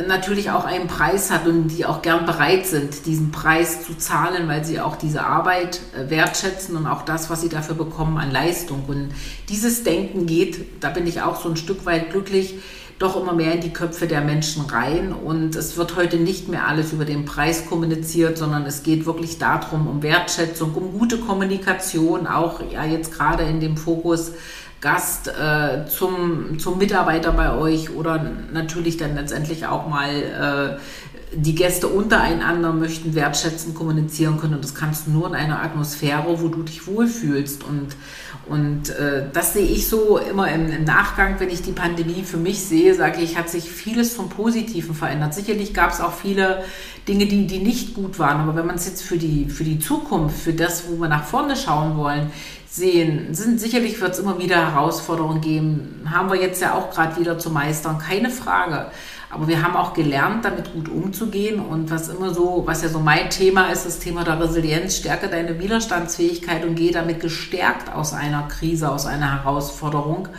natürlich 0.05 0.51
auch 0.51 0.65
einen 0.65 0.87
Preis 0.87 1.31
hat 1.31 1.47
und 1.47 1.69
die 1.69 1.85
auch 1.85 2.01
gern 2.01 2.25
bereit 2.25 2.67
sind, 2.67 3.05
diesen 3.05 3.31
Preis 3.31 3.85
zu 3.85 3.97
zahlen, 3.97 4.47
weil 4.47 4.63
sie 4.63 4.79
auch 4.79 4.95
diese 4.95 5.23
Arbeit 5.23 5.79
äh, 5.95 6.09
wertschätzen 6.09 6.75
und 6.75 6.85
auch 6.85 7.03
das, 7.03 7.29
was 7.29 7.41
sie 7.41 7.49
dafür 7.49 7.75
bekommen 7.75 8.17
an 8.17 8.31
Leistung. 8.31 8.83
Und 8.87 9.09
dieses 9.49 9.83
Denken 9.83 10.25
geht, 10.25 10.83
da 10.83 10.89
bin 10.89 11.07
ich 11.07 11.21
auch 11.21 11.41
so 11.41 11.49
ein 11.49 11.57
Stück 11.57 11.85
weit 11.85 12.11
glücklich, 12.11 12.55
doch 12.99 13.19
immer 13.21 13.33
mehr 13.33 13.53
in 13.53 13.61
die 13.61 13.73
Köpfe 13.73 14.07
der 14.07 14.21
Menschen 14.21 14.65
rein. 14.65 15.13
Und 15.13 15.55
es 15.55 15.77
wird 15.77 15.95
heute 15.95 16.17
nicht 16.17 16.49
mehr 16.49 16.67
alles 16.67 16.93
über 16.93 17.05
den 17.05 17.25
Preis 17.25 17.67
kommuniziert, 17.67 18.37
sondern 18.37 18.65
es 18.65 18.83
geht 18.83 19.05
wirklich 19.05 19.37
darum, 19.37 19.87
um 19.87 20.01
Wertschätzung, 20.01 20.73
um 20.73 20.97
gute 20.97 21.17
Kommunikation, 21.17 22.27
auch 22.27 22.59
ja 22.71 22.85
jetzt 22.85 23.13
gerade 23.13 23.43
in 23.43 23.59
dem 23.59 23.77
Fokus 23.77 24.31
Gast 24.79 25.27
äh, 25.27 25.87
zum, 25.87 26.59
zum 26.59 26.77
Mitarbeiter 26.77 27.31
bei 27.31 27.55
euch 27.55 27.89
oder 27.89 28.23
natürlich 28.53 28.97
dann 28.97 29.15
letztendlich 29.15 29.65
auch 29.65 29.87
mal 29.87 30.09
äh, 30.09 30.79
die 31.33 31.55
Gäste 31.55 31.87
untereinander 31.87 32.71
möchten 32.71 33.15
wertschätzen, 33.15 33.73
kommunizieren 33.73 34.39
können. 34.39 34.53
Und 34.55 34.63
das 34.63 34.75
kannst 34.75 35.07
du 35.07 35.11
nur 35.11 35.27
in 35.27 35.35
einer 35.35 35.61
Atmosphäre, 35.61 36.39
wo 36.39 36.47
du 36.47 36.63
dich 36.63 36.87
wohlfühlst. 36.87 37.63
Und 37.63 37.95
und 38.49 38.89
äh, 38.89 39.25
das 39.33 39.53
sehe 39.53 39.65
ich 39.65 39.87
so 39.87 40.17
immer 40.17 40.51
im, 40.51 40.71
im, 40.71 40.83
Nachgang, 40.83 41.39
wenn 41.39 41.49
ich 41.49 41.61
die 41.61 41.71
Pandemie 41.71 42.23
für 42.23 42.37
mich 42.37 42.61
sehe, 42.61 42.93
sage 42.93 43.21
ich, 43.21 43.37
hat 43.37 43.49
sich 43.49 43.69
vieles 43.69 44.13
vom 44.13 44.29
Positiven 44.29 44.95
verändert. 44.95 45.33
Sicherlich 45.33 45.73
gab 45.73 45.91
es 45.91 45.99
auch 45.99 46.13
viele 46.13 46.63
Dinge, 47.07 47.25
die, 47.25 47.47
die 47.47 47.59
nicht 47.59 47.93
gut 47.93 48.19
waren. 48.19 48.41
Aber 48.41 48.55
wenn 48.55 48.65
man 48.65 48.77
es 48.77 48.85
jetzt 48.85 49.03
für 49.03 49.17
die, 49.17 49.49
für 49.49 49.63
die 49.63 49.79
Zukunft, 49.79 50.39
für 50.39 50.53
das, 50.53 50.85
wo 50.87 50.99
wir 51.01 51.09
nach 51.09 51.25
vorne 51.25 51.55
schauen 51.55 51.97
wollen, 51.97 52.31
sehen, 52.69 53.33
sind 53.33 53.59
sicherlich 53.59 53.99
wird 53.99 54.13
es 54.13 54.19
immer 54.19 54.39
wieder 54.39 54.73
Herausforderungen 54.73 55.41
geben. 55.41 56.07
Haben 56.09 56.29
wir 56.29 56.39
jetzt 56.39 56.61
ja 56.61 56.73
auch 56.73 56.91
gerade 56.91 57.19
wieder 57.19 57.39
zu 57.39 57.49
meistern, 57.49 57.97
keine 57.97 58.29
Frage. 58.29 58.91
Aber 59.29 59.47
wir 59.47 59.61
haben 59.61 59.75
auch 59.75 59.93
gelernt, 59.93 60.45
damit 60.45 60.71
gut 60.73 60.87
umzugehen. 60.87 61.59
Und 61.59 61.91
was 61.91 62.07
immer 62.07 62.33
so, 62.33 62.63
was 62.65 62.81
ja 62.81 62.89
so 62.89 62.99
mein 62.99 63.29
Thema 63.29 63.69
ist, 63.69 63.85
das 63.85 63.99
Thema 63.99 64.23
der 64.23 64.39
Resilienz, 64.39 64.97
stärke 64.97 65.27
deine 65.27 65.59
Widerstandsfähigkeit 65.59 66.63
und 66.63 66.75
gehe 66.75 66.91
damit 66.91 67.19
gestärkt 67.19 67.93
aus 67.93 68.13
einer 68.13 68.43
Krise, 68.47 68.89
aus 68.89 69.05
einer 69.05 69.43
Herausforderung. 69.43 70.29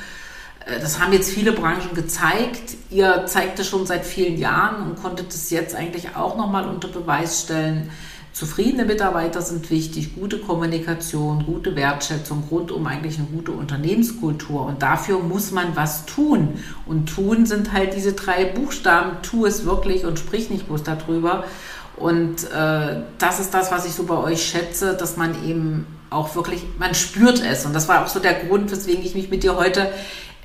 Äh, 0.65 0.81
das 0.81 1.01
haben 1.01 1.13
jetzt 1.13 1.31
viele 1.31 1.53
Branchen 1.53 1.95
gezeigt. 1.95 2.77
Ihr 2.91 3.27
zeigt 3.27 3.59
es 3.59 3.69
schon 3.69 3.87
seit 3.87 4.07
vielen 4.07 4.39
Jahren 4.39 4.89
und 4.89 5.03
konntet 5.03 5.33
es 5.33 5.51
jetzt 5.51 5.75
eigentlich 5.75 6.17
auch 6.17 6.37
nochmal 6.37 6.67
unter 6.67 6.89
Beweis 6.89 7.43
stellen 7.43 7.91
Zufriedene 8.33 8.85
Mitarbeiter 8.85 9.43
sind 9.43 9.71
wichtig, 9.71 10.15
gute 10.15 10.39
Kommunikation, 10.39 11.45
gute 11.45 11.75
Wertschätzung, 11.75 12.45
rundum 12.51 12.87
eigentlich 12.87 13.19
eine 13.19 13.27
gute 13.27 13.53
Unternehmenskultur. 13.53 14.65
Und 14.65 14.83
dafür 14.83 15.19
muss 15.19 15.51
man 15.51 15.75
was 15.75 16.07
tun. 16.07 16.59
Und 16.87 17.07
tun 17.07 17.47
sind 17.47 17.73
halt 17.73 17.95
diese 17.95 18.13
drei 18.13 18.45
Buchstaben, 18.45 19.17
tu 19.23 19.45
es 19.45 19.65
wirklich 19.65 20.05
und 20.05 20.19
sprich 20.19 20.51
nicht 20.51 20.69
bloß 20.69 20.85
darüber. 20.85 21.45
Und 21.97 22.45
äh, 22.53 23.03
das 23.19 23.41
ist 23.41 23.53
das, 23.55 23.73
was 23.73 23.87
ich 23.87 23.93
so 23.93 24.05
bei 24.05 24.17
euch 24.17 24.45
schätze, 24.45 24.95
dass 24.95 25.17
man 25.17 25.35
eben 25.45 25.87
auch 26.11 26.35
wirklich, 26.37 26.65
man 26.79 26.95
spürt 26.95 27.43
es. 27.45 27.67
Und 27.67 27.75
das 27.75 27.89
war 27.89 28.05
auch 28.05 28.09
so 28.09 28.21
der 28.21 28.35
Grund, 28.35 28.71
weswegen 28.71 29.05
ich 29.05 29.15
mich 29.15 29.31
mit 29.31 29.43
dir 29.43 29.57
heute 29.57 29.91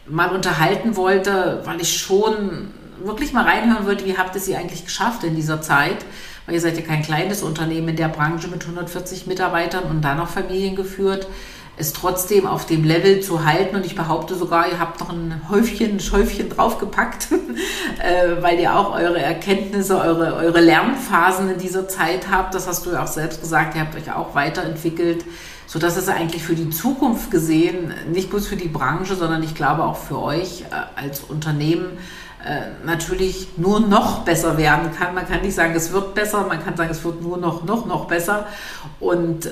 mal 0.08 0.30
unterhalten 0.30 0.96
wollte, 0.96 1.62
weil 1.64 1.80
ich 1.82 1.98
schon 1.98 2.72
wirklich 3.04 3.34
mal 3.34 3.46
reinhören 3.46 3.86
wollte, 3.86 4.06
wie 4.06 4.18
habt 4.18 4.36
ihr 4.36 4.42
sie 4.42 4.56
eigentlich 4.56 4.86
geschafft 4.86 5.24
in 5.24 5.36
dieser 5.36 5.62
Zeit? 5.62 5.98
Weil 6.46 6.56
ihr 6.56 6.62
seid 6.62 6.78
ja 6.78 6.84
kein 6.84 7.02
kleines 7.02 7.44
Unternehmen 7.44 7.89
in 7.89 7.96
der 7.96 8.10
Branche 8.10 8.48
mit 8.48 8.64
140 8.64 9.28
Mitarbeitern 9.28 9.84
und 9.86 10.02
dann 10.02 10.18
noch 10.18 10.30
Familien 10.30 10.76
geführt, 10.76 11.28
es 11.76 11.91
trotzdem 11.91 12.46
auf 12.46 12.66
dem 12.66 12.84
Level 12.84 13.22
zu 13.22 13.46
halten. 13.46 13.76
Und 13.76 13.86
ich 13.86 13.96
behaupte 13.96 14.36
sogar, 14.36 14.70
ihr 14.70 14.80
habt 14.80 15.00
noch 15.00 15.10
ein 15.10 15.41
Häufchen, 15.50 15.94
ein 15.94 16.00
Schäufchen 16.00 16.50
draufgepackt, 16.50 17.30
äh, 18.02 18.41
weil 18.41 18.60
ihr 18.60 18.76
auch 18.76 18.94
eure 18.94 19.20
Erkenntnisse, 19.20 20.00
eure, 20.00 20.36
eure 20.36 20.62
Lernphasen 20.62 21.50
in 21.50 21.60
dieser 21.60 21.88
Zeit 21.88 22.30
habt. 22.30 22.54
Das 22.54 22.68
hast 22.68 22.86
du 22.86 22.91
ja 22.91 23.04
auch 23.04 23.08
selbst 23.08 23.41
gesagt, 23.41 23.76
ihr 23.76 23.82
habt 23.82 23.96
euch 23.96 24.12
auch 24.12 24.36
weiterentwickelt 24.36 25.26
so 25.66 25.80
dass 25.80 25.98
es 25.98 26.08
eigentlich 26.08 26.44
für 26.44 26.54
die 26.54 26.70
Zukunft 26.70 27.32
gesehen, 27.32 27.94
nicht 28.12 28.30
bloß 28.30 28.46
für 28.46 28.58
die 28.58 28.68
Branche, 28.68 29.16
sondern 29.16 29.41
ich 29.41 29.56
glaube 29.56 29.84
auch 29.84 29.98
für 29.98 30.22
euch 30.22 30.62
äh, 30.62 31.02
als 31.02 31.22
Unternehmen 31.22 31.98
natürlich 32.86 33.48
nur 33.58 33.80
noch 33.80 34.20
besser 34.26 34.58
werden 34.58 34.91
kann. 34.98 35.16
Man 35.16 35.28
kann 35.28 35.41
nicht 35.41 35.56
sagen, 35.56 35.74
es 35.76 35.91
wird 35.94 36.14
besser, 36.14 36.46
man 36.48 36.64
kann 36.64 36.76
sagen, 36.76 36.91
es 36.91 37.04
wird 37.04 37.22
nur 37.22 37.38
noch, 37.38 37.64
noch, 37.64 37.86
noch 37.86 38.06
besser. 38.06 38.48
Und 39.00 39.46
äh, 39.46 39.50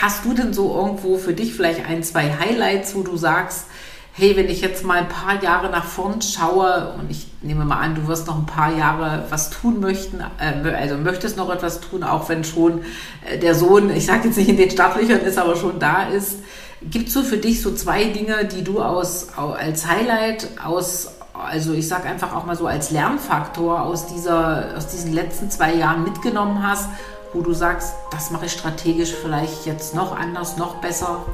hast 0.00 0.24
du 0.24 0.34
denn 0.34 0.52
so 0.52 0.74
irgendwo 0.76 1.16
für 1.16 1.32
dich 1.32 1.54
vielleicht 1.54 1.86
ein, 1.88 2.02
zwei 2.02 2.32
Highlights, 2.38 2.94
wo 2.94 3.02
du 3.02 3.16
sagst, 3.16 3.66
hey, 4.12 4.36
wenn 4.36 4.48
ich 4.48 4.60
jetzt 4.60 4.84
mal 4.84 4.98
ein 4.98 5.08
paar 5.08 5.42
Jahre 5.42 5.70
nach 5.70 5.84
vorn 5.84 6.20
schaue 6.20 6.94
und 6.98 7.10
ich 7.10 7.28
nehme 7.42 7.64
mal 7.64 7.78
an, 7.78 7.94
du 7.94 8.06
wirst 8.06 8.26
noch 8.26 8.36
ein 8.36 8.46
paar 8.46 8.76
Jahre 8.76 9.24
was 9.30 9.50
tun 9.50 9.80
möchten, 9.80 10.20
äh, 10.20 10.74
also 10.74 10.96
möchtest 10.96 11.36
noch 11.36 11.50
etwas 11.50 11.80
tun, 11.80 12.02
auch 12.02 12.28
wenn 12.28 12.44
schon 12.44 12.82
äh, 13.28 13.38
der 13.38 13.54
Sohn, 13.54 13.90
ich 13.90 14.06
sage 14.06 14.28
jetzt 14.28 14.36
nicht 14.36 14.48
in 14.48 14.56
den 14.56 14.70
Startlöchern 14.70 15.20
ist, 15.20 15.38
aber 15.38 15.56
schon 15.56 15.78
da 15.78 16.04
ist. 16.04 16.40
Gibt 16.82 17.08
es 17.08 17.14
so 17.14 17.22
für 17.22 17.36
dich 17.36 17.60
so 17.60 17.74
zwei 17.74 18.04
Dinge, 18.04 18.46
die 18.46 18.64
du 18.64 18.82
aus, 18.82 19.28
als 19.36 19.86
Highlight 19.86 20.48
aus 20.64 21.10
also 21.44 21.72
ich 21.72 21.88
sage 21.88 22.08
einfach 22.08 22.34
auch 22.34 22.46
mal 22.46 22.56
so 22.56 22.66
als 22.66 22.90
Lernfaktor 22.90 23.82
aus, 23.82 24.06
dieser, 24.06 24.76
aus 24.76 24.86
diesen 24.86 25.12
letzten 25.12 25.50
zwei 25.50 25.74
Jahren 25.74 26.04
mitgenommen 26.04 26.66
hast, 26.66 26.88
wo 27.32 27.42
du 27.42 27.52
sagst, 27.52 27.94
das 28.10 28.30
mache 28.30 28.46
ich 28.46 28.52
strategisch 28.52 29.14
vielleicht 29.14 29.66
jetzt 29.66 29.94
noch 29.94 30.16
anders, 30.16 30.56
noch 30.56 30.76
besser. 30.76 31.24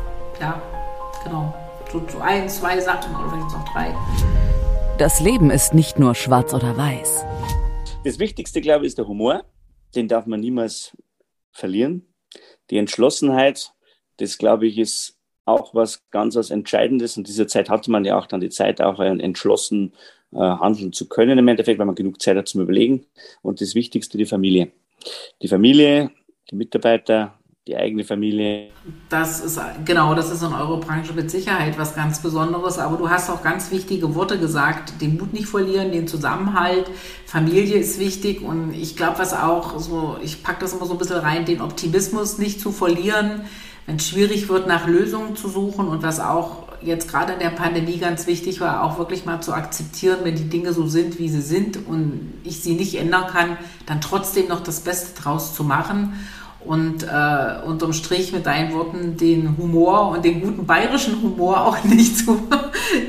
Ja, 0.40 0.60
genau. 1.24 1.54
So, 1.92 2.02
so 2.12 2.20
ein, 2.20 2.48
zwei 2.48 2.80
Sachen 2.80 3.14
oder 3.14 3.30
vielleicht 3.30 3.52
noch 3.52 3.72
drei. 3.72 3.94
Das 4.98 5.20
Leben 5.20 5.50
ist 5.50 5.74
nicht 5.74 5.98
nur 5.98 6.14
schwarz 6.14 6.52
oder 6.54 6.76
weiß. 6.76 7.24
Das 8.04 8.18
Wichtigste, 8.18 8.60
glaube 8.60 8.84
ich, 8.84 8.90
ist 8.90 8.98
der 8.98 9.06
Humor. 9.06 9.44
Den 9.94 10.08
darf 10.08 10.26
man 10.26 10.40
niemals 10.40 10.96
verlieren. 11.52 12.14
Die 12.70 12.78
Entschlossenheit, 12.78 13.72
das 14.18 14.38
glaube 14.38 14.66
ich, 14.66 14.78
ist 14.78 15.15
auch 15.46 15.74
was 15.74 16.02
ganz 16.10 16.36
was 16.36 16.50
Entscheidendes. 16.50 17.16
In 17.16 17.24
dieser 17.24 17.48
Zeit 17.48 17.70
hatte 17.70 17.90
man 17.90 18.04
ja 18.04 18.18
auch 18.18 18.26
dann 18.26 18.40
die 18.40 18.50
Zeit, 18.50 18.82
auch 18.82 19.00
entschlossen 19.00 19.92
äh, 20.32 20.38
handeln 20.38 20.92
zu 20.92 21.08
können 21.08 21.38
im 21.38 21.48
Endeffekt, 21.48 21.78
weil 21.78 21.86
man 21.86 21.94
genug 21.94 22.20
Zeit 22.20 22.36
hat 22.36 22.48
zum 22.48 22.60
Überlegen. 22.60 23.06
Und 23.42 23.60
das 23.60 23.74
Wichtigste, 23.74 24.18
die 24.18 24.26
Familie. 24.26 24.72
Die 25.40 25.48
Familie, 25.48 26.10
die 26.50 26.56
Mitarbeiter, 26.56 27.34
die 27.66 27.76
eigene 27.76 28.04
Familie. 28.04 28.68
Das 29.08 29.40
ist 29.40 29.60
genau, 29.84 30.14
das 30.14 30.30
ist 30.30 30.42
in 30.42 30.52
eurer 30.52 30.78
Branche 30.78 31.12
mit 31.12 31.30
Sicherheit 31.30 31.76
was 31.78 31.94
ganz 31.94 32.22
Besonderes. 32.22 32.78
Aber 32.78 32.96
du 32.96 33.10
hast 33.10 33.28
auch 33.28 33.42
ganz 33.42 33.72
wichtige 33.72 34.14
Worte 34.14 34.38
gesagt: 34.38 35.00
den 35.00 35.16
Mut 35.16 35.32
nicht 35.32 35.46
verlieren, 35.46 35.90
den 35.90 36.06
Zusammenhalt. 36.06 36.90
Familie 37.26 37.78
ist 37.78 37.98
wichtig 37.98 38.42
und 38.42 38.72
ich 38.72 38.96
glaube, 38.96 39.18
was 39.18 39.32
auch 39.32 39.78
so, 39.78 40.16
ich 40.22 40.44
packe 40.44 40.60
das 40.60 40.74
immer 40.74 40.86
so 40.86 40.92
ein 40.92 40.98
bisschen 40.98 41.18
rein, 41.18 41.44
den 41.44 41.60
Optimismus 41.60 42.38
nicht 42.38 42.60
zu 42.60 42.70
verlieren, 42.70 43.42
wenn 43.86 43.96
es 43.96 44.08
schwierig 44.08 44.48
wird, 44.48 44.66
nach 44.66 44.86
Lösungen 44.86 45.36
zu 45.36 45.48
suchen 45.48 45.88
und 45.88 46.02
was 46.02 46.20
auch 46.20 46.66
jetzt 46.82 47.08
gerade 47.08 47.32
in 47.32 47.38
der 47.38 47.50
Pandemie 47.50 47.98
ganz 47.98 48.26
wichtig 48.26 48.60
war, 48.60 48.82
auch 48.82 48.98
wirklich 48.98 49.24
mal 49.24 49.40
zu 49.40 49.52
akzeptieren, 49.52 50.18
wenn 50.24 50.36
die 50.36 50.48
Dinge 50.48 50.72
so 50.72 50.86
sind, 50.86 51.18
wie 51.18 51.28
sie 51.28 51.40
sind 51.40 51.86
und 51.86 52.34
ich 52.44 52.62
sie 52.62 52.74
nicht 52.74 52.96
ändern 52.96 53.26
kann, 53.28 53.56
dann 53.86 54.00
trotzdem 54.00 54.48
noch 54.48 54.60
das 54.60 54.80
Beste 54.80 55.20
draus 55.20 55.54
zu 55.54 55.64
machen 55.64 56.14
und 56.66 57.04
äh, 57.04 57.64
unterm 57.64 57.92
Strich 57.92 58.32
mit 58.32 58.46
deinen 58.46 58.74
Worten 58.74 59.16
den 59.16 59.56
Humor 59.56 60.10
und 60.10 60.24
den 60.24 60.40
guten 60.40 60.66
bayerischen 60.66 61.22
Humor 61.22 61.60
auch 61.66 61.84
nicht 61.84 62.18
zu, 62.18 62.42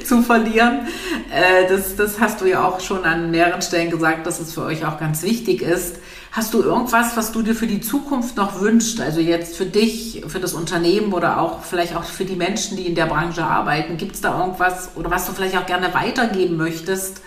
zu 0.06 0.22
verlieren. 0.22 0.88
Äh, 1.32 1.68
das, 1.68 1.96
das 1.96 2.20
hast 2.20 2.42
du 2.42 2.46
ja 2.46 2.64
auch 2.64 2.80
schon 2.80 3.04
an 3.04 3.32
mehreren 3.32 3.62
Stellen 3.62 3.90
gesagt, 3.90 4.28
dass 4.28 4.40
es 4.40 4.54
für 4.54 4.62
euch 4.62 4.86
auch 4.86 5.00
ganz 5.00 5.24
wichtig 5.24 5.62
ist. 5.62 5.98
Hast 6.38 6.54
du 6.54 6.62
irgendwas, 6.62 7.18
was 7.18 7.32
du 7.32 7.42
dir 7.42 7.56
für 7.56 7.66
die 7.66 7.82
Zukunft 7.82 8.38
noch 8.38 8.62
wünschst? 8.62 9.02
Also 9.02 9.22
jetzt 9.22 9.58
für 9.58 9.66
dich, 9.66 10.24
für 10.28 10.40
das 10.40 10.54
Unternehmen 10.54 11.12
oder 11.12 11.42
auch 11.42 11.64
vielleicht 11.64 11.96
auch 11.96 12.04
für 12.04 12.26
die 12.26 12.36
Menschen, 12.36 12.78
die 12.78 12.86
in 12.86 12.94
der 12.94 13.08
Branche 13.08 13.44
arbeiten. 13.44 13.98
Gibt 13.98 14.14
es 14.14 14.22
da 14.22 14.40
irgendwas 14.40 14.92
oder 14.96 15.10
was 15.10 15.26
du 15.26 15.32
vielleicht 15.32 15.58
auch 15.58 15.66
gerne 15.66 15.96
weitergeben 15.96 16.56
möchtest? 16.56 17.24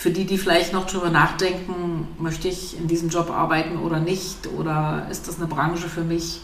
für 0.00 0.10
die, 0.10 0.24
die 0.24 0.38
vielleicht 0.38 0.72
noch 0.72 0.86
drüber 0.86 1.10
nachdenken, 1.10 2.08
möchte 2.18 2.48
ich 2.48 2.78
in 2.78 2.88
diesem 2.88 3.10
Job 3.10 3.28
arbeiten 3.30 3.76
oder 3.76 4.00
nicht? 4.00 4.46
Oder 4.46 5.06
ist 5.10 5.28
das 5.28 5.38
eine 5.38 5.46
Branche 5.46 5.88
für 5.88 6.04
mich? 6.04 6.40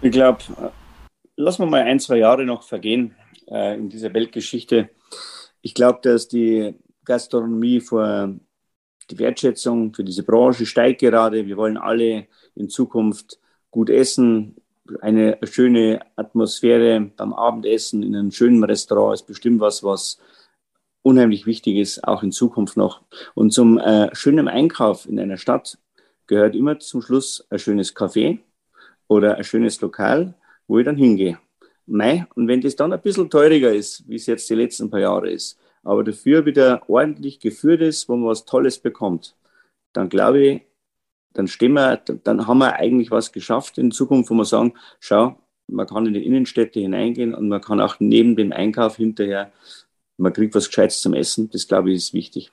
Ich 0.00 0.12
glaube, 0.12 0.38
lassen 1.34 1.62
wir 1.62 1.66
mal 1.66 1.82
ein, 1.82 1.98
zwei 1.98 2.18
Jahre 2.18 2.44
noch 2.44 2.62
vergehen 2.62 3.16
äh, 3.48 3.74
in 3.74 3.88
dieser 3.88 4.14
Weltgeschichte. 4.14 4.90
Ich 5.60 5.74
glaube, 5.74 5.98
dass 6.02 6.28
die 6.28 6.76
Gastronomie 7.04 7.80
vor 7.80 8.36
die 9.10 9.18
Wertschätzung 9.18 9.94
für 9.94 10.04
diese 10.04 10.22
Branche 10.22 10.66
steigt 10.66 11.00
gerade. 11.00 11.46
Wir 11.46 11.56
wollen 11.56 11.76
alle 11.76 12.26
in 12.54 12.68
Zukunft 12.68 13.38
gut 13.70 13.90
essen. 13.90 14.56
Eine 15.00 15.38
schöne 15.44 16.00
Atmosphäre 16.16 17.10
beim 17.16 17.32
Abendessen 17.32 18.02
in 18.02 18.16
einem 18.16 18.30
schönen 18.30 18.62
Restaurant 18.64 19.14
ist 19.14 19.26
bestimmt 19.26 19.60
was, 19.60 19.82
was 19.84 20.18
unheimlich 21.02 21.46
wichtig 21.46 21.76
ist, 21.76 22.04
auch 22.04 22.22
in 22.22 22.32
Zukunft 22.32 22.76
noch. 22.76 23.02
Und 23.34 23.52
zum 23.52 23.78
äh, 23.78 24.14
schönen 24.14 24.48
Einkauf 24.48 25.08
in 25.08 25.18
einer 25.18 25.36
Stadt 25.36 25.78
gehört 26.26 26.54
immer 26.54 26.78
zum 26.78 27.02
Schluss 27.02 27.46
ein 27.50 27.58
schönes 27.58 27.94
Café 27.94 28.38
oder 29.08 29.36
ein 29.36 29.44
schönes 29.44 29.80
Lokal, 29.80 30.34
wo 30.66 30.78
ich 30.78 30.84
dann 30.84 30.96
hingehe. 30.96 31.38
Mei, 31.86 32.26
und 32.36 32.46
wenn 32.46 32.60
das 32.60 32.76
dann 32.76 32.92
ein 32.92 33.00
bisschen 33.00 33.30
teuriger 33.30 33.72
ist, 33.72 34.08
wie 34.08 34.14
es 34.14 34.26
jetzt 34.26 34.48
die 34.48 34.54
letzten 34.54 34.90
paar 34.90 35.00
Jahre 35.00 35.30
ist, 35.30 35.58
aber 35.82 36.04
dafür 36.04 36.46
wieder 36.46 36.82
ordentlich 36.88 37.40
geführt 37.40 37.80
ist, 37.80 38.08
wo 38.08 38.16
man 38.16 38.28
was 38.28 38.44
Tolles 38.44 38.78
bekommt, 38.78 39.36
dann 39.92 40.08
glaube 40.08 40.40
ich, 40.44 40.62
dann 41.32 41.48
stehen 41.48 41.72
wir, 41.74 41.96
dann 41.96 42.46
haben 42.46 42.58
wir 42.58 42.74
eigentlich 42.74 43.10
was 43.10 43.32
geschafft 43.32 43.78
in 43.78 43.92
Zukunft, 43.92 44.30
wo 44.30 44.34
wir 44.34 44.44
sagen, 44.44 44.74
schau, 44.98 45.38
man 45.68 45.86
kann 45.86 46.06
in 46.06 46.14
die 46.14 46.26
Innenstädte 46.26 46.80
hineingehen 46.80 47.34
und 47.34 47.48
man 47.48 47.60
kann 47.60 47.80
auch 47.80 47.96
neben 48.00 48.34
dem 48.36 48.52
Einkauf 48.52 48.96
hinterher 48.96 49.52
man 50.20 50.32
kriegt 50.32 50.54
was 50.54 50.68
Gescheites 50.68 51.00
zum 51.00 51.14
Essen. 51.14 51.50
Das, 51.50 51.66
glaube 51.66 51.90
ich, 51.90 51.96
ist 51.96 52.14
wichtig. 52.14 52.52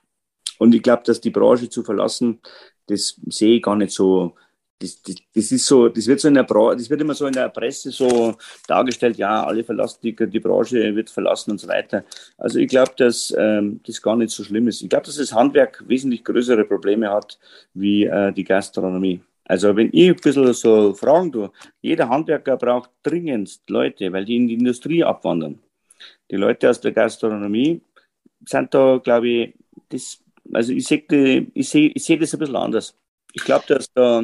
Und 0.57 0.73
ich 0.73 0.81
glaube, 0.81 1.03
dass 1.05 1.21
die 1.21 1.29
Branche 1.29 1.69
zu 1.69 1.83
verlassen, 1.83 2.39
das 2.87 3.19
sehe 3.27 3.57
ich 3.57 3.61
gar 3.61 3.75
nicht 3.75 3.91
so. 3.91 4.35
Das, 4.79 5.01
das, 5.01 5.15
das 5.33 5.51
ist 5.51 5.65
so, 5.65 5.89
das 5.89 6.05
wird 6.05 6.19
so 6.19 6.27
in 6.27 6.35
der 6.35 6.43
Branche, 6.43 6.77
das 6.77 6.89
wird 6.89 7.01
immer 7.01 7.15
so 7.15 7.25
in 7.25 7.33
der 7.33 7.49
Presse 7.49 7.91
so 7.91 8.35
dargestellt, 8.67 9.17
ja, 9.17 9.43
alle 9.43 9.63
verlassen 9.63 9.99
die, 10.03 10.15
die 10.15 10.39
Branche 10.39 10.95
wird 10.95 11.09
verlassen 11.09 11.51
und 11.51 11.59
so 11.59 11.67
weiter. 11.67 12.03
Also 12.37 12.59
ich 12.59 12.67
glaube, 12.67 12.91
dass 12.97 13.33
ähm, 13.37 13.79
das 13.85 14.01
gar 14.01 14.15
nicht 14.15 14.29
so 14.29 14.43
schlimm 14.43 14.67
ist. 14.67 14.81
Ich 14.81 14.89
glaube, 14.89 15.05
dass 15.05 15.17
das 15.17 15.33
Handwerk 15.33 15.83
wesentlich 15.87 16.23
größere 16.23 16.63
Probleme 16.65 17.09
hat 17.09 17.39
wie 17.73 18.05
äh, 18.05 18.31
die 18.31 18.43
Gastronomie. 18.43 19.21
Also 19.45 19.75
wenn 19.75 19.89
ich 19.93 20.09
ein 20.09 20.15
bisschen 20.15 20.53
so 20.53 20.93
fragen 20.93 21.31
tue, 21.31 21.51
jeder 21.81 22.09
Handwerker 22.09 22.57
braucht 22.57 22.91
dringendst 23.01 23.69
Leute, 23.69 24.11
weil 24.11 24.25
die 24.25 24.35
in 24.35 24.47
die 24.47 24.55
Industrie 24.55 25.03
abwandern 25.03 25.59
die 26.29 26.35
Leute 26.35 26.69
aus 26.69 26.81
der 26.81 26.91
Gastronomie 26.91 27.81
sind 28.45 28.73
da, 28.73 28.99
glaube 29.03 29.27
ich, 29.27 29.53
das, 29.89 30.23
also 30.53 30.73
ich 30.73 30.85
sehe 30.85 31.47
ich 31.53 31.69
seh, 31.69 31.87
ich 31.87 32.03
seh 32.03 32.17
das 32.17 32.33
ein 32.33 32.39
bisschen 32.39 32.55
anders. 32.55 32.95
Ich 33.33 33.43
glaube, 33.43 33.65
dass 33.67 33.91
da, 33.93 34.23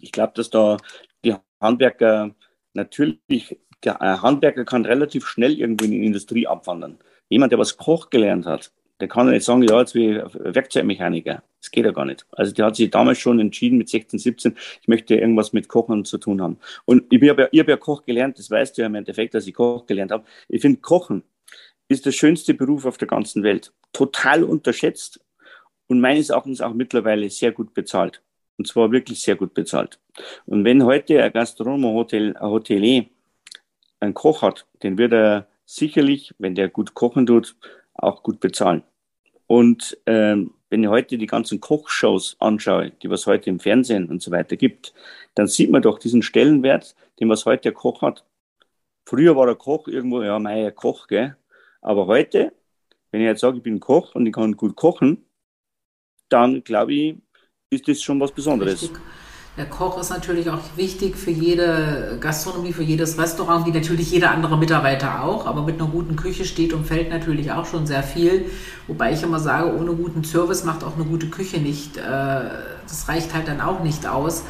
ich 0.00 0.12
glaube, 0.12 0.32
dass 0.36 0.50
da 0.50 0.76
die 1.24 1.34
Handwerker 1.60 2.34
natürlich, 2.74 3.58
der 3.84 3.98
Handwerker 4.22 4.64
kann 4.64 4.84
relativ 4.84 5.26
schnell 5.26 5.58
irgendwo 5.58 5.84
in 5.84 5.92
die 5.92 6.04
Industrie 6.04 6.46
abwandern. 6.46 6.98
Jemand, 7.28 7.52
der 7.52 7.58
was 7.58 7.76
Koch 7.76 8.10
gelernt 8.10 8.46
hat, 8.46 8.72
der 9.00 9.08
kann 9.08 9.26
ja 9.26 9.32
nicht 9.32 9.44
sagen, 9.44 9.62
ja, 9.62 9.78
jetzt 9.78 9.94
wie 9.94 10.16
Werkzeugmechaniker. 10.16 11.42
Das 11.60 11.70
geht 11.70 11.84
ja 11.84 11.90
gar 11.90 12.04
nicht. 12.04 12.26
Also 12.32 12.52
der 12.52 12.66
hat 12.66 12.76
sich 12.76 12.90
damals 12.90 13.18
schon 13.18 13.40
entschieden 13.40 13.78
mit 13.78 13.88
16, 13.88 14.18
17, 14.18 14.56
ich 14.80 14.88
möchte 14.88 15.16
irgendwas 15.16 15.52
mit 15.52 15.68
Kochen 15.68 16.04
zu 16.04 16.18
tun 16.18 16.40
haben. 16.40 16.58
Und 16.84 17.04
ich 17.10 17.28
habe 17.28 17.42
ja, 17.42 17.48
ich 17.50 17.60
hab 17.60 17.68
ja 17.68 17.76
Koch 17.76 18.04
gelernt, 18.04 18.38
das 18.38 18.50
weißt 18.50 18.76
du 18.76 18.82
ja 18.82 18.86
im 18.86 18.94
Endeffekt, 18.94 19.34
dass 19.34 19.46
ich 19.46 19.54
Koch 19.54 19.86
gelernt 19.86 20.12
habe. 20.12 20.24
Ich 20.48 20.62
finde, 20.62 20.80
Kochen 20.80 21.24
ist 21.88 22.06
der 22.06 22.12
schönste 22.12 22.54
Beruf 22.54 22.86
auf 22.86 22.98
der 22.98 23.08
ganzen 23.08 23.42
Welt. 23.42 23.72
Total 23.92 24.44
unterschätzt 24.44 25.20
und 25.88 26.00
meines 26.00 26.30
Erachtens 26.30 26.60
auch 26.60 26.74
mittlerweile 26.74 27.28
sehr 27.30 27.52
gut 27.52 27.74
bezahlt. 27.74 28.22
Und 28.58 28.66
zwar 28.66 28.90
wirklich 28.90 29.20
sehr 29.20 29.36
gut 29.36 29.54
bezahlt. 29.54 29.98
Und 30.46 30.64
wenn 30.64 30.84
heute 30.84 31.22
ein 31.22 31.32
Gastronom, 31.32 31.84
ein, 31.84 31.94
Hotel, 31.94 32.36
ein 32.36 32.48
Hotelier 32.48 33.06
einen 34.00 34.14
Koch 34.14 34.42
hat, 34.42 34.66
den 34.82 34.98
wird 34.98 35.12
er 35.12 35.46
sicherlich, 35.64 36.34
wenn 36.38 36.54
der 36.54 36.68
gut 36.68 36.94
kochen 36.94 37.26
tut, 37.26 37.56
auch 37.94 38.22
gut 38.22 38.40
bezahlen. 38.40 38.82
Und 39.46 39.98
ähm, 40.06 40.54
wenn 40.70 40.82
ich 40.82 40.88
heute 40.88 41.18
die 41.18 41.26
ganzen 41.26 41.60
Kochshows 41.60 42.36
anschaue, 42.40 42.90
die 43.02 43.10
was 43.10 43.26
heute 43.26 43.50
im 43.50 43.60
Fernsehen 43.60 44.08
und 44.08 44.22
so 44.22 44.30
weiter 44.30 44.56
gibt, 44.56 44.92
dann 45.34 45.46
sieht 45.46 45.70
man 45.70 45.82
doch 45.82 45.98
diesen 45.98 46.22
Stellenwert, 46.22 46.96
den 47.20 47.28
was 47.28 47.46
heute 47.46 47.62
der 47.62 47.72
Koch 47.72 48.02
hat. 48.02 48.24
Früher 49.04 49.36
war 49.36 49.46
der 49.46 49.54
Koch 49.54 49.86
irgendwo, 49.86 50.22
ja, 50.22 50.38
mein 50.38 50.74
Koch, 50.74 51.06
gell? 51.06 51.36
Aber 51.80 52.06
heute, 52.06 52.52
wenn 53.10 53.20
ich 53.20 53.26
jetzt 53.26 53.40
sage, 53.40 53.58
ich 53.58 53.62
bin 53.62 53.78
Koch 53.78 54.14
und 54.14 54.26
ich 54.26 54.32
kann 54.32 54.56
gut 54.56 54.74
kochen, 54.74 55.24
dann 56.28 56.64
glaube 56.64 56.94
ich, 56.94 57.16
ist 57.76 57.88
das 57.88 58.02
schon 58.02 58.20
was 58.20 58.32
Besonderes. 58.32 58.82
Richtig. 58.82 59.00
Der 59.56 59.64
Koch 59.64 59.98
ist 59.98 60.10
natürlich 60.10 60.50
auch 60.50 60.60
wichtig 60.76 61.16
für 61.16 61.30
jede 61.30 62.18
Gastronomie, 62.20 62.74
für 62.74 62.82
jedes 62.82 63.18
Restaurant, 63.18 63.64
wie 63.64 63.70
natürlich 63.70 64.10
jeder 64.10 64.30
andere 64.30 64.58
Mitarbeiter 64.58 65.24
auch. 65.24 65.46
Aber 65.46 65.62
mit 65.62 65.80
einer 65.80 65.88
guten 65.88 66.14
Küche 66.14 66.44
steht 66.44 66.74
und 66.74 66.86
fällt 66.86 67.08
natürlich 67.08 67.50
auch 67.52 67.64
schon 67.64 67.86
sehr 67.86 68.02
viel. 68.02 68.50
Wobei 68.86 69.14
ich 69.14 69.22
immer 69.22 69.40
sage, 69.40 69.74
ohne 69.74 69.92
guten 69.94 70.24
Service 70.24 70.64
macht 70.64 70.84
auch 70.84 70.96
eine 70.96 71.06
gute 71.06 71.28
Küche 71.28 71.58
nicht. 71.58 71.96
Äh, 71.96 72.02
das 72.02 73.08
reicht 73.08 73.32
halt 73.32 73.48
dann 73.48 73.62
auch 73.62 73.82
nicht 73.82 74.06
aus. 74.06 74.42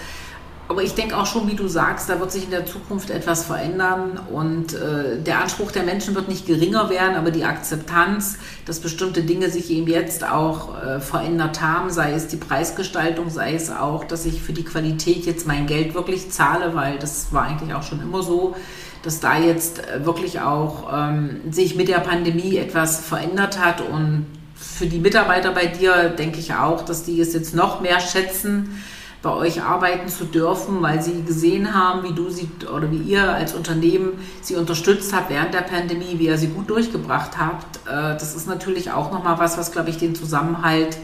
Aber 0.68 0.82
ich 0.82 0.94
denke 0.94 1.16
auch 1.16 1.26
schon, 1.26 1.48
wie 1.48 1.54
du 1.54 1.68
sagst, 1.68 2.08
da 2.08 2.18
wird 2.18 2.32
sich 2.32 2.44
in 2.44 2.50
der 2.50 2.66
Zukunft 2.66 3.10
etwas 3.10 3.44
verändern 3.44 4.18
und 4.32 4.74
äh, 4.74 5.22
der 5.22 5.40
Anspruch 5.40 5.70
der 5.70 5.84
Menschen 5.84 6.16
wird 6.16 6.28
nicht 6.28 6.44
geringer 6.46 6.90
werden, 6.90 7.14
aber 7.14 7.30
die 7.30 7.44
Akzeptanz, 7.44 8.38
dass 8.64 8.80
bestimmte 8.80 9.22
Dinge 9.22 9.48
sich 9.48 9.70
eben 9.70 9.86
jetzt 9.86 10.28
auch 10.28 10.82
äh, 10.82 10.98
verändert 10.98 11.60
haben, 11.60 11.90
sei 11.90 12.12
es 12.12 12.26
die 12.26 12.36
Preisgestaltung, 12.36 13.30
sei 13.30 13.54
es 13.54 13.70
auch, 13.70 14.04
dass 14.04 14.26
ich 14.26 14.42
für 14.42 14.52
die 14.52 14.64
Qualität 14.64 15.24
jetzt 15.24 15.46
mein 15.46 15.68
Geld 15.68 15.94
wirklich 15.94 16.32
zahle, 16.32 16.74
weil 16.74 16.98
das 16.98 17.32
war 17.32 17.44
eigentlich 17.44 17.72
auch 17.72 17.84
schon 17.84 18.02
immer 18.02 18.24
so, 18.24 18.56
dass 19.04 19.20
da 19.20 19.38
jetzt 19.38 19.86
äh, 19.86 20.04
wirklich 20.04 20.40
auch 20.40 20.88
ähm, 20.92 21.42
sich 21.52 21.76
mit 21.76 21.86
der 21.86 22.00
Pandemie 22.00 22.56
etwas 22.56 22.98
verändert 22.98 23.60
hat 23.60 23.80
und 23.80 24.26
für 24.56 24.86
die 24.86 24.98
Mitarbeiter 24.98 25.52
bei 25.52 25.66
dir 25.66 26.08
denke 26.08 26.40
ich 26.40 26.54
auch, 26.54 26.84
dass 26.84 27.04
die 27.04 27.20
es 27.20 27.34
jetzt 27.34 27.54
noch 27.54 27.80
mehr 27.82 28.00
schätzen 28.00 28.82
bei 29.26 29.34
euch 29.34 29.60
arbeiten 29.60 30.08
zu 30.08 30.24
dürfen, 30.24 30.80
weil 30.82 31.02
sie 31.02 31.24
gesehen 31.24 31.74
haben, 31.74 32.04
wie 32.04 32.14
du 32.14 32.30
sie 32.30 32.48
oder 32.72 32.92
wie 32.92 32.98
ihr 32.98 33.34
als 33.34 33.54
Unternehmen 33.54 34.12
sie 34.40 34.54
unterstützt 34.54 35.12
habt 35.12 35.30
während 35.30 35.52
der 35.52 35.62
Pandemie, 35.62 36.14
wie 36.18 36.26
ihr 36.26 36.38
sie 36.38 36.46
gut 36.46 36.70
durchgebracht 36.70 37.32
habt. 37.36 37.78
Äh, 37.88 38.14
das 38.14 38.36
ist 38.36 38.46
natürlich 38.46 38.92
auch 38.92 39.10
nochmal 39.10 39.40
was, 39.40 39.58
was, 39.58 39.72
glaube 39.72 39.90
ich, 39.90 39.98
den 39.98 40.14
Zusammenhalt 40.14 40.96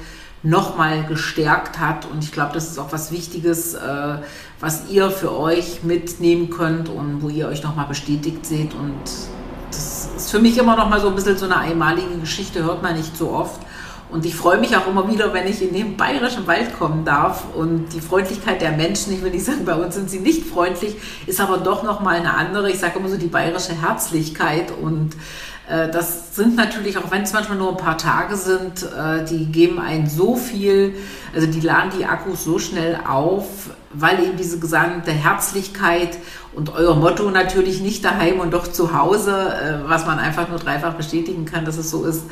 nochmal 0.45 1.05
gestärkt 1.05 1.81
hat. 1.81 2.07
Und 2.07 2.23
ich 2.23 2.31
glaube, 2.31 2.53
das 2.55 2.69
ist 2.69 2.79
auch 2.79 2.93
was 2.93 3.11
Wichtiges, 3.11 3.75
äh, 3.75 4.19
was 4.61 4.89
ihr 4.89 5.11
für 5.11 5.37
euch 5.37 5.83
mitnehmen 5.83 6.49
könnt 6.49 6.89
und 6.89 7.23
wo 7.23 7.29
ihr 7.29 7.49
euch 7.49 7.65
nochmal 7.65 7.87
bestätigt 7.87 8.47
seht. 8.47 8.73
Und 8.73 9.03
das 9.73 10.11
ist 10.17 10.31
für 10.31 10.39
mich 10.39 10.57
immer 10.59 10.77
nochmal 10.77 11.01
so 11.01 11.09
ein 11.09 11.17
bisschen 11.17 11.37
so 11.37 11.47
eine 11.47 11.57
einmalige 11.57 12.19
Geschichte, 12.21 12.63
hört 12.63 12.85
man 12.85 12.95
nicht 12.97 13.17
so 13.17 13.33
oft. 13.33 13.61
Und 14.13 14.27
ich 14.27 14.37
freue 14.37 14.59
mich 14.59 14.77
auch 14.77 14.87
immer 14.87 15.11
wieder, 15.11 15.33
wenn 15.33 15.47
ich 15.47 15.63
in 15.63 15.73
den 15.73 15.97
bayerischen 15.97 16.47
Wald 16.47 16.79
kommen 16.79 17.05
darf. 17.05 17.45
Und 17.55 17.89
die 17.95 18.01
Freundlichkeit 18.01 18.61
der 18.61 18.73
Menschen, 18.73 19.15
ich 19.15 19.23
will 19.23 19.31
nicht 19.31 19.45
sagen, 19.45 19.65
bei 19.65 19.75
uns 19.75 19.95
sind 19.95 20.11
sie 20.11 20.21
nicht 20.21 20.47
freundlich, 20.47 20.97
ist 21.27 21.41
aber 21.41 21.57
doch 21.57 21.83
nochmal 21.83 22.17
eine 22.17 22.35
andere. 22.35 22.71
Ich 22.71 22.79
sage 22.79 22.99
immer 22.99 23.09
so 23.09 23.17
die 23.17 23.29
bayerische 23.29 23.73
Herzlichkeit. 23.73 24.71
Und 24.71 25.15
äh, 25.67 25.91
das 25.91 26.37
sind 26.37 26.57
natürlich, 26.57 26.99
auch 26.99 27.11
wenn 27.11 27.23
es 27.23 27.33
manchmal 27.33 27.57
nur 27.57 27.71
ein 27.71 27.79
paar 27.79 27.97
Tage 27.97 28.37
sind, 28.37 28.83
äh, 28.83 29.25
die 29.25 29.47
geben 29.47 29.81
einen 29.81 30.07
so 30.07 30.37
viel, 30.37 30.95
also 31.35 31.47
die 31.47 31.61
laden 31.61 31.91
die 31.99 32.05
Akkus 32.05 32.45
so 32.45 32.59
schnell 32.59 33.01
auf, 33.09 33.71
weil 33.95 34.23
eben 34.23 34.37
diese 34.37 34.59
gesamte 34.59 35.11
Herzlichkeit 35.11 36.19
und 36.55 36.75
euer 36.75 36.95
Motto 36.95 37.31
natürlich 37.31 37.81
nicht 37.81 38.05
daheim 38.05 38.41
und 38.41 38.53
doch 38.53 38.67
zu 38.67 38.97
Hause, 38.97 39.33
äh, 39.33 39.89
was 39.89 40.07
man 40.07 40.19
einfach 40.19 40.49
nur 40.49 40.59
dreifach 40.59 40.95
bestätigen 40.95 41.45
kann, 41.45 41.65
dass 41.65 41.79
es 41.79 41.91
so 41.91 42.05
ist, 42.05 42.25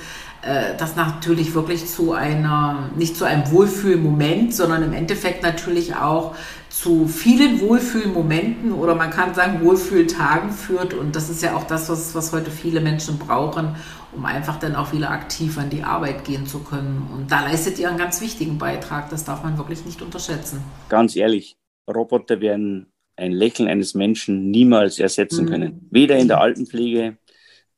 äh, 0.42 0.76
das 0.78 0.96
natürlich 0.96 1.54
wirklich 1.54 1.86
zu 1.86 2.12
einer, 2.12 2.90
nicht 2.96 3.16
zu 3.16 3.24
einem 3.24 3.50
Wohlfühlmoment, 3.50 4.54
sondern 4.54 4.82
im 4.82 4.92
Endeffekt 4.92 5.42
natürlich 5.42 5.94
auch 5.96 6.34
zu 6.70 7.08
vielen 7.08 7.60
Wohlfühlmomenten 7.60 8.72
oder 8.72 8.94
man 8.94 9.10
kann 9.10 9.34
sagen 9.34 9.62
Wohlfühltagen 9.62 10.50
führt. 10.50 10.94
Und 10.94 11.16
das 11.16 11.28
ist 11.28 11.42
ja 11.42 11.56
auch 11.56 11.64
das, 11.64 11.88
was, 11.90 12.14
was 12.14 12.32
heute 12.32 12.50
viele 12.50 12.80
Menschen 12.80 13.18
brauchen, 13.18 13.76
um 14.12 14.24
einfach 14.24 14.58
dann 14.58 14.76
auch 14.76 14.92
wieder 14.92 15.10
aktiv 15.10 15.58
an 15.58 15.68
die 15.68 15.82
Arbeit 15.82 16.24
gehen 16.24 16.46
zu 16.46 16.60
können. 16.60 17.08
Und 17.14 17.30
da 17.30 17.42
leistet 17.42 17.78
ihr 17.78 17.88
einen 17.88 17.98
ganz 17.98 18.20
wichtigen 18.20 18.56
Beitrag. 18.56 19.10
Das 19.10 19.24
darf 19.24 19.42
man 19.42 19.58
wirklich 19.58 19.84
nicht 19.84 20.00
unterschätzen. 20.00 20.62
Ganz 20.88 21.16
ehrlich, 21.16 21.58
Roboter 21.86 22.40
werden 22.40 22.86
ein 23.20 23.32
Lächeln 23.32 23.68
eines 23.68 23.94
Menschen 23.94 24.50
niemals 24.50 24.98
ersetzen 24.98 25.44
mhm. 25.44 25.50
können. 25.50 25.88
Weder 25.90 26.16
in 26.16 26.28
der 26.28 26.40
Altenpflege 26.40 27.18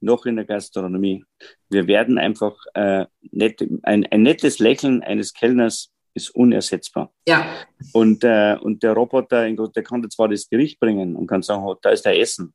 noch 0.00 0.26
in 0.26 0.36
der 0.36 0.44
Gastronomie. 0.44 1.24
Wir 1.68 1.86
werden 1.86 2.18
einfach 2.18 2.56
äh, 2.74 3.06
nett, 3.30 3.64
ein, 3.82 4.06
ein 4.06 4.22
nettes 4.22 4.58
Lächeln 4.58 5.02
eines 5.02 5.32
Kellners 5.32 5.92
ist 6.14 6.30
unersetzbar. 6.30 7.12
Ja. 7.26 7.46
Und, 7.92 8.24
äh, 8.24 8.56
und 8.60 8.82
der 8.82 8.92
Roboter, 8.92 9.50
der 9.50 9.82
kann 9.82 10.02
dir 10.02 10.08
zwar 10.08 10.28
das 10.28 10.48
Gericht 10.48 10.78
bringen 10.78 11.16
und 11.16 11.26
kann 11.26 11.42
sagen, 11.42 11.64
oh, 11.64 11.76
da 11.80 11.90
ist 11.90 12.04
der 12.04 12.18
Essen, 12.18 12.52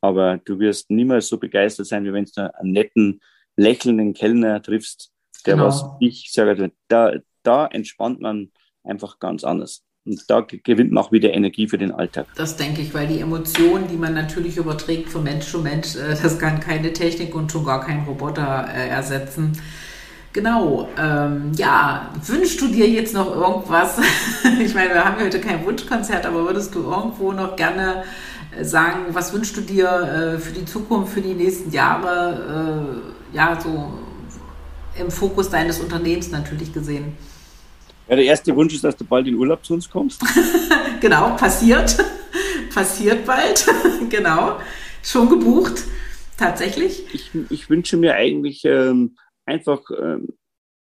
aber 0.00 0.38
du 0.44 0.58
wirst 0.58 0.90
niemals 0.90 1.28
so 1.28 1.38
begeistert 1.38 1.86
sein, 1.86 2.04
wie 2.04 2.12
wenn 2.12 2.26
du 2.26 2.54
einen 2.58 2.72
netten, 2.72 3.20
lächelnden 3.56 4.12
Kellner 4.12 4.60
triffst, 4.60 5.12
der 5.46 5.54
genau. 5.54 5.66
was 5.66 5.84
ich 6.00 6.30
sage, 6.32 6.72
da, 6.88 7.14
da 7.42 7.66
entspannt 7.66 8.20
man 8.20 8.52
einfach 8.82 9.18
ganz 9.18 9.44
anders. 9.44 9.82
Und 10.06 10.30
da 10.30 10.40
gewinnt 10.40 10.92
man 10.92 11.02
auch 11.02 11.12
wieder 11.12 11.32
Energie 11.32 11.66
für 11.66 11.78
den 11.78 11.90
Alltag. 11.90 12.26
Das 12.36 12.56
denke 12.56 12.82
ich, 12.82 12.92
weil 12.92 13.06
die 13.06 13.20
Emotionen, 13.20 13.88
die 13.88 13.96
man 13.96 14.12
natürlich 14.12 14.58
überträgt 14.58 15.08
von 15.08 15.22
Mensch 15.22 15.46
zu 15.46 15.60
Mensch, 15.60 15.96
äh, 15.96 16.14
das 16.22 16.38
kann 16.38 16.60
keine 16.60 16.92
Technik 16.92 17.34
und 17.34 17.50
schon 17.50 17.64
gar 17.64 17.84
kein 17.84 18.04
Roboter 18.04 18.68
äh, 18.68 18.88
ersetzen. 18.88 19.52
Genau, 20.34 20.88
ähm, 20.98 21.52
ja, 21.56 22.10
wünschst 22.26 22.60
du 22.60 22.68
dir 22.68 22.88
jetzt 22.88 23.14
noch 23.14 23.34
irgendwas? 23.34 23.98
ich 24.62 24.74
meine, 24.74 24.90
wir 24.92 25.04
haben 25.04 25.22
heute 25.22 25.40
kein 25.40 25.64
Wunschkonzert, 25.64 26.26
aber 26.26 26.44
würdest 26.44 26.74
du 26.74 26.82
irgendwo 26.82 27.32
noch 27.32 27.56
gerne 27.56 28.02
äh, 28.58 28.62
sagen, 28.62 29.06
was 29.12 29.32
wünschst 29.32 29.56
du 29.56 29.62
dir 29.62 30.38
für 30.38 30.52
die 30.52 30.66
Zukunft, 30.66 31.14
für 31.14 31.22
die 31.22 31.34
nächsten 31.34 31.70
Jahre, 31.70 33.02
ja, 33.32 33.58
so 33.60 33.94
im 34.98 35.10
Fokus 35.10 35.50
deines 35.50 35.80
Unternehmens 35.80 36.30
natürlich 36.30 36.72
gesehen? 36.72 37.16
Ja, 38.08 38.16
der 38.16 38.24
erste 38.24 38.54
Wunsch 38.54 38.74
ist, 38.74 38.84
dass 38.84 38.96
du 38.96 39.04
bald 39.04 39.26
in 39.26 39.34
Urlaub 39.34 39.64
zu 39.64 39.74
uns 39.74 39.88
kommst. 39.88 40.22
genau, 41.00 41.36
passiert. 41.36 41.96
passiert 42.72 43.24
bald. 43.24 43.66
genau. 44.10 44.58
Schon 45.02 45.28
gebucht. 45.28 45.84
Tatsächlich. 46.36 47.04
Ich, 47.14 47.30
ich 47.50 47.70
wünsche 47.70 47.96
mir 47.96 48.14
eigentlich 48.14 48.64
ähm, 48.64 49.16
einfach, 49.46 49.80
ähm, 49.90 50.28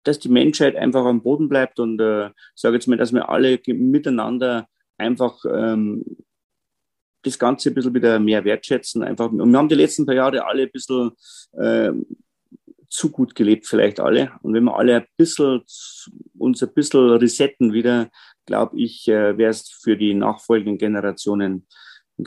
dass 0.05 0.19
die 0.19 0.29
Menschheit 0.29 0.77
einfach 0.77 1.05
am 1.05 1.23
Boden 1.23 1.49
bleibt 1.49 1.79
und 1.79 2.01
äh, 2.01 2.31
sage 2.55 2.77
jetzt 2.77 2.87
mal, 2.87 2.97
dass 2.97 3.13
wir 3.13 3.29
alle 3.29 3.59
miteinander 3.67 4.69
einfach 4.97 5.45
ähm, 5.45 6.05
das 7.23 7.39
Ganze 7.39 7.71
ein 7.71 7.75
bisschen 7.75 7.95
wieder 7.95 8.19
mehr 8.19 8.45
wertschätzen. 8.45 9.03
Einfach. 9.03 9.31
Und 9.31 9.51
wir 9.51 9.59
haben 9.59 9.69
die 9.69 9.75
letzten 9.75 10.07
paar 10.07 10.15
Jahre 10.15 10.47
alle 10.47 10.63
ein 10.63 10.71
bisschen 10.71 11.11
äh, 11.53 11.93
zu 12.91 13.11
gut 13.11 13.35
gelebt, 13.35 13.67
vielleicht 13.67 14.01
alle. 14.01 14.33
Und 14.43 14.53
wenn 14.53 14.65
wir 14.65 14.77
alle 14.77 14.97
ein 14.97 15.07
bisschen, 15.17 15.63
uns 16.37 16.63
ein 16.63 16.75
bisschen 16.75 17.11
resetten 17.11 17.73
wieder, 17.73 18.11
glaube 18.47 18.79
ich, 18.79 19.07
äh, 19.09 19.39
wäre 19.39 19.51
es 19.51 19.71
für 19.71 19.97
die 19.97 20.13
nachfolgenden 20.13 20.77
Generationen 20.77 21.67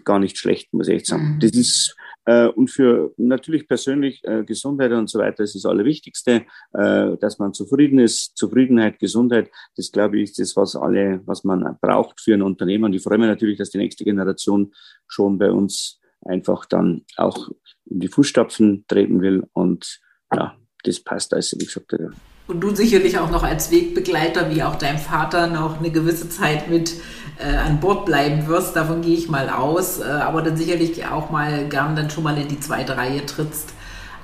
gar 0.03 0.19
nicht 0.19 0.37
schlecht, 0.37 0.73
muss 0.73 0.87
ich 0.87 0.95
echt 0.95 1.07
sagen. 1.07 1.35
Mhm. 1.35 1.39
Das 1.39 1.51
ist, 1.51 1.95
äh, 2.25 2.47
und 2.47 2.69
für 2.69 3.13
natürlich 3.17 3.67
persönlich 3.67 4.23
äh, 4.23 4.43
Gesundheit 4.43 4.91
und 4.93 5.09
so 5.09 5.19
weiter 5.19 5.43
ist 5.43 5.55
das 5.55 5.65
Allerwichtigste, 5.65 6.45
äh, 6.73 7.17
dass 7.17 7.39
man 7.39 7.53
zufrieden 7.53 7.99
ist. 7.99 8.35
Zufriedenheit, 8.37 8.99
Gesundheit, 8.99 9.51
das 9.75 9.91
glaube 9.91 10.17
ich, 10.17 10.31
ist 10.31 10.39
das, 10.39 10.55
was 10.55 10.75
alle, 10.75 11.21
was 11.25 11.43
man 11.43 11.77
braucht 11.81 12.21
für 12.21 12.33
ein 12.33 12.41
Unternehmen. 12.41 12.85
Und 12.85 12.93
ich 12.93 13.03
freue 13.03 13.17
mich 13.17 13.27
natürlich, 13.27 13.57
dass 13.57 13.69
die 13.69 13.77
nächste 13.77 14.03
Generation 14.03 14.73
schon 15.07 15.37
bei 15.37 15.51
uns 15.51 15.99
einfach 16.21 16.65
dann 16.65 17.05
auch 17.17 17.49
in 17.85 17.99
die 17.99 18.07
Fußstapfen 18.07 18.85
treten 18.87 19.21
will 19.21 19.43
und 19.53 19.99
ja, 20.35 20.55
das 20.83 20.99
passt 20.99 21.33
also, 21.33 21.59
wie 21.59 21.65
gesagt. 21.65 21.93
Ja. 21.93 22.09
Und 22.45 22.59
du 22.59 22.75
sicherlich 22.75 23.17
auch 23.17 23.31
noch 23.31 23.43
als 23.43 23.71
Wegbegleiter, 23.71 24.53
wie 24.53 24.63
auch 24.63 24.75
dein 24.75 24.97
Vater, 24.97 25.47
noch 25.47 25.79
eine 25.79 25.91
gewisse 25.91 26.29
Zeit 26.29 26.69
mit 26.69 26.93
äh, 27.39 27.55
an 27.55 27.79
Bord 27.79 28.05
bleiben 28.05 28.47
wirst. 28.47 28.75
Davon 28.75 29.01
gehe 29.01 29.15
ich 29.15 29.29
mal 29.29 29.49
aus. 29.49 29.99
Äh, 29.99 30.03
aber 30.03 30.41
dann 30.41 30.57
sicherlich 30.57 31.05
auch 31.05 31.29
mal 31.29 31.69
gern 31.69 31.95
dann 31.95 32.09
schon 32.09 32.23
mal 32.23 32.37
in 32.37 32.49
die 32.49 32.59
zweite 32.59 32.97
Reihe 32.97 33.25
trittst. 33.25 33.73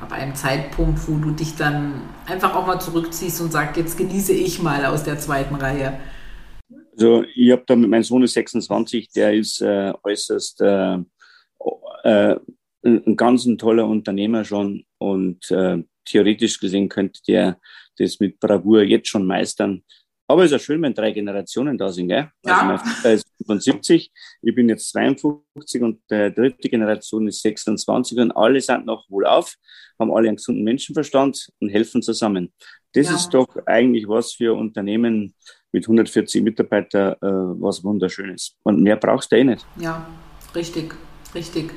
Ab 0.01 0.11
einem 0.11 0.35
Zeitpunkt, 0.35 1.07
wo 1.07 1.17
du 1.17 1.31
dich 1.31 1.55
dann 1.55 2.01
einfach 2.25 2.55
auch 2.55 2.67
mal 2.67 2.79
zurückziehst 2.79 3.39
und 3.41 3.51
sagst, 3.51 3.77
jetzt 3.77 3.97
genieße 3.97 4.33
ich 4.33 4.61
mal 4.61 4.85
aus 4.85 5.03
der 5.03 5.17
zweiten 5.17 5.55
Reihe. 5.55 5.99
Also 6.93 7.23
ich 7.33 7.51
habe 7.51 7.63
da 7.65 7.75
mit 7.75 7.89
meinem 7.89 8.03
Sohn 8.03 8.23
ist 8.23 8.33
26, 8.33 9.11
der 9.11 9.33
ist 9.33 9.61
äh, 9.61 9.93
äußerst 10.03 10.61
äh, 10.61 10.97
äh, 12.03 12.35
ein 12.83 13.15
ganz 13.15 13.45
ein 13.45 13.57
toller 13.57 13.87
Unternehmer 13.87 14.43
schon 14.43 14.83
und 14.97 15.49
äh, 15.51 15.83
theoretisch 16.09 16.59
gesehen 16.59 16.89
könnte 16.89 17.21
der 17.27 17.59
das 17.99 18.19
mit 18.19 18.39
Bravour 18.39 18.83
jetzt 18.83 19.09
schon 19.09 19.25
meistern. 19.25 19.83
Aber 20.27 20.43
es 20.43 20.51
ist 20.51 20.51
ja 20.51 20.59
schön, 20.59 20.81
wenn 20.83 20.93
drei 20.93 21.11
Generationen 21.11 21.75
da 21.77 21.91
sind, 21.91 22.07
gell? 22.07 22.29
Ja. 22.45 22.53
Also 22.53 22.65
mein 22.65 22.79
Vater 22.79 23.13
ist 23.13 23.25
75, 23.45 24.11
ich 24.43 24.55
bin 24.55 24.69
jetzt 24.69 24.89
52 24.91 25.81
und 25.81 25.99
die 26.11 26.31
dritte 26.31 26.69
Generation 26.69 27.27
ist 27.27 27.41
26 27.41 28.17
und 28.19 28.31
alle 28.33 28.61
sind 28.61 28.85
noch 28.85 29.09
wohlauf, 29.09 29.55
haben 29.97 30.11
alle 30.11 30.27
einen 30.27 30.37
gesunden 30.37 30.63
Menschenverstand 30.63 31.49
und 31.59 31.69
helfen 31.69 32.03
zusammen. 32.03 32.53
Das 32.93 33.07
ja. 33.07 33.15
ist 33.15 33.29
doch 33.29 33.47
eigentlich 33.65 34.07
was 34.07 34.33
für 34.33 34.53
Unternehmen 34.53 35.33
mit 35.71 35.85
140 35.85 36.43
Mitarbeitern, 36.43 37.13
äh, 37.13 37.61
was 37.61 37.83
wunderschönes. 37.83 38.55
Und 38.63 38.81
mehr 38.81 38.97
brauchst 38.97 39.31
du 39.31 39.35
eh 39.35 39.43
nicht. 39.43 39.65
Ja, 39.79 40.07
richtig, 40.53 40.93
richtig. 41.33 41.73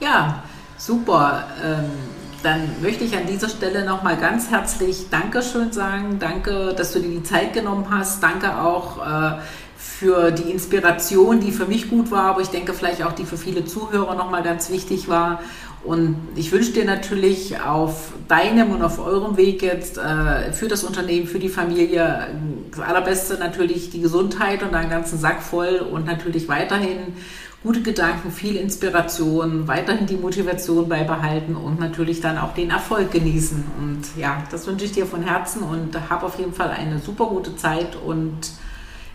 Ja, 0.00 0.44
super. 0.76 1.48
Ähm 1.64 2.21
dann 2.42 2.82
möchte 2.82 3.04
ich 3.04 3.16
an 3.16 3.26
dieser 3.26 3.48
Stelle 3.48 3.84
nochmal 3.84 4.16
ganz 4.16 4.50
herzlich 4.50 5.08
Dankeschön 5.10 5.72
sagen. 5.72 6.18
Danke, 6.18 6.74
dass 6.76 6.92
du 6.92 7.00
dir 7.00 7.10
die 7.10 7.22
Zeit 7.22 7.52
genommen 7.52 7.86
hast. 7.90 8.22
Danke 8.22 8.60
auch 8.60 8.98
äh, 8.98 9.38
für 9.76 10.30
die 10.30 10.50
Inspiration, 10.50 11.40
die 11.40 11.52
für 11.52 11.66
mich 11.66 11.88
gut 11.88 12.10
war, 12.10 12.24
aber 12.24 12.40
ich 12.40 12.48
denke 12.48 12.74
vielleicht 12.74 13.02
auch 13.04 13.12
die 13.12 13.24
für 13.24 13.36
viele 13.36 13.64
Zuhörer 13.64 14.14
nochmal 14.14 14.42
ganz 14.42 14.70
wichtig 14.70 15.08
war. 15.08 15.40
Und 15.84 16.16
ich 16.36 16.52
wünsche 16.52 16.72
dir 16.72 16.84
natürlich 16.84 17.60
auf 17.60 18.12
deinem 18.28 18.70
und 18.70 18.82
auf 18.82 19.00
eurem 19.00 19.36
Weg 19.36 19.62
jetzt 19.62 19.98
äh, 19.98 20.52
für 20.52 20.68
das 20.68 20.84
Unternehmen, 20.84 21.26
für 21.26 21.40
die 21.40 21.48
Familie 21.48 22.28
das 22.70 22.80
allerbeste 22.80 23.34
natürlich 23.34 23.90
die 23.90 24.00
Gesundheit 24.00 24.62
und 24.62 24.74
einen 24.74 24.90
ganzen 24.90 25.18
Sack 25.18 25.42
voll 25.42 25.78
und 25.78 26.06
natürlich 26.06 26.48
weiterhin 26.48 27.14
gute 27.62 27.82
Gedanken, 27.82 28.30
viel 28.30 28.56
Inspiration, 28.56 29.68
weiterhin 29.68 30.06
die 30.06 30.16
Motivation 30.16 30.88
beibehalten 30.88 31.54
und 31.54 31.78
natürlich 31.78 32.20
dann 32.20 32.38
auch 32.38 32.54
den 32.54 32.70
Erfolg 32.70 33.12
genießen. 33.12 33.64
Und 33.78 34.02
ja, 34.16 34.42
das 34.50 34.66
wünsche 34.66 34.84
ich 34.84 34.92
dir 34.92 35.06
von 35.06 35.22
Herzen 35.22 35.62
und 35.62 35.96
habe 36.10 36.26
auf 36.26 36.38
jeden 36.38 36.52
Fall 36.52 36.70
eine 36.70 36.98
super 36.98 37.26
gute 37.26 37.54
Zeit 37.56 37.96
und 38.04 38.38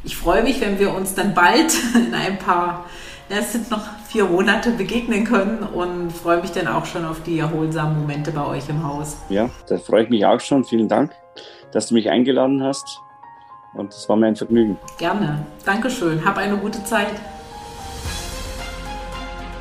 ich 0.03 0.15
freue 0.15 0.43
mich, 0.43 0.61
wenn 0.61 0.79
wir 0.79 0.93
uns 0.93 1.15
dann 1.15 1.33
bald 1.33 1.73
in 1.95 2.13
ein 2.13 2.39
paar, 2.39 2.85
es 3.27 3.51
sind 3.51 3.69
noch 3.69 3.81
vier 4.07 4.23
Monate 4.23 4.71
begegnen 4.71 5.25
können 5.25 5.59
und 5.59 6.11
freue 6.13 6.39
mich 6.41 6.51
dann 6.51 6.67
auch 6.67 6.85
schon 6.85 7.03
auf 7.03 7.21
die 7.23 7.39
erholsamen 7.39 7.99
Momente 7.99 8.31
bei 8.31 8.45
euch 8.45 8.69
im 8.69 8.87
Haus. 8.87 9.17
Ja, 9.27 9.49
da 9.67 9.77
freue 9.77 10.03
ich 10.03 10.09
mich 10.09 10.25
auch 10.25 10.39
schon. 10.39 10.63
Vielen 10.63 10.87
Dank, 10.87 11.11
dass 11.73 11.87
du 11.87 11.95
mich 11.95 12.09
eingeladen 12.09 12.63
hast. 12.63 13.01
Und 13.73 13.93
es 13.93 14.07
war 14.07 14.15
mir 14.15 14.27
ein 14.27 14.37
Vergnügen. 14.37 14.77
Gerne. 14.97 15.45
Dankeschön. 15.65 16.23
Hab 16.23 16.37
eine 16.37 16.55
gute 16.55 16.83
Zeit. 16.85 17.11